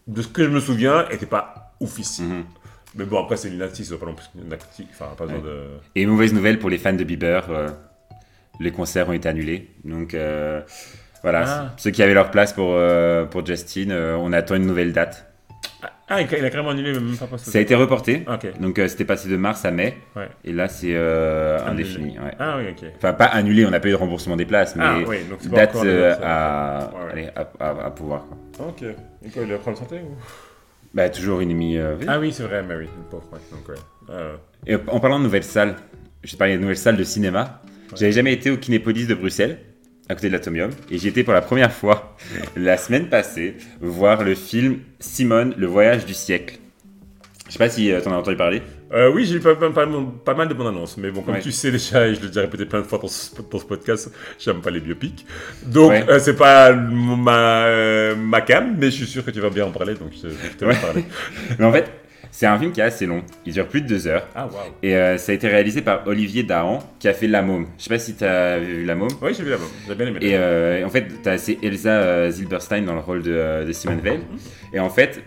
de 0.09 0.23
ce 0.23 0.29
que 0.29 0.43
je 0.45 0.49
me 0.49 0.59
souviens, 0.61 1.05
était 1.11 1.27
pas 1.27 1.75
oufissime. 1.81 2.27
Mhm. 2.39 2.45
Mais 2.97 3.05
bon, 3.05 3.21
après, 3.23 3.37
c'est 3.37 3.49
une 3.49 3.59
va 3.91 3.97
pas 3.99 4.07
non 4.07 4.15
plus 4.15 4.27
une. 4.37 4.87
Enfin, 4.91 5.07
pas 5.17 5.25
besoin 5.27 5.41
de. 5.41 5.63
Et 5.95 6.03
mauvaise 6.07 6.33
nouvelle 6.33 6.59
pour 6.59 6.71
les 6.71 6.79
fans 6.79 6.93
de 6.93 7.05
Bieber, 7.05 7.43
euh, 7.51 7.69
les 8.61 8.71
concerts 8.71 9.09
ont 9.09 9.13
été 9.13 9.29
annulés. 9.29 9.71
Donc 9.85 10.15
euh, 10.15 10.61
voilà, 11.23 11.45
Ah. 11.47 11.73
ceux 11.77 11.91
qui 11.91 12.03
avaient 12.03 12.15
leur 12.15 12.31
place 12.31 12.53
pour, 12.53 12.71
euh, 12.75 13.25
pour 13.25 13.45
Justin, 13.45 13.91
on 14.19 14.33
attend 14.33 14.55
une 14.55 14.67
nouvelle 14.67 14.93
date. 14.93 15.27
Ah, 16.07 16.21
il 16.21 16.33
a 16.35 16.39
il 16.39 16.45
a 16.45 16.51
carrément 16.51 16.71
annulé, 16.71 16.93
même 16.93 17.17
pas 17.17 17.27
passé. 17.27 17.51
Ça 17.51 17.59
a 17.59 17.61
été 17.63 17.75
reporté. 17.75 18.25
Ah, 18.27 18.35
ok. 18.35 18.61
Donc 18.61 18.79
euh, 18.79 18.89
c'était 18.89 19.07
passé 19.07 19.29
de 19.29 19.37
mars 19.39 19.65
à 19.65 19.71
mai. 19.71 19.97
Ouais. 20.15 20.29
Et 20.45 20.53
là 20.53 20.69
c'est 20.69 20.93
euh, 20.95 21.59
indéfini. 21.67 22.19
ouais. 22.19 22.35
Ah, 22.39 22.59
oui, 22.59 22.65
ok. 22.71 22.91
Enfin 22.97 23.15
pas 23.15 23.25
annulé, 23.25 23.65
on 23.67 23.71
n'a 23.71 23.81
pas 23.81 23.89
eu 23.89 23.93
de 23.93 23.97
remboursement 23.97 24.37
des 24.37 24.45
places, 24.45 24.77
mais 24.77 24.85
Ah, 24.87 24.99
oui, 25.07 25.17
donc 25.31 25.47
date 25.49 25.75
euh, 25.77 26.15
à, 26.23 26.91
Ouais, 26.95 27.05
ouais. 27.07 27.13
allez, 27.13 27.29
à, 27.35 27.49
à- 27.71 27.87
à 27.87 27.91
pouvoir. 27.91 28.27
quoi. 28.27 28.67
Ok. 28.69 28.83
Et 28.83 29.31
quoi, 29.31 29.43
il 29.43 29.53
problème 29.57 29.75
de 29.75 29.79
santé 29.79 29.97
ou... 30.05 30.15
Bah 30.95 31.09
toujours 31.09 31.41
une 31.41 31.49
demi. 31.51 31.77
euh, 31.77 31.97
Ah 32.07 32.19
oui, 32.21 32.33
c'est 32.33 32.45
vrai, 32.45 32.63
mais 32.63 32.77
oui, 32.77 32.85
le 32.85 33.03
pauvre, 33.11 33.25
ouais. 33.33 33.39
Donc, 33.51 33.69
ouais. 33.69 33.75
Euh, 34.11 34.37
Et 34.67 34.77
en 34.77 35.01
parlant 35.01 35.19
de 35.19 35.25
nouvelles 35.25 35.43
salles, 35.45 35.77
je 36.23 36.37
parler 36.37 36.55
de 36.57 36.61
nouvelles 36.63 36.77
salles 36.77 36.97
de 36.97 37.05
cinéma. 37.05 37.63
J'avais 37.97 38.13
jamais 38.13 38.33
été 38.33 38.51
au 38.51 38.57
Kinépolis 38.57 39.07
de 39.07 39.15
Bruxelles, 39.15 39.59
à 40.09 40.15
côté 40.15 40.29
de 40.29 40.33
l'Atomium, 40.33 40.71
et 40.91 40.99
j'y 40.99 41.09
étais 41.09 41.25
pour 41.25 41.35
la 41.35 41.41
première 41.43 41.73
fois 41.73 42.17
la 42.57 42.77
semaine 42.77 43.09
passée 43.09 43.57
voir 43.81 44.23
le 44.25 44.35
film 44.35 44.79
Simone, 45.01 45.55
le 45.57 45.67
voyage 45.67 46.07
du 46.07 46.15
siècle. 46.15 46.59
Je 47.47 47.53
sais 47.53 47.59
pas 47.59 47.69
si 47.69 47.87
tu 47.95 48.03
t'en 48.03 48.13
as 48.13 48.17
entendu 48.17 48.37
parler. 48.39 48.63
Euh, 48.93 49.11
oui, 49.13 49.27
j'ai 49.27 49.37
eu 49.37 49.41
pas, 49.41 49.55
pas- 49.55 49.69
pas- 49.71 49.87
pas 50.25 50.35
mal 50.35 50.49
de 50.49 50.55
bonnes 50.55 50.69
annonces, 50.69 50.97
mais 50.97 51.11
bon, 51.11 51.21
comme 51.21 51.35
Ouais. 51.35 51.41
tu 51.41 51.53
sais 51.53 51.71
déjà, 51.71 52.07
et 52.09 52.15
je 52.15 52.21
l'ai 52.23 52.29
déjà 52.29 52.41
répété 52.41 52.65
plein 52.65 52.81
de 52.81 52.87
fois 52.87 52.99
dans 52.99 53.09
ce, 53.09 53.31
dans 53.51 53.59
ce 53.59 53.65
podcast, 53.67 54.11
j'aime 54.39 54.61
pas 54.63 54.71
les 54.71 54.81
biopics. 54.81 55.27
Donc, 55.67 55.91
Ouais. 55.91 56.05
euh, 56.09 56.19
c'est 56.19 56.37
pas 56.37 56.73
ma, 56.73 57.65
euh, 57.67 58.15
ma 58.17 58.41
cam, 58.41 58.75
mais 58.79 58.87
je 58.87 58.97
suis 58.97 59.07
sûr 59.07 59.25
que 59.25 59.31
tu 59.31 59.41
vas 59.41 59.51
bien 59.51 59.67
en 59.67 59.71
parler, 59.73 59.95
donc 59.95 60.13
je, 60.13 60.29
je 60.29 60.57
te 60.57 60.65
Ouais. 60.65 60.75
parler. 60.81 61.05
Mais 61.59 61.65
en 61.67 61.73
fait, 61.73 61.91
c'est 62.31 62.47
un 62.47 62.59
film 62.59 62.73
qui 62.73 62.81
est 62.81 62.85
assez 62.85 63.05
long. 63.05 63.23
Il 63.45 63.53
dure 63.53 63.67
plus 63.69 63.83
de 63.83 63.89
deux 63.89 64.07
heures. 64.07 64.27
Ah, 64.35 64.47
waouh. 64.47 64.57
Et 64.83 64.97
euh, 64.97 65.19
ça 65.19 65.33
a 65.33 65.35
été 65.35 65.47
réalisé 65.47 65.83
par 65.83 66.07
Olivier 66.07 66.45
Dahan, 66.45 66.79
qui 66.99 67.09
a 67.09 67.13
fait 67.13 67.27
La 67.29 67.43
Môme. 67.43 67.67
Je 67.79 67.85
sais 67.85 67.91
pas 67.91 67.99
si 67.99 68.15
tu 68.15 68.25
as 68.25 68.59
vu 68.59 68.85
La 68.87 68.95
Môme. 68.95 69.11
Oui, 69.21 69.35
j'ai 69.37 69.43
vu 69.45 69.51
la 69.51 69.59
bombe, 69.59 69.69
j'ai 69.87 69.95
bien 69.95 70.07
aimé. 70.07 70.19
Et 70.23 70.31
euh, 70.35 70.85
en 70.87 70.89
fait, 70.91 71.07
t'as- 71.23 71.37
c'est 71.39 71.59
Elsa 71.63 71.91
euh, 71.91 72.31
Zilberstein 72.31 72.83
dans 72.87 72.95
le 72.95 73.01
rôle 73.01 73.23
de, 73.23 73.33
euh, 73.33 73.65
de 73.67 73.73
Simone 73.73 74.01
Veil. 74.01 74.21
Et 74.73 74.81
en 74.81 74.89
fait, 74.91 75.23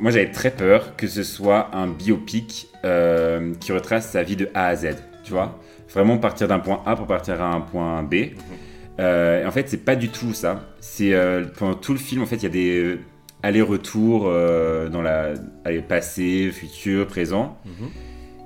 moi 0.00 0.10
j'avais 0.10 0.30
très 0.30 0.50
peur 0.50 0.96
que 0.96 1.06
ce 1.06 1.22
soit 1.22 1.74
un 1.74 1.86
biopic 1.86 2.68
euh, 2.84 3.54
qui 3.60 3.72
retrace 3.72 4.10
sa 4.10 4.22
vie 4.22 4.36
de 4.36 4.48
A 4.54 4.66
à 4.66 4.76
Z. 4.76 4.96
Tu 5.24 5.32
vois 5.32 5.58
Vraiment 5.92 6.18
partir 6.18 6.48
d'un 6.48 6.58
point 6.58 6.82
A 6.86 6.96
pour 6.96 7.06
partir 7.06 7.40
à 7.40 7.54
un 7.54 7.60
point 7.60 8.02
B. 8.02 8.14
Euh, 9.00 9.42
et 9.42 9.46
en 9.46 9.50
fait, 9.50 9.68
c'est 9.68 9.84
pas 9.84 9.96
du 9.96 10.08
tout 10.08 10.34
ça. 10.34 10.68
C'est 10.80 11.14
euh, 11.14 11.44
pendant 11.58 11.74
tout 11.74 11.92
le 11.92 11.98
film, 11.98 12.22
en 12.22 12.26
fait, 12.26 12.36
il 12.36 12.42
y 12.42 12.46
a 12.46 12.50
des 12.50 12.98
allers-retours 13.42 14.24
dans 14.24 15.02
la 15.02 15.34
passé, 15.88 16.50
futur, 16.52 17.06
présent. 17.06 17.56
Mhm. 17.64 17.88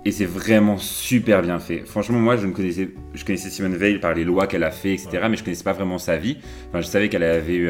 Et 0.04 0.12
c'est 0.12 0.26
vraiment 0.26 0.78
super 0.78 1.42
bien 1.42 1.58
fait. 1.58 1.82
Franchement, 1.84 2.18
moi, 2.18 2.36
je 2.36 2.46
ne 2.46 2.52
connaissais, 2.52 2.90
je 3.14 3.24
connaissais 3.24 3.50
Simone 3.50 3.76
Veil 3.76 3.98
par 3.98 4.14
les 4.14 4.24
lois 4.24 4.46
qu'elle 4.46 4.64
a 4.64 4.70
fait, 4.70 4.92
etc. 4.92 5.26
Mais 5.30 5.36
je 5.36 5.42
connaissais 5.42 5.64
pas 5.64 5.72
vraiment 5.72 5.98
sa 5.98 6.16
vie. 6.16 6.38
Enfin, 6.68 6.80
je 6.80 6.86
savais 6.86 7.08
qu'elle 7.08 7.24
avait 7.24 7.66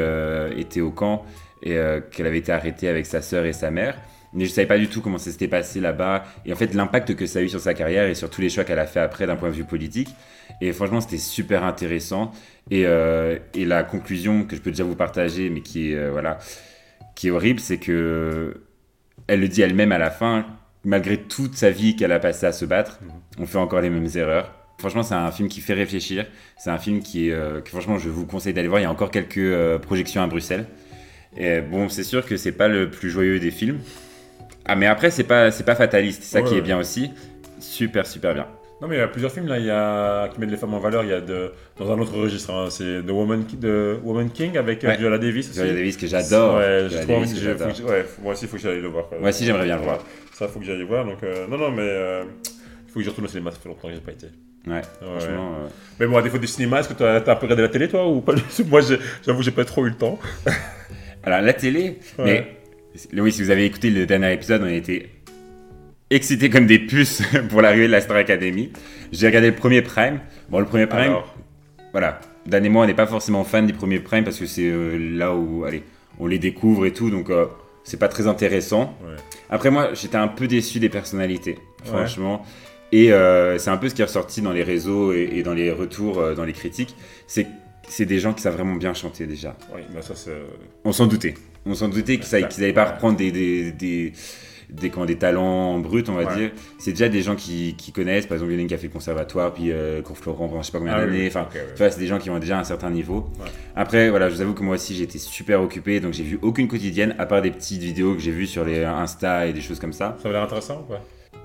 été 0.59 0.81
au 0.81 0.91
camp 0.91 1.25
et 1.63 1.77
euh, 1.77 2.01
qu'elle 2.01 2.27
avait 2.27 2.39
été 2.39 2.53
arrêtée 2.53 2.89
avec 2.89 3.07
sa 3.07 3.23
sœur 3.23 3.45
et 3.45 3.53
sa 3.53 3.71
mère. 3.71 3.99
Mais 4.35 4.45
je 4.45 4.51
savais 4.51 4.67
pas 4.67 4.79
du 4.79 4.89
tout 4.89 5.01
comment 5.01 5.19
ça 5.19 5.31
s'était 5.31 5.49
passé 5.49 5.81
là-bas. 5.81 6.25
Et 6.45 6.53
en 6.53 6.57
fait, 6.57 6.75
l'impact 6.75 7.15
que 7.15 7.25
ça 7.25 7.39
a 7.39 7.43
eu 7.43 7.49
sur 7.49 7.61
sa 7.61 7.73
carrière 7.73 8.07
et 8.07 8.15
sur 8.15 8.29
tous 8.29 8.43
les 8.43 8.51
choix 8.51 8.65
qu'elle 8.65 8.79
a 8.79 8.87
fait 8.87 9.01
après 9.01 9.27
d'un 9.27 9.37
point 9.37 9.49
de 9.49 9.55
vue 9.55 9.65
politique. 9.65 10.15
Et 10.61 10.73
franchement, 10.73 11.01
c'était 11.01 11.19
super 11.19 11.65
intéressant. 11.65 12.33
Et, 12.71 12.85
euh, 12.85 13.39
et 13.55 13.65
la 13.65 13.85
conclusion 13.85 14.45
que 14.45 14.55
je 14.55 14.61
peux 14.61 14.71
déjà 14.71 14.85
vous 14.85 14.97
partager, 14.97 15.49
mais 15.49 15.63
qui 15.63 15.93
est, 15.93 15.97
euh, 15.97 16.11
voilà, 16.11 16.39
qui 17.15 17.29
est 17.29 17.31
horrible, 17.31 17.61
c'est 17.61 17.79
que 17.79 18.61
elle 19.27 19.41
le 19.41 19.49
dit 19.49 19.63
elle-même 19.63 19.93
à 19.93 19.99
la 19.99 20.11
fin, 20.11 20.47
malgré 20.85 21.17
toute 21.17 21.55
sa 21.55 21.71
vie 21.71 21.97
qu'elle 21.97 22.13
a 22.13 22.21
passé 22.21 22.47
à 22.47 22.53
se 22.53 22.65
battre, 22.65 23.01
on 23.39 23.47
fait 23.47 23.59
encore 23.59 23.81
les 23.81 23.91
mêmes 23.91 24.09
erreurs. 24.15 24.55
Franchement, 24.79 25.03
c'est 25.03 25.15
un 25.15 25.31
film 25.33 25.49
qui 25.49 25.61
fait 25.61 25.75
réfléchir. 25.75 26.27
C'est 26.57 26.71
un 26.71 26.79
film 26.79 27.01
qui 27.03 27.29
est, 27.29 27.33
euh, 27.33 27.61
que 27.61 27.69
franchement, 27.69 27.99
je 27.99 28.09
vous 28.09 28.27
conseille 28.27 28.55
d'aller 28.55 28.69
voir. 28.69 28.81
Il 28.81 28.85
y 28.85 28.87
a 28.87 28.91
encore 28.91 29.11
quelques 29.11 29.39
euh, 29.39 29.79
projections 29.79 30.23
à 30.23 30.27
Bruxelles. 30.29 30.67
Et 31.41 31.61
bon, 31.61 31.89
c'est 31.89 32.03
sûr 32.05 32.27
que 32.27 32.37
c'est 32.37 32.53
pas 32.53 32.69
le 32.69 32.91
plus 32.91 33.11
joyeux 33.11 33.39
des 33.39 33.51
films. 33.53 33.79
Ah, 34.65 34.75
mais 34.77 34.87
après, 34.87 35.11
c'est 35.11 35.25
pas, 35.25 35.51
c'est 35.51 35.65
pas 35.65 35.77
fataliste. 35.77 36.23
C'est 36.25 36.39
ça 36.39 36.43
Ouais, 36.43 36.49
qui 36.51 36.57
est 36.59 36.61
bien 36.61 36.79
aussi. 36.79 37.11
Super, 37.61 38.07
super 38.07 38.35
bien. 38.35 38.47
Non, 38.81 38.87
mais 38.87 38.97
il 38.97 38.99
y 38.99 39.03
a 39.03 39.09
plusieurs 39.09 39.33
films 39.33 39.47
là, 39.49 39.59
il 39.59 39.65
y 39.65 39.71
a... 39.71 40.29
qui 40.29 40.39
mettent 40.41 40.51
les 40.51 40.57
femmes 40.57 40.75
en 40.75 40.79
valeur. 40.79 41.03
Il 41.05 41.11
y 41.11 41.13
a 41.13 41.21
de... 41.21 41.53
dans 41.79 41.91
un 41.93 41.99
autre 41.99 42.17
registre, 42.17 42.53
hein, 42.53 42.67
c'est 42.71 43.03
The 43.05 43.11
Woman, 43.11 43.45
The 43.45 43.99
Woman 44.05 44.31
King 44.31 44.57
avec 44.57 44.85
euh, 44.85 44.89
Ouais. 44.89 44.97
Viola 44.97 45.19
Davis. 45.19 45.49
aussi. 45.51 45.59
Viola 45.61 45.75
Davis 45.75 45.97
que 45.97 46.07
j'adore. 46.07 46.57
Ouais, 46.59 46.87
j'ai 46.91 46.97
que 46.99 47.03
faut 47.03 47.83
que- 47.85 47.89
ouais, 47.91 48.07
moi 48.23 48.33
aussi, 48.35 48.45
il 48.45 48.49
faut 48.49 48.57
que 48.57 48.63
j'aille 48.63 48.81
le 48.81 48.89
voir. 48.89 49.09
quoi. 49.09 49.19
Moi 49.19 49.31
aussi, 49.31 49.45
j'aimerais 49.45 49.65
bien 49.65 49.77
le 49.77 49.83
voir. 49.83 49.99
Ça, 50.33 50.47
faut 50.49 50.61
que 50.61 50.65
j'aille 50.67 50.79
le 50.79 50.85
voir. 50.85 51.05
Donc, 51.05 51.23
euh, 51.25 51.47
non, 51.49 51.57
non, 51.59 51.71
mais 51.73 51.83
euh, 51.83 52.23
il 52.87 52.93
faut 52.93 53.01
que 53.01 53.05
je 53.05 53.11
retourne 53.11 53.27
au 53.27 53.31
cinéma. 53.31 53.51
Ça 53.51 53.59
fait 53.61 53.69
longtemps 53.69 53.89
que 53.89 53.95
j'ai 53.95 54.01
pas 54.01 54.13
été. 54.13 54.27
Ouais, 54.67 54.75
Ouais. 54.75 54.83
franchement. 55.01 55.55
euh, 55.65 55.69
Mais 55.99 56.07
bon, 56.07 56.17
à 56.17 56.23
défaut 56.23 56.39
du 56.39 56.47
cinéma, 56.47 56.79
est-ce 56.81 56.89
que 56.91 56.95
tu 56.95 57.03
as, 57.03 57.17
un 57.17 57.21
peu 57.21 57.47
regardé 57.47 57.63
la 57.63 57.69
télé, 57.69 57.89
toi 57.89 58.07
ou 58.09 58.21
pas? 58.21 58.35
Moi, 58.69 58.81
j'avoue, 59.27 59.43
j'ai 59.43 59.51
pas 59.51 59.65
trop 59.65 59.87
eu 59.87 59.91
le 59.91 59.97
temps. 59.97 60.19
Alors, 61.25 61.41
la 61.41 61.53
télé, 61.53 61.99
Ouais. 62.19 62.47
mais 63.13 63.21
oui, 63.21 63.33
si 63.33 63.43
vous 63.43 63.51
avez 63.51 63.65
écouté 63.65 63.91
le 63.91 64.07
dernier 64.07 64.33
épisode, 64.33 64.63
on 64.63 64.67
a 64.67 64.73
été 64.73 65.11
excités 66.11 66.49
comme 66.51 66.67
des 66.67 66.79
puces 66.79 67.23
pour 67.51 67.61
l'arrivée 67.63 67.87
de 67.87 67.93
la 67.93 68.01
Star 68.01 68.17
Academy. 68.17 68.73
J'ai 69.13 69.27
regardé 69.27 69.49
le 69.51 69.57
premier 69.57 69.83
Prime. 69.83 70.21
Bon, 70.49 70.59
le 70.61 70.65
premier 70.67 70.87
Prime, 70.87 71.01
Alors, 71.11 71.35
voilà. 71.93 72.21
Dan 72.47 72.65
et 72.65 72.69
moi, 72.71 72.85
on 72.85 72.87
n'est 72.87 72.95
pas 72.95 73.07
forcément 73.07 73.45
fan 73.45 73.67
du 73.67 73.73
premier 73.75 73.99
Prime 74.01 74.25
parce 74.25 74.39
que 74.39 74.47
c'est 74.47 74.71
euh, 74.71 74.97
là 75.17 75.35
où, 75.35 75.65
allez, 75.65 75.83
on 76.19 76.27
les 76.27 76.39
découvre 76.39 76.87
et 76.87 76.93
tout, 76.93 77.11
donc 77.11 77.29
euh, 77.31 77.47
c'est 77.85 77.99
pas 77.99 78.09
très 78.09 78.27
intéressant. 78.27 78.97
ouais. 79.03 79.17
Après, 79.51 79.71
moi, 79.71 79.91
j'étais 79.95 80.17
un 80.17 80.29
peu 80.29 80.47
déçu 80.47 80.79
des 80.79 80.89
personnalités, 80.89 81.59
franchement. 81.85 82.45
Et 82.91 83.13
euh, 83.13 83.59
c'est 83.59 83.69
un 83.69 83.77
peu 83.77 83.91
ce 83.91 83.95
qui 83.95 84.01
est 84.01 84.07
ressorti 84.07 84.41
dans 84.41 84.53
les 84.53 84.63
réseaux 84.63 85.13
et, 85.13 85.29
et 85.35 85.43
dans 85.43 85.53
les 85.53 85.71
retours, 85.71 86.19
euh, 86.21 86.35
dans 86.35 86.45
les 86.45 86.55
critiques. 86.55 86.97
C'est 87.27 87.45
que 87.45 87.49
c'est 87.89 88.07
des 88.07 88.19
gens 88.19 88.33
qui 88.35 88.43
savent 88.43 88.55
vraiment 88.55 88.75
bien 88.77 88.95
chanter 88.95 89.27
déjà. 89.27 89.57
Oui, 89.75 89.83
bah 89.95 90.03
ça, 90.03 90.15
c'est. 90.15 90.33
On 90.85 90.93
s'en 90.93 91.07
doutait. 91.07 91.35
On 91.67 91.75
s'en 91.75 91.89
doutait 91.89 92.19
qu'ils 92.19 92.39
n'allaient 92.61 92.73
pas 92.73 92.85
reprendre 92.93 93.17
des, 93.19 93.31
des, 93.31 93.73
des, 93.73 94.13
des, 94.71 95.17
talents 95.19 95.79
bruts, 95.79 96.05
on 96.09 96.13
va 96.13 96.25
Ouais. 96.25 96.37
dire. 96.37 96.51
C'est 96.79 96.93
déjà 96.93 97.09
des 97.09 97.21
gens 97.23 97.35
qui, 97.37 97.75
qui 97.77 97.93
connaissent. 97.93 98.27
Par 98.27 98.37
exemple, 98.37 98.53
il 98.53 98.55
y 98.55 98.57
en 98.57 98.61
a 98.61 98.63
une 98.63 98.69
qui 98.69 98.75
a 98.75 98.79
fait 98.79 98.87
le 98.87 98.93
conservatoire, 98.93 99.53
puis 99.53 99.71
euh, 99.73 100.01
Cours 100.03 100.17
Florent 100.19 100.49
pendant 100.49 100.63
je 100.63 100.67
sais 100.67 100.73
pas 100.73 100.79
combien 100.79 100.95
Ah 100.95 101.05
d'années. 101.05 101.19
oui. 101.23 101.27
Enfin, 101.27 101.49
tu 101.53 101.59
vois, 101.79 101.91
c'est 101.91 102.01
des 102.01 102.07
gens 102.07 102.19
qui 102.19 102.31
ont 102.31 102.39
déjà 102.39 102.59
un 102.59 102.65
certain 102.65 102.91
niveau. 102.91 103.31
Ouais. 103.41 103.47
Après, 103.77 104.09
voilà, 104.11 104.29
je 104.31 104.35
vous 104.37 104.41
avoue 104.41 104.55
que 104.55 104.63
moi 104.63 104.77
aussi, 104.77 104.95
j'étais 104.95 105.19
super 105.19 105.61
occupé, 105.63 106.01
donc 106.01 106.15
j'ai 106.15 106.25
vu 106.25 106.39
aucune 106.43 106.69
quotidienne, 106.69 107.15
à 107.19 107.27
part 107.27 107.43
des 107.43 107.51
petites 107.51 107.81
vidéos 107.83 108.15
que 108.15 108.21
j'ai 108.21 108.31
vues 108.33 108.47
sur 108.47 108.65
les 108.65 108.85
Insta 108.85 109.47
et 109.47 109.53
des 109.53 109.61
choses 109.61 109.81
comme 109.81 109.93
ça. 109.93 110.17
Ça 110.23 110.29
avait 110.29 110.35
l'air 110.35 110.43
intéressant 110.45 110.87
ou 110.89 110.95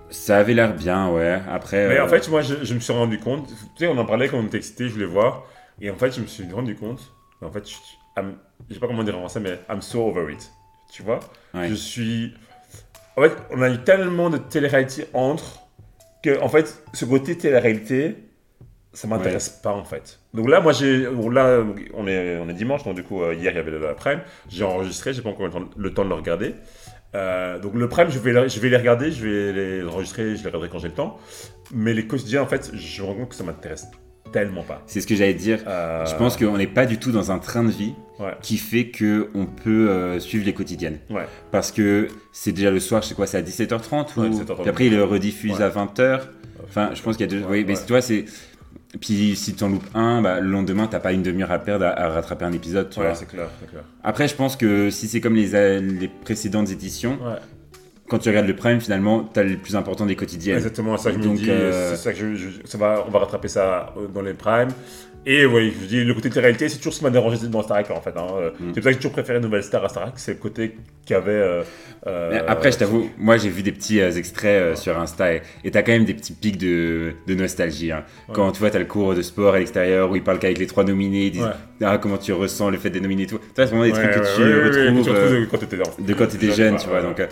Ça 0.10 0.38
avait 0.38 0.54
l'air 0.54 0.74
bien, 0.76 1.10
ouais. 1.10 1.40
Après. 1.50 1.88
Mais 1.90 1.98
euh, 1.98 2.06
en 2.06 2.08
fait, 2.08 2.30
moi, 2.30 2.42
je, 2.42 2.56
je 2.64 2.74
me 2.76 2.80
suis 2.80 2.94
rendu 2.94 3.18
compte. 3.20 3.48
Tu 3.76 3.86
sais, 3.86 3.88
on 3.88 3.98
en 3.98 4.06
parlait 4.06 4.30
quand 4.30 4.38
on 4.38 4.46
était 4.46 4.58
excité, 4.58 4.88
je 4.88 4.94
voulais 4.94 5.06
voir. 5.06 5.46
Et 5.82 5.90
en 5.90 5.96
fait, 5.96 6.12
je 6.12 6.22
me 6.22 6.28
suis 6.28 6.50
rendu 6.52 6.76
compte. 6.76 7.02
En 7.42 7.52
fait, 7.52 7.68
je, 7.70 7.76
I'm- 8.18 8.36
je 8.70 8.74
sais 8.76 8.80
pas 8.80 8.88
comment 8.88 9.04
dire 9.04 9.16
en 9.18 9.20
français, 9.22 9.40
mais 9.40 9.60
I'm 9.70 9.82
so 9.82 10.02
over 10.08 10.32
it. 10.32 10.52
Tu 10.92 11.04
vois? 11.04 11.20
Ouais. 11.54 11.68
Je 11.70 11.74
suis. 11.74 12.34
En 13.18 13.22
fait, 13.22 13.34
on 13.52 13.62
a 13.62 13.70
eu 13.70 13.78
tellement 13.84 14.30
de 14.30 14.38
télé-réalité 14.38 15.06
entre 15.14 15.60
que, 16.24 16.40
en 16.42 16.48
fait, 16.50 16.84
ce 16.94 17.06
côté 17.06 17.38
télé-réalité, 17.38 18.16
ça 18.94 19.08
m'intéresse 19.08 19.50
pas 19.50 19.74
en 19.74 19.84
fait. 19.84 20.20
Donc 20.34 20.48
là, 20.50 20.62
moi, 20.62 20.72
j'ai. 20.72 21.02
Là, 21.32 21.64
on 21.96 22.08
est, 22.08 22.38
on 22.38 22.48
est 22.48 22.54
dimanche, 22.54 22.84
donc 22.84 22.96
du 22.96 23.04
coup, 23.04 23.24
euh, 23.24 23.34
hier, 23.34 23.52
il 23.52 23.56
y 23.56 23.60
avait 23.60 23.72
le 23.72 23.94
Prime. 23.96 24.22
J'ai 24.50 24.64
enregistré, 24.64 25.14
j'ai 25.14 25.22
pas 25.22 25.30
encore 25.30 25.48
le 25.76 25.94
temps, 25.94 26.04
de 26.06 26.10
le 26.10 26.16
regarder. 26.16 26.56
Euh, 27.16 27.60
donc 27.60 27.74
le 27.76 27.88
Prime, 27.90 28.10
je 28.10 28.18
vais, 28.20 28.50
je 28.50 28.60
vais 28.60 28.70
les 28.70 28.78
regarder, 28.78 29.12
je 29.12 29.28
vais 29.28 29.54
les 29.54 29.84
enregistrer, 29.88 30.36
je 30.36 30.42
les 30.44 30.48
regarderai 30.50 30.70
quand 30.70 30.80
j'ai 30.80 30.88
le 30.88 30.94
temps. 30.96 31.18
Mais 31.72 31.94
les 31.94 32.08
quotidiens, 32.08 32.42
en 32.44 32.48
fait, 32.48 32.72
je 32.74 33.02
me 33.02 33.08
rends 33.08 33.16
compte 33.16 33.30
que 33.30 33.36
ça 33.36 33.44
m'intéresse 33.44 33.88
tellement 34.34 34.64
pas. 34.64 34.84
C'est 34.88 35.00
ce 35.00 35.08
que 35.08 35.16
j'allais 35.16 35.34
dire. 35.34 35.60
Euh, 35.68 36.06
Je 36.06 36.16
pense 36.16 36.36
qu'on 36.36 36.58
n'est 36.58 36.68
pas 36.68 36.86
du 36.86 36.98
tout 36.98 37.12
dans 37.12 37.32
un 37.32 37.40
train 37.40 37.64
de 37.64 37.72
vie 37.72 37.94
Ouais. 38.20 38.34
qui 38.42 38.58
fait 38.58 38.88
que 38.90 39.30
on 39.34 39.46
peut 39.48 39.90
euh, 39.90 40.20
suivre 40.20 40.46
les 40.46 40.54
quotidiennes. 40.54 41.00
Ouais. 41.10 41.26
Parce 41.52 41.72
que 41.72 42.08
c'est 42.32 42.52
déjà 42.52 42.70
le 42.72 42.80
soir, 42.80 43.02
je 43.02 43.08
sais 43.10 43.16
quoi, 43.16 43.26
c'est 43.28 43.38
à 43.38 43.42
17h30 43.42 44.18
ou... 44.18 44.22
Ouais, 44.22 44.30
17h30. 44.30 44.62
Puis 44.62 44.70
après, 44.70 44.86
il 44.88 44.96
le 44.96 45.04
rediffuse 45.04 45.62
à 45.62 45.70
20h. 45.70 46.22
Enfin, 46.66 46.92
je 46.94 47.02
pense 47.02 47.18
qu'il 47.18 47.26
y 47.26 47.36
a 47.36 47.40
deux... 47.40 47.46
Oui, 47.50 47.64
mais 47.68 47.74
tu 47.76 47.88
vois, 47.88 48.02
c'est... 48.02 48.26
Puis 49.02 49.36
si 49.36 49.56
tu 49.56 49.64
en 49.64 49.70
loupes 49.70 49.88
un, 49.96 50.22
bah, 50.22 50.40
le 50.40 50.48
lendemain, 50.52 50.86
t'as 50.86 51.00
pas 51.00 51.14
une 51.14 51.24
demi-heure 51.24 51.52
à 51.52 51.58
perdre 51.58 51.86
à, 51.86 52.00
à 52.00 52.10
rattraper 52.10 52.46
un 52.46 52.54
épisode, 52.54 52.92
tu 52.92 53.00
Ouais, 53.00 53.16
c'est 53.16 53.28
clair. 53.28 53.48
Après, 54.04 54.28
je 54.28 54.36
pense 54.36 54.56
que 54.56 54.92
si 54.92 55.08
c'est 55.08 55.20
comme 55.20 55.36
les, 55.36 55.80
les 55.82 56.08
précédentes 56.08 56.70
éditions, 56.70 57.14
Ouais. 57.14 57.38
Quand 58.14 58.20
tu 58.20 58.30
regardes 58.30 58.46
le 58.48 58.56
Prime, 58.56 58.80
finalement, 58.80 59.24
t'as 59.34 59.42
le 59.42 59.58
plus 59.58 59.76
important 59.76 60.06
des 60.06 60.16
quotidiennes. 60.16 60.58
Exactement, 60.58 60.98
ça 60.98 61.10
que 61.12 61.20
je 61.20 61.28
me 61.28 61.36
dis, 61.36 61.50
euh, 61.50 61.90
c'est 61.96 61.96
ça 62.04 62.12
que 62.14 62.20
je, 62.20 62.36
je- 62.36 62.50
ça 62.66 62.78
va, 62.78 63.04
on 63.08 63.10
va 63.10 63.18
rattraper 63.18 63.48
ça 63.48 63.92
euh, 63.98 64.08
dans 64.08 64.22
les 64.22 64.34
primes. 64.34 64.70
Et 65.26 65.46
oui, 65.46 65.74
je 65.82 65.86
dis, 65.88 66.04
le 66.04 66.14
côté 66.14 66.28
de 66.28 66.38
réalité, 66.38 66.68
c'est 66.68 66.78
toujours 66.80 66.92
ce 66.94 66.98
qui 67.00 67.06
m'a 67.06 67.10
dérangé 67.10 67.38
dans 67.48 67.64
Star 67.64 67.82
Trek 67.82 67.94
en 67.96 68.02
fait. 68.02 68.14
hein. 68.18 68.28
Euh, 68.36 68.50
Mm. 68.60 68.72
C'est 68.76 68.82
pour 68.82 68.84
ça 68.84 68.90
que 68.90 68.90
j'ai 68.92 68.96
toujours 68.98 69.12
préféré 69.14 69.40
Nouvelle 69.40 69.64
Star 69.64 69.84
à 69.84 69.88
Star 69.90 70.04
Trek, 70.04 70.14
c'est 70.18 70.34
le 70.34 70.38
côté 70.38 70.76
qu'il 71.06 71.14
y 71.16 71.18
avait. 71.18 71.32
euh, 71.32 71.64
euh, 72.08 72.40
Après, 72.46 72.74
je 72.74 72.78
t'avoue, 72.80 73.10
moi 73.18 73.38
j'ai 73.38 73.48
vu 73.50 73.64
des 73.64 73.72
petits 73.72 74.02
euh, 74.02 74.12
extraits 74.12 74.62
euh, 74.62 74.76
sur 74.76 75.00
Insta 75.00 75.34
et 75.34 75.42
et 75.64 75.72
t'as 75.72 75.82
quand 75.82 75.94
même 75.94 76.04
des 76.04 76.14
petits 76.14 76.34
pics 76.34 76.58
de, 76.58 77.14
de 77.26 77.36
nostalgie. 77.36 77.94
hein. 77.94 78.04
Quand 78.34 78.52
tu 78.52 78.60
vois, 78.60 78.70
t'as 78.70 78.80
le 78.80 78.86
cours 78.86 79.16
de 79.16 79.22
sport 79.22 79.54
à 79.56 79.60
l'extérieur 79.60 80.12
où 80.12 80.16
ils 80.18 80.24
parlent 80.24 80.40
qu'avec 80.40 80.58
les 80.60 80.68
trois 80.68 80.84
nominés, 80.84 81.28
ils 81.28 81.32
disent 81.32 81.44
Ouais. 81.44 81.86
ah, 81.88 81.98
comment 81.98 82.18
tu 82.18 82.34
ressens 82.34 82.70
le 82.70 82.78
fait 82.78 82.90
d'être 82.90 83.02
nominé 83.04 83.24
et 83.24 83.28
tout. 83.28 83.40
Ça, 83.56 83.66
c'est 83.66 83.74
vraiment 83.74 83.86
des 83.86 83.92
trucs 83.94 84.12
que 84.12 84.36
tu 84.36 84.44
retrouves 84.90 85.04
tu 85.06 85.10
euh, 85.10 85.46
de 86.06 86.14
quand 86.14 86.28
t'étais 86.28 86.52
jeune, 86.52 86.76
tu 86.76 86.88
vois. 86.90 87.02
Donc, 87.02 87.20
euh, 87.22 87.28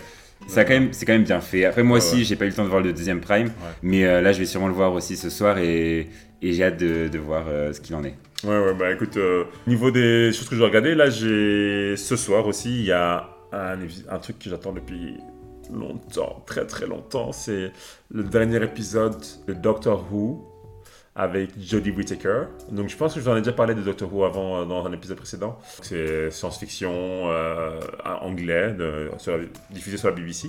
ça 0.47 0.65
quand 0.65 0.73
même, 0.73 0.93
c'est 0.93 1.05
quand 1.05 1.13
même 1.13 1.23
bien 1.23 1.41
fait. 1.41 1.65
Après, 1.65 1.83
moi 1.83 1.97
aussi, 1.97 2.25
j'ai 2.25 2.35
pas 2.35 2.45
eu 2.45 2.49
le 2.49 2.53
temps 2.53 2.63
de 2.63 2.69
voir 2.69 2.81
le 2.81 2.93
deuxième 2.93 3.21
Prime, 3.21 3.51
mais 3.81 4.05
euh, 4.05 4.21
là, 4.21 4.31
je 4.33 4.39
vais 4.39 4.45
sûrement 4.45 4.67
le 4.67 4.73
voir 4.73 4.93
aussi 4.93 5.15
ce 5.15 5.29
soir 5.29 5.57
et, 5.57 6.09
et 6.41 6.53
j'ai 6.53 6.63
hâte 6.63 6.77
de, 6.77 7.07
de 7.07 7.19
voir 7.19 7.45
euh, 7.47 7.71
ce 7.73 7.79
qu'il 7.79 7.95
en 7.95 8.03
est. 8.03 8.15
Ouais, 8.43 8.59
ouais, 8.59 8.73
bah 8.73 8.91
écoute, 8.91 9.17
euh, 9.17 9.45
niveau 9.67 9.91
des 9.91 10.31
choses 10.33 10.49
que 10.49 10.55
je 10.55 10.59
dois 10.59 10.67
regarder, 10.69 10.95
là, 10.95 11.09
j'ai. 11.09 11.95
Ce 11.95 12.15
soir 12.15 12.47
aussi, 12.47 12.69
il 12.79 12.85
y 12.85 12.91
a 12.91 13.29
un, 13.53 13.77
un 14.09 14.17
truc 14.17 14.39
que 14.39 14.49
j'attends 14.49 14.73
depuis 14.73 15.17
longtemps, 15.71 16.43
très 16.45 16.65
très 16.65 16.87
longtemps. 16.87 17.31
C'est 17.31 17.71
le 18.09 18.23
dernier 18.23 18.63
épisode 18.63 19.17
de 19.47 19.53
Doctor 19.53 20.05
Who 20.11 20.50
avec 21.15 21.51
Jodie 21.59 21.91
Whittaker. 21.91 22.43
Donc, 22.71 22.89
je 22.89 22.95
pense 22.95 23.13
que 23.13 23.19
je 23.19 23.25
vous 23.25 23.31
en 23.31 23.35
ai 23.35 23.41
déjà 23.41 23.51
parlé 23.51 23.75
de 23.75 23.81
Doctor 23.81 24.13
Who 24.13 24.23
avant 24.23 24.61
euh, 24.61 24.65
dans 24.65 24.85
un 24.85 24.93
épisode 24.93 25.17
précédent. 25.17 25.57
C'est 25.81 26.31
science-fiction 26.31 26.91
euh, 27.31 27.79
anglais, 28.21 28.75
diffusé 29.71 29.97
sur 29.97 30.09
la 30.09 30.15
BBC. 30.15 30.47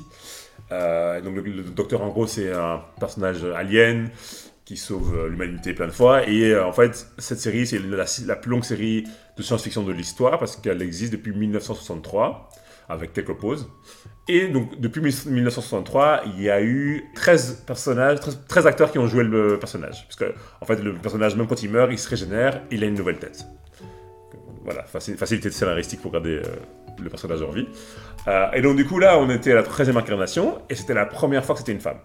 Euh, 0.70 1.20
donc, 1.20 1.36
le, 1.36 1.42
le 1.42 1.62
docteur, 1.62 2.02
en 2.02 2.08
gros, 2.08 2.26
c'est 2.26 2.52
un 2.52 2.82
personnage 3.00 3.44
alien 3.44 4.10
qui 4.64 4.76
sauve 4.76 5.26
l'humanité 5.26 5.74
plein 5.74 5.86
de 5.86 5.92
fois. 5.92 6.28
Et 6.28 6.56
en 6.56 6.72
fait, 6.72 7.08
cette 7.18 7.40
série, 7.40 7.66
c'est 7.66 7.80
la 8.24 8.36
plus 8.36 8.50
longue 8.50 8.64
série 8.64 9.04
de 9.36 9.42
science-fiction 9.42 9.82
de 9.82 9.92
l'histoire 9.92 10.38
parce 10.38 10.56
qu'elle 10.56 10.80
existe 10.80 11.12
depuis 11.12 11.32
1963, 11.32 12.50
avec 12.88 13.12
quelques 13.12 13.34
pauses. 13.34 13.68
Et 14.28 14.48
donc, 14.48 14.78
depuis 14.80 15.00
1963, 15.00 16.22
il 16.26 16.42
y 16.42 16.50
a 16.50 16.62
eu 16.62 17.04
13 17.14 17.64
personnages, 17.66 18.20
13, 18.20 18.40
13 18.48 18.66
acteurs 18.66 18.92
qui 18.92 18.98
ont 18.98 19.06
joué 19.06 19.24
le 19.24 19.58
personnage. 19.58 20.06
Parce 20.06 20.16
que, 20.16 20.34
en 20.60 20.64
fait, 20.66 20.76
le 20.82 20.94
personnage, 20.94 21.34
même 21.36 21.46
quand 21.46 21.62
il 21.62 21.70
meurt, 21.70 21.90
il 21.90 21.98
se 21.98 22.08
régénère, 22.08 22.62
il 22.70 22.84
a 22.84 22.86
une 22.86 22.94
nouvelle 22.94 23.18
tête. 23.18 23.44
Voilà, 24.64 24.84
faci- 24.84 25.16
facilité 25.16 25.50
scénaristique 25.50 26.00
pour 26.00 26.12
garder 26.12 26.36
euh, 26.36 26.42
le 27.02 27.08
personnage 27.10 27.42
en 27.42 27.50
vie. 27.50 27.66
Euh, 28.28 28.46
et 28.52 28.62
donc, 28.62 28.76
du 28.76 28.84
coup, 28.86 29.00
là, 29.00 29.18
on 29.18 29.28
était 29.28 29.52
à 29.52 29.56
la 29.56 29.62
13e 29.64 29.96
incarnation, 29.96 30.62
et 30.70 30.76
c'était 30.76 30.94
la 30.94 31.06
première 31.06 31.44
fois 31.44 31.54
que 31.56 31.60
c'était 31.60 31.72
une 31.72 31.80
femme. 31.80 31.98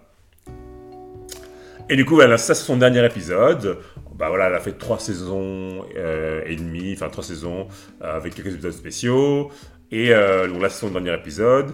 Et 1.90 1.96
du 1.96 2.04
coup, 2.04 2.20
ça 2.20 2.36
c'est 2.38 2.54
son 2.54 2.76
dernier 2.76 3.04
épisode. 3.06 3.78
Bah 4.14 4.28
voilà, 4.28 4.48
elle 4.48 4.54
a 4.54 4.60
fait 4.60 4.72
trois 4.76 4.98
saisons 4.98 5.86
euh, 5.96 6.42
et 6.44 6.56
demie, 6.56 6.92
enfin 6.94 7.08
trois 7.08 7.24
saisons 7.24 7.68
avec 8.00 8.34
quelques 8.34 8.52
épisodes 8.52 8.72
spéciaux. 8.72 9.50
Et 9.90 10.12
euh, 10.12 10.48
donc 10.48 10.62
là, 10.62 10.68
c'est 10.68 10.80
son 10.80 10.90
dernier 10.90 11.14
épisode. 11.14 11.72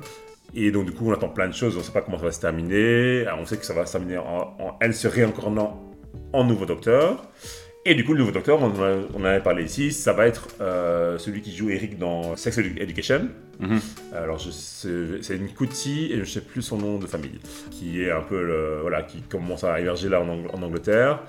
Et 0.54 0.70
donc 0.70 0.86
du 0.86 0.92
coup, 0.92 1.08
on 1.10 1.12
attend 1.12 1.28
plein 1.28 1.48
de 1.48 1.54
choses. 1.54 1.74
On 1.74 1.80
ne 1.80 1.84
sait 1.84 1.92
pas 1.92 2.00
comment 2.02 2.18
ça 2.18 2.24
va 2.26 2.32
se 2.32 2.40
terminer. 2.40 3.26
Alors, 3.26 3.40
on 3.40 3.46
sait 3.46 3.56
que 3.56 3.66
ça 3.66 3.74
va 3.74 3.86
se 3.86 3.92
terminer 3.92 4.18
en, 4.18 4.54
en 4.58 4.76
elle 4.80 4.94
se 4.94 5.08
réincarnant 5.08 5.82
en 6.32 6.44
nouveau 6.44 6.66
docteur. 6.66 7.24
Et 7.86 7.94
du 7.94 8.02
coup, 8.04 8.12
le 8.14 8.20
nouveau 8.20 8.30
docteur, 8.30 8.62
on, 8.62 8.66
en 8.66 8.82
a- 8.82 8.96
on 9.14 9.20
en 9.20 9.24
avait 9.24 9.42
parlé 9.42 9.62
ici, 9.64 9.92
ça 9.92 10.14
va 10.14 10.26
être 10.26 10.48
euh, 10.62 11.18
celui 11.18 11.42
qui 11.42 11.54
joue 11.54 11.68
Eric 11.68 11.98
dans 11.98 12.34
Sex 12.34 12.56
Education. 12.56 13.28
Mhm. 13.60 13.78
Alors, 14.14 14.40
c'est 14.40 15.36
une 15.36 15.48
Kuti 15.52 16.06
et 16.10 16.14
je 16.14 16.20
ne 16.20 16.24
sais 16.24 16.40
plus 16.40 16.62
son 16.62 16.78
nom 16.78 16.98
de 16.98 17.06
famille, 17.06 17.38
qui 17.70 18.02
est 18.02 18.10
un 18.10 18.22
peu 18.22 18.42
le, 18.42 18.78
voilà, 18.80 19.02
qui 19.02 19.20
commence 19.20 19.64
à 19.64 19.78
émerger 19.80 20.08
là 20.08 20.22
en 20.22 20.62
Angleterre 20.62 21.20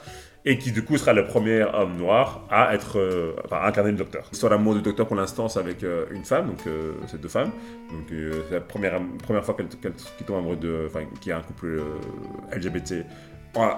et 0.45 0.58
qui 0.58 0.71
du 0.71 0.84
coup 0.84 0.97
sera 0.97 1.13
le 1.13 1.25
premier 1.25 1.63
homme 1.63 1.97
noir 1.97 2.45
à 2.49 2.75
être, 2.75 2.99
euh, 2.99 3.34
enfin, 3.45 3.58
à 3.58 3.67
incarner 3.67 3.91
le 3.91 3.97
docteur. 3.97 4.27
L'histoire 4.31 4.51
d'amour 4.51 4.75
du 4.75 4.81
docteur 4.81 5.08
pour 5.08 5.15
l'instant, 5.15 5.47
c'est 5.47 5.60
avec 5.60 5.84
euh, 5.84 6.05
une 6.12 6.23
femme, 6.23 6.47
donc 6.47 6.60
euh, 6.67 6.93
c'est 7.08 7.19
deux 7.19 7.29
femmes. 7.29 7.51
Donc 7.91 8.12
euh, 8.12 8.43
c'est 8.47 8.55
la 8.55 8.62
première, 8.62 8.99
première 9.23 9.43
fois 9.43 9.55
qu'elle 9.55 9.93
tombe 10.25 10.38
amoureux 10.38 10.58
de, 10.58 10.86
enfin, 10.88 11.01
qu'il 11.19 11.29
y 11.29 11.34
a 11.34 11.38
un 11.38 11.41
couple 11.41 11.79
euh, 11.79 12.55
LGBT 12.55 13.05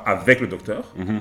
avec 0.05 0.41
le 0.41 0.47
docteur. 0.47 0.91
Mhm. 0.97 1.19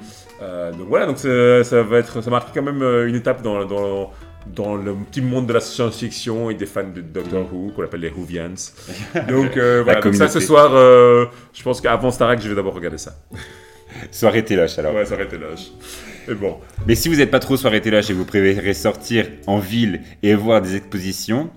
Donc 0.78 0.88
voilà, 0.88 1.04
donc 1.04 1.18
ça, 1.18 1.82
va 1.82 1.98
être, 1.98 2.22
ça 2.22 2.30
marque 2.30 2.54
quand 2.54 2.62
même 2.62 2.82
une 3.06 3.14
étape 3.14 3.42
dans, 3.42 3.66
dans, 3.66 4.11
dans 4.54 4.76
le 4.76 4.94
petit 4.94 5.20
monde 5.20 5.46
de 5.46 5.52
la 5.52 5.61
science-fiction 5.61 6.50
et 6.50 6.54
des 6.54 6.66
fans 6.66 6.88
de 6.94 7.00
Doctor 7.00 7.52
Who, 7.52 7.72
qu'on 7.72 7.82
appelle 7.82 8.00
les 8.00 8.11
Whovians. 8.11 8.54
Donc 9.28 9.56
euh, 9.56 9.82
voilà, 9.82 10.00
donc 10.00 10.14
ça 10.14 10.28
ce 10.28 10.40
soir, 10.40 10.70
euh, 10.74 11.26
je 11.52 11.62
pense 11.62 11.80
qu'avant 11.80 12.11
Star 12.11 12.28
Trek, 12.28 12.38
je 12.42 12.48
vais 12.48 12.54
d'abord 12.54 12.74
regarder 12.74 12.98
ça. 12.98 13.14
Soirée 14.11 14.44
téloche 14.44 14.78
alors. 14.78 14.94
Ouais, 14.94 15.02
été 15.02 15.38
lâche. 15.38 15.70
Mais 16.28 16.35
bon, 16.35 16.56
Mais 16.87 16.94
si 16.94 17.09
vous 17.09 17.16
n'êtes 17.16 17.30
pas 17.30 17.38
trop 17.38 17.56
soirée 17.56 17.80
téloche 17.80 18.11
et 18.11 18.12
vous 18.12 18.24
préférez 18.24 18.74
sortir 18.74 19.26
en 19.46 19.59
ville 19.59 20.00
et 20.22 20.35
voir 20.35 20.61
des 20.61 20.76
expositions, 20.76 21.50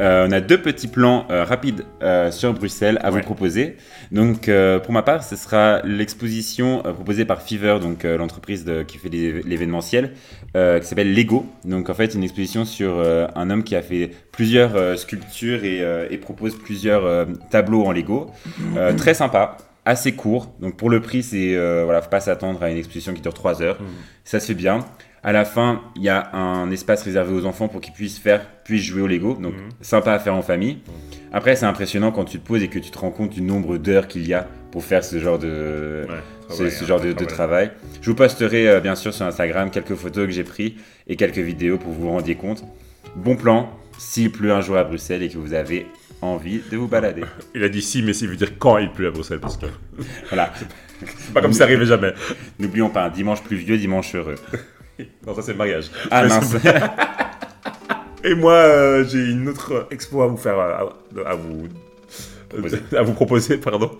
Euh, 0.00 0.26
on 0.26 0.32
a 0.32 0.40
deux 0.40 0.60
petits 0.60 0.88
plans 0.88 1.26
euh, 1.30 1.44
rapides 1.44 1.84
euh, 2.02 2.30
sur 2.30 2.54
Bruxelles 2.54 2.98
à 3.02 3.10
vous 3.10 3.20
proposer. 3.20 3.76
Donc, 4.10 4.50
pour 4.82 4.92
ma 4.92 5.02
part, 5.02 5.22
ce 5.22 5.36
sera 5.36 5.80
l'exposition 5.84 6.82
proposée 6.82 7.24
par 7.24 7.42
Fever, 7.42 7.78
donc 7.80 8.04
l'entreprise 8.04 8.66
qui 8.86 8.98
fait 8.98 9.08
l'événementiel, 9.08 10.12
qui 10.54 10.86
s'appelle 10.86 11.14
Lego. 11.14 11.46
Donc, 11.64 11.88
en 11.88 11.94
fait, 11.94 12.14
une 12.14 12.22
exposition 12.22 12.64
sur 12.64 13.02
un 13.34 13.50
homme 13.50 13.64
qui 13.64 13.74
a 13.74 13.80
fait 13.80 14.10
plusieurs 14.32 14.98
sculptures 14.98 15.64
et, 15.64 15.82
et 16.10 16.18
propose 16.18 16.56
plusieurs 16.56 17.26
tableaux 17.50 17.84
en 17.84 17.92
Lego. 17.92 18.30
Euh, 18.76 18.92
très 18.94 19.14
sympa, 19.14 19.56
assez 19.84 20.12
court. 20.12 20.54
Donc, 20.60 20.76
pour 20.76 20.90
le 20.90 21.00
prix, 21.00 21.22
c'est 21.22 21.54
euh, 21.56 21.82
voilà, 21.84 22.02
faut 22.02 22.10
pas 22.10 22.20
s'attendre 22.20 22.62
à 22.62 22.70
une 22.70 22.76
exposition 22.76 23.12
qui 23.14 23.20
dure 23.20 23.34
3 23.34 23.62
heures. 23.62 23.80
Mhm. 23.80 23.88
Ça 24.24 24.40
se 24.40 24.46
fait 24.46 24.54
bien. 24.54 24.84
À 25.24 25.32
la 25.32 25.44
fin, 25.44 25.82
il 25.94 26.02
y 26.02 26.08
a 26.08 26.34
un 26.34 26.68
espace 26.72 27.04
réservé 27.04 27.32
aux 27.32 27.46
enfants 27.46 27.68
pour 27.68 27.80
qu'ils 27.80 27.92
puissent 27.92 28.18
faire, 28.18 28.44
puissent 28.64 28.82
jouer 28.82 29.02
au 29.02 29.06
Lego. 29.06 29.34
Donc, 29.34 29.54
Mhm. 29.54 29.68
sympa 29.80 30.12
à 30.12 30.18
faire 30.18 30.34
en 30.34 30.42
famille. 30.42 30.78
Après, 31.32 31.54
c'est 31.56 31.66
impressionnant 31.66 32.10
quand 32.10 32.24
tu 32.24 32.38
te 32.40 32.46
poses 32.46 32.62
et 32.62 32.68
que 32.68 32.78
tu 32.80 32.90
te 32.90 32.98
rends 32.98 33.10
compte 33.12 33.30
du 33.30 33.40
nombre 33.40 33.78
d'heures 33.78 34.08
qu'il 34.08 34.26
y 34.26 34.34
a 34.34 34.48
pour 34.72 34.82
faire 34.84 35.04
ce 35.04 35.18
genre 35.20 35.38
de, 35.38 36.06
Ouais, 36.08 36.16
travail, 36.48 36.70
ce 36.72 36.82
hein, 36.82 36.86
genre 36.86 37.00
de, 37.00 37.12
de 37.12 37.24
travail. 37.24 37.70
Je 38.00 38.10
vous 38.10 38.16
posterai 38.16 38.68
euh, 38.68 38.80
bien 38.80 38.94
sûr 38.96 39.14
sur 39.14 39.24
Instagram 39.24 39.70
quelques 39.70 39.94
photos 39.94 40.26
que 40.26 40.32
j'ai 40.32 40.44
prises 40.44 40.72
et 41.06 41.14
quelques 41.16 41.38
vidéos 41.38 41.78
pour 41.78 41.90
que 41.92 41.94
vous 41.96 42.02
vous 42.02 42.10
rendiez 42.10 42.34
compte. 42.34 42.64
Bon 43.14 43.36
plan, 43.36 43.70
s'il 43.98 44.32
pleut 44.32 44.52
un 44.52 44.60
jour 44.60 44.76
à 44.76 44.84
Bruxelles 44.84 45.22
et 45.22 45.28
que 45.28 45.38
vous 45.38 45.54
avez 45.54 45.86
envie 46.22 46.62
de 46.70 46.76
vous 46.76 46.88
balader. 46.88 47.22
Il 47.54 47.62
a 47.64 47.68
dit 47.68 47.82
si, 47.82 48.02
mais 48.02 48.12
ça 48.12 48.26
veut 48.26 48.36
dire 48.36 48.58
quand 48.58 48.78
il 48.78 48.90
pleut 48.90 49.08
à 49.08 49.10
Bruxelles, 49.10 49.40
parce 49.40 49.56
que 49.56 49.66
Voilà. 50.30 50.52
c'est 51.04 51.32
pas 51.34 51.40
comme 51.42 51.52
si 51.52 51.58
ça 51.58 51.64
arrivait 51.64 51.84
jamais. 51.86 52.14
N'oublions 52.58 52.88
pas, 52.90 53.04
un 53.04 53.10
dimanche 53.10 53.42
pluvieux, 53.42 53.76
dimanche 53.76 54.14
heureux. 54.14 54.36
Non, 55.26 55.34
ça 55.34 55.42
c'est 55.42 55.52
le 55.52 55.58
mariage. 55.58 55.86
Ah 56.10 56.22
Mais 56.22 56.28
mince. 56.28 56.54
Et 58.24 58.34
moi, 58.34 58.52
euh, 58.52 59.04
j'ai 59.08 59.30
une 59.30 59.48
autre 59.48 59.88
expo 59.90 60.22
à 60.22 60.26
vous 60.28 60.36
faire, 60.36 60.58
euh, 60.58 60.86
à, 61.24 61.30
à 61.30 61.34
vous 61.34 61.66
Proposer. 62.48 62.78
à 62.96 63.02
vous 63.02 63.14
proposer, 63.14 63.56
pardon. 63.56 63.90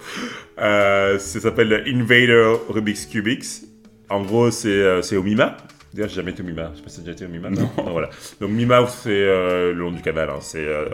Euh, 0.60 1.18
ça 1.18 1.40
s'appelle 1.40 1.82
Invader 1.88 2.56
Rubik's 2.68 3.06
Cubix. 3.06 3.62
En 4.10 4.22
gros, 4.22 4.50
c'est 4.50 5.16
au 5.16 5.22
MIMA. 5.22 5.56
D'ailleurs, 5.94 6.10
j'ai 6.10 6.16
jamais 6.16 6.32
été 6.32 6.42
au 6.42 6.46
MIMA. 6.46 6.70
Je 6.74 6.76
sais 6.78 6.82
pas 6.84 6.90
si 6.90 6.96
t'as 6.96 7.02
déjà 7.02 7.12
été 7.12 7.24
au 7.24 7.28
MIMA. 7.28 7.50
Non. 7.50 7.70
voilà. 7.90 8.10
Donc 8.40 8.50
MIMA, 8.50 8.86
c'est 8.86 9.08
euh, 9.10 9.72
le 9.72 9.78
long 9.78 9.90
du 9.90 10.02
canal. 10.02 10.28
hein. 10.30 10.38
C'est 10.40 10.64
euh, 10.64 10.84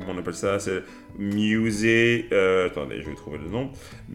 comment 0.00 0.12
on 0.14 0.18
appelle 0.18 0.34
ça 0.34 0.58
C'est 0.58 0.82
Musée. 1.18 2.26
euh, 2.32 2.66
attendez, 2.66 3.00
je 3.02 3.08
vais 3.08 3.14
trouver 3.14 3.38
le 3.38 3.48
nom. 3.50 3.70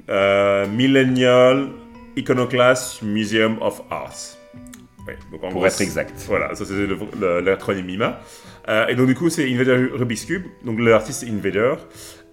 Euh, 0.10 0.68
Millennial 0.68 1.70
Iconoclast 2.16 3.02
Museum 3.04 3.58
of 3.62 3.82
Art. 3.90 4.14
Ouais, 5.08 5.18
donc 5.32 5.44
en 5.44 5.50
Pour 5.50 5.62
gros, 5.62 5.66
être 5.66 5.82
exact. 5.82 6.14
voilà, 6.28 6.54
ça 6.56 6.64
c'est 6.66 6.88
l'acronyme 7.42 7.86
MIMA. 7.86 8.20
Euh, 8.70 8.88
et 8.88 8.96
donc 8.96 9.08
du 9.08 9.16
coup, 9.16 9.30
c'est 9.30 9.50
Invader 9.52 9.88
Rubik's 9.94 10.26
Cube. 10.26 10.44
Donc 10.64 10.80
l'artiste 10.80 11.24
Invader. 11.28 11.74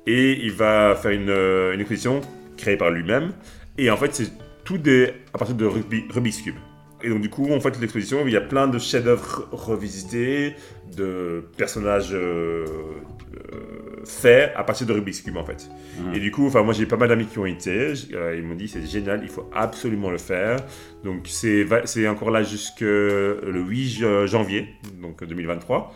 Et 0.07 0.33
il 0.45 0.53
va 0.53 0.95
faire 0.95 1.11
une, 1.13 1.29
euh, 1.31 1.73
une 1.75 1.81
exposition 1.81 2.21
créée 2.57 2.77
par 2.77 2.91
lui-même. 2.91 3.33
Et 3.79 3.91
en 3.91 3.97
fait, 3.97 4.15
c'est 4.15 4.31
tout 4.65 4.79
des, 4.79 5.13
à 5.33 5.39
partir 5.39 5.55
de 5.57 5.65
Rubi- 5.67 6.05
Rubik's 6.11 6.43
Cube. 6.43 6.57
Et 7.03 7.09
donc 7.09 7.21
du 7.21 7.31
coup, 7.31 7.53
en 7.53 7.61
fait, 7.61 7.79
l'exposition, 7.81 8.27
il 8.27 8.33
y 8.33 8.37
a 8.37 8.41
plein 8.41 8.67
de 8.67 8.79
chefs-d'œuvre 8.79 9.49
revisités, 9.53 10.55
de 10.97 11.45
personnages 11.57 12.11
euh, 12.13 12.65
euh, 12.67 14.05
faits 14.05 14.53
à 14.57 14.65
partir 14.65 14.87
de 14.87 14.93
Rubik's 14.93 15.21
Cube 15.21 15.37
en 15.37 15.45
fait. 15.45 15.69
Mhm. 15.99 16.15
Et 16.15 16.21
du 16.21 16.31
coup, 16.31 16.47
enfin 16.47 16.63
moi 16.63 16.73
j'ai 16.75 16.87
pas 16.87 16.97
mal 16.97 17.09
d'amis 17.09 17.27
qui 17.27 17.39
ont 17.39 17.47
été, 17.47 17.93
euh, 18.15 18.35
ils 18.37 18.43
m'ont 18.43 18.55
dit 18.55 18.69
c'est 18.69 18.85
génial, 18.87 19.21
il 19.23 19.29
faut 19.29 19.49
absolument 19.55 20.11
le 20.11 20.19
faire. 20.19 20.57
Donc 21.05 21.29
c'est 21.29 22.09
encore 22.09 22.31
là 22.31 22.43
jusque 22.43 22.81
le 22.81 23.61
8 23.69 23.89
j- 23.89 24.05
janvier, 24.27 24.69
donc 25.01 25.23
2023. 25.25 25.95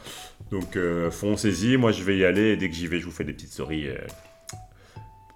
Donc 0.50 0.76
foncez-y, 1.10 1.76
moi 1.78 1.92
je 1.92 2.02
vais 2.04 2.16
y 2.18 2.24
aller 2.24 2.50
et 2.52 2.56
dès 2.56 2.68
que 2.68 2.74
j'y 2.74 2.86
vais, 2.86 2.98
je 3.00 3.06
vous 3.06 3.10
fais 3.10 3.24
des 3.24 3.32
petites 3.32 3.52
stories 3.52 3.88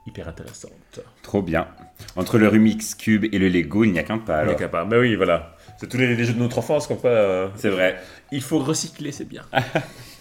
hyper 0.06 0.28
intéressantes. 0.28 1.00
Trop 1.22 1.42
bien. 1.42 1.66
Entre 2.14 2.38
le 2.38 2.46
Rumix 2.48 2.94
Cube 2.94 3.24
et 3.32 3.38
le 3.38 3.48
Lego, 3.48 3.84
il 3.84 3.92
n'y 3.92 3.98
a 3.98 4.02
qu'un 4.04 4.18
pas. 4.18 4.38
alors. 4.38 4.52
Mais 4.52 4.58
capable. 4.58 4.90
Mais 4.90 5.00
oui, 5.00 5.16
voilà. 5.16 5.55
C'est 5.78 5.88
tous 5.88 5.98
les, 5.98 6.14
les 6.16 6.24
jeux 6.24 6.32
de 6.34 6.38
notre 6.38 6.58
enfance 6.58 6.86
comme 6.86 6.98
quoi. 6.98 7.10
euh, 7.10 7.48
C'est 7.56 7.68
vrai. 7.68 7.96
il 8.32 8.42
faut 8.42 8.58
recycler, 8.58 9.12
c'est 9.12 9.24
bien. 9.26 9.42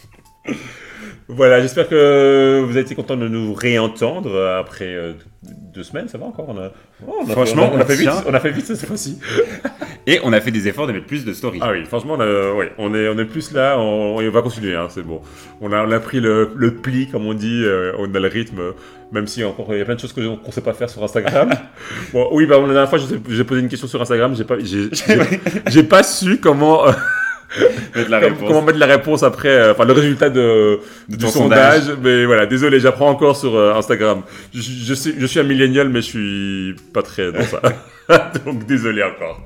voilà, 1.28 1.60
j'espère 1.62 1.88
que 1.90 2.62
vous 2.64 2.72
avez 2.72 2.82
été 2.82 2.94
content 2.96 3.18
de 3.18 3.28
nous 3.28 3.54
réentendre 3.54 4.40
après 4.60 4.86
euh, 4.94 5.14
deux 5.74 5.82
semaines, 5.84 6.08
ça 6.08 6.18
va 6.20 6.26
encore 6.26 6.46
on 6.50 6.58
a, 6.58 6.72
oh, 7.08 7.16
on 7.22 7.28
a 7.28 7.32
Franchement, 7.32 7.72
fait, 7.72 7.74
on, 7.74 7.74
a, 7.74 7.78
on 7.78 7.80
a 7.80 7.84
on 7.84 7.86
fait 7.88 7.96
vite, 7.96 8.10
on 8.28 8.34
a 8.36 8.40
fait 8.40 8.52
vite 8.52 8.66
cette 8.68 8.86
fois-ci. 8.86 9.20
Et 10.08 10.20
on 10.24 10.32
a 10.34 10.40
fait 10.40 10.52
des 10.52 10.68
efforts 10.68 10.86
de 10.86 10.92
mettre 10.94 11.08
plus 11.08 11.26
de 11.26 11.34
stories. 11.34 11.58
Ah 11.64 11.72
oui, 11.72 11.84
franchement, 11.86 12.14
on, 12.16 12.22
a- 12.22 12.70
on, 12.78 12.94
est, 12.94 13.08
on 13.10 13.18
est 13.18 13.26
plus 13.26 13.52
là, 13.54 13.80
on, 13.80 14.18
on 14.20 14.30
va 14.30 14.42
continuer, 14.44 14.76
hein, 14.76 14.86
c'est 14.92 15.02
bon. 15.02 15.20
On 15.62 15.72
a, 15.74 15.84
on 15.84 15.90
a 15.92 16.00
pris 16.00 16.20
le, 16.20 16.52
le 16.56 16.76
pli, 16.76 17.08
comme 17.10 17.26
on 17.26 17.34
dit, 17.34 17.64
euh, 17.66 17.92
on 17.98 18.14
a 18.14 18.20
le 18.20 18.28
rythme, 18.28 18.62
même 19.12 19.26
si 19.26 19.44
encore 19.44 19.66
il 19.72 19.80
y 19.80 19.82
a 19.82 19.86
plein 19.86 19.96
de 19.96 20.00
choses 20.00 20.14
que- 20.14 20.22
qu'on 20.36 20.46
ne 20.48 20.52
sait 20.52 20.62
pas 20.62 20.74
faire 20.74 20.92
sur 20.92 21.04
Instagram. 21.04 21.50
bon, 22.14 22.30
oui, 22.34 22.46
bah, 22.46 22.60
la 22.60 22.68
dernière 22.68 22.88
fois, 22.90 23.00
j'ai 23.00 23.44
posé 23.44 23.62
une 23.62 23.68
question 23.68 23.88
sur 23.88 24.00
Instagram, 24.00 24.36
pas, 24.48 24.58
j'ai 25.70 25.84
pas 25.84 26.04
su 26.04 26.40
comment, 26.40 26.88
euh, 26.88 26.92
Mettre 27.96 28.10
la 28.10 28.20
Comme- 28.20 28.34
réponse. 28.34 28.48
Comment 28.48 28.62
mettre 28.64 28.80
la 28.80 28.86
réponse 28.86 29.24
après, 29.24 29.50
euh, 29.50 29.72
enfin 29.72 29.86
le 29.86 29.94
résultat 29.94 30.30
de, 30.30 30.80
De 31.08 31.16
du 31.16 31.28
sondage. 31.28 31.84
Mais 32.04 32.26
voilà, 32.26 32.46
désolé, 32.46 32.80
j'apprends 32.80 33.10
encore 33.10 33.38
sur 33.38 33.56
euh, 33.56 33.74
Instagram. 33.76 34.22
Je, 34.54 34.62
je, 34.62 34.94
suis, 34.94 35.14
je 35.18 35.26
suis 35.26 35.40
un 35.40 35.44
millénial, 35.44 35.90
mais 35.90 36.02
je 36.02 36.06
suis 36.08 36.76
pas 36.94 37.02
très 37.02 37.32
dans 37.32 37.44
ça. 37.44 37.62
Donc 38.46 38.66
désolé 38.66 39.04
encore. 39.04 39.44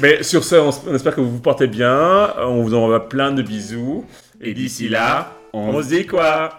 Mais 0.00 0.22
sur 0.22 0.42
ce, 0.44 0.56
on, 0.56 0.70
on 0.88 0.94
espère 0.94 1.14
que 1.14 1.20
vous 1.20 1.30
vous 1.32 1.40
portez 1.40 1.66
bien. 1.66 2.32
On 2.38 2.62
vous 2.62 2.74
envoie 2.74 3.08
plein 3.08 3.30
de 3.32 3.42
bisous. 3.42 4.04
Et 4.40 4.54
d'ici 4.54 4.88
là, 4.88 5.32
on 5.52 5.82
se 5.82 5.88
dit 5.88 6.06
quoi? 6.06 6.58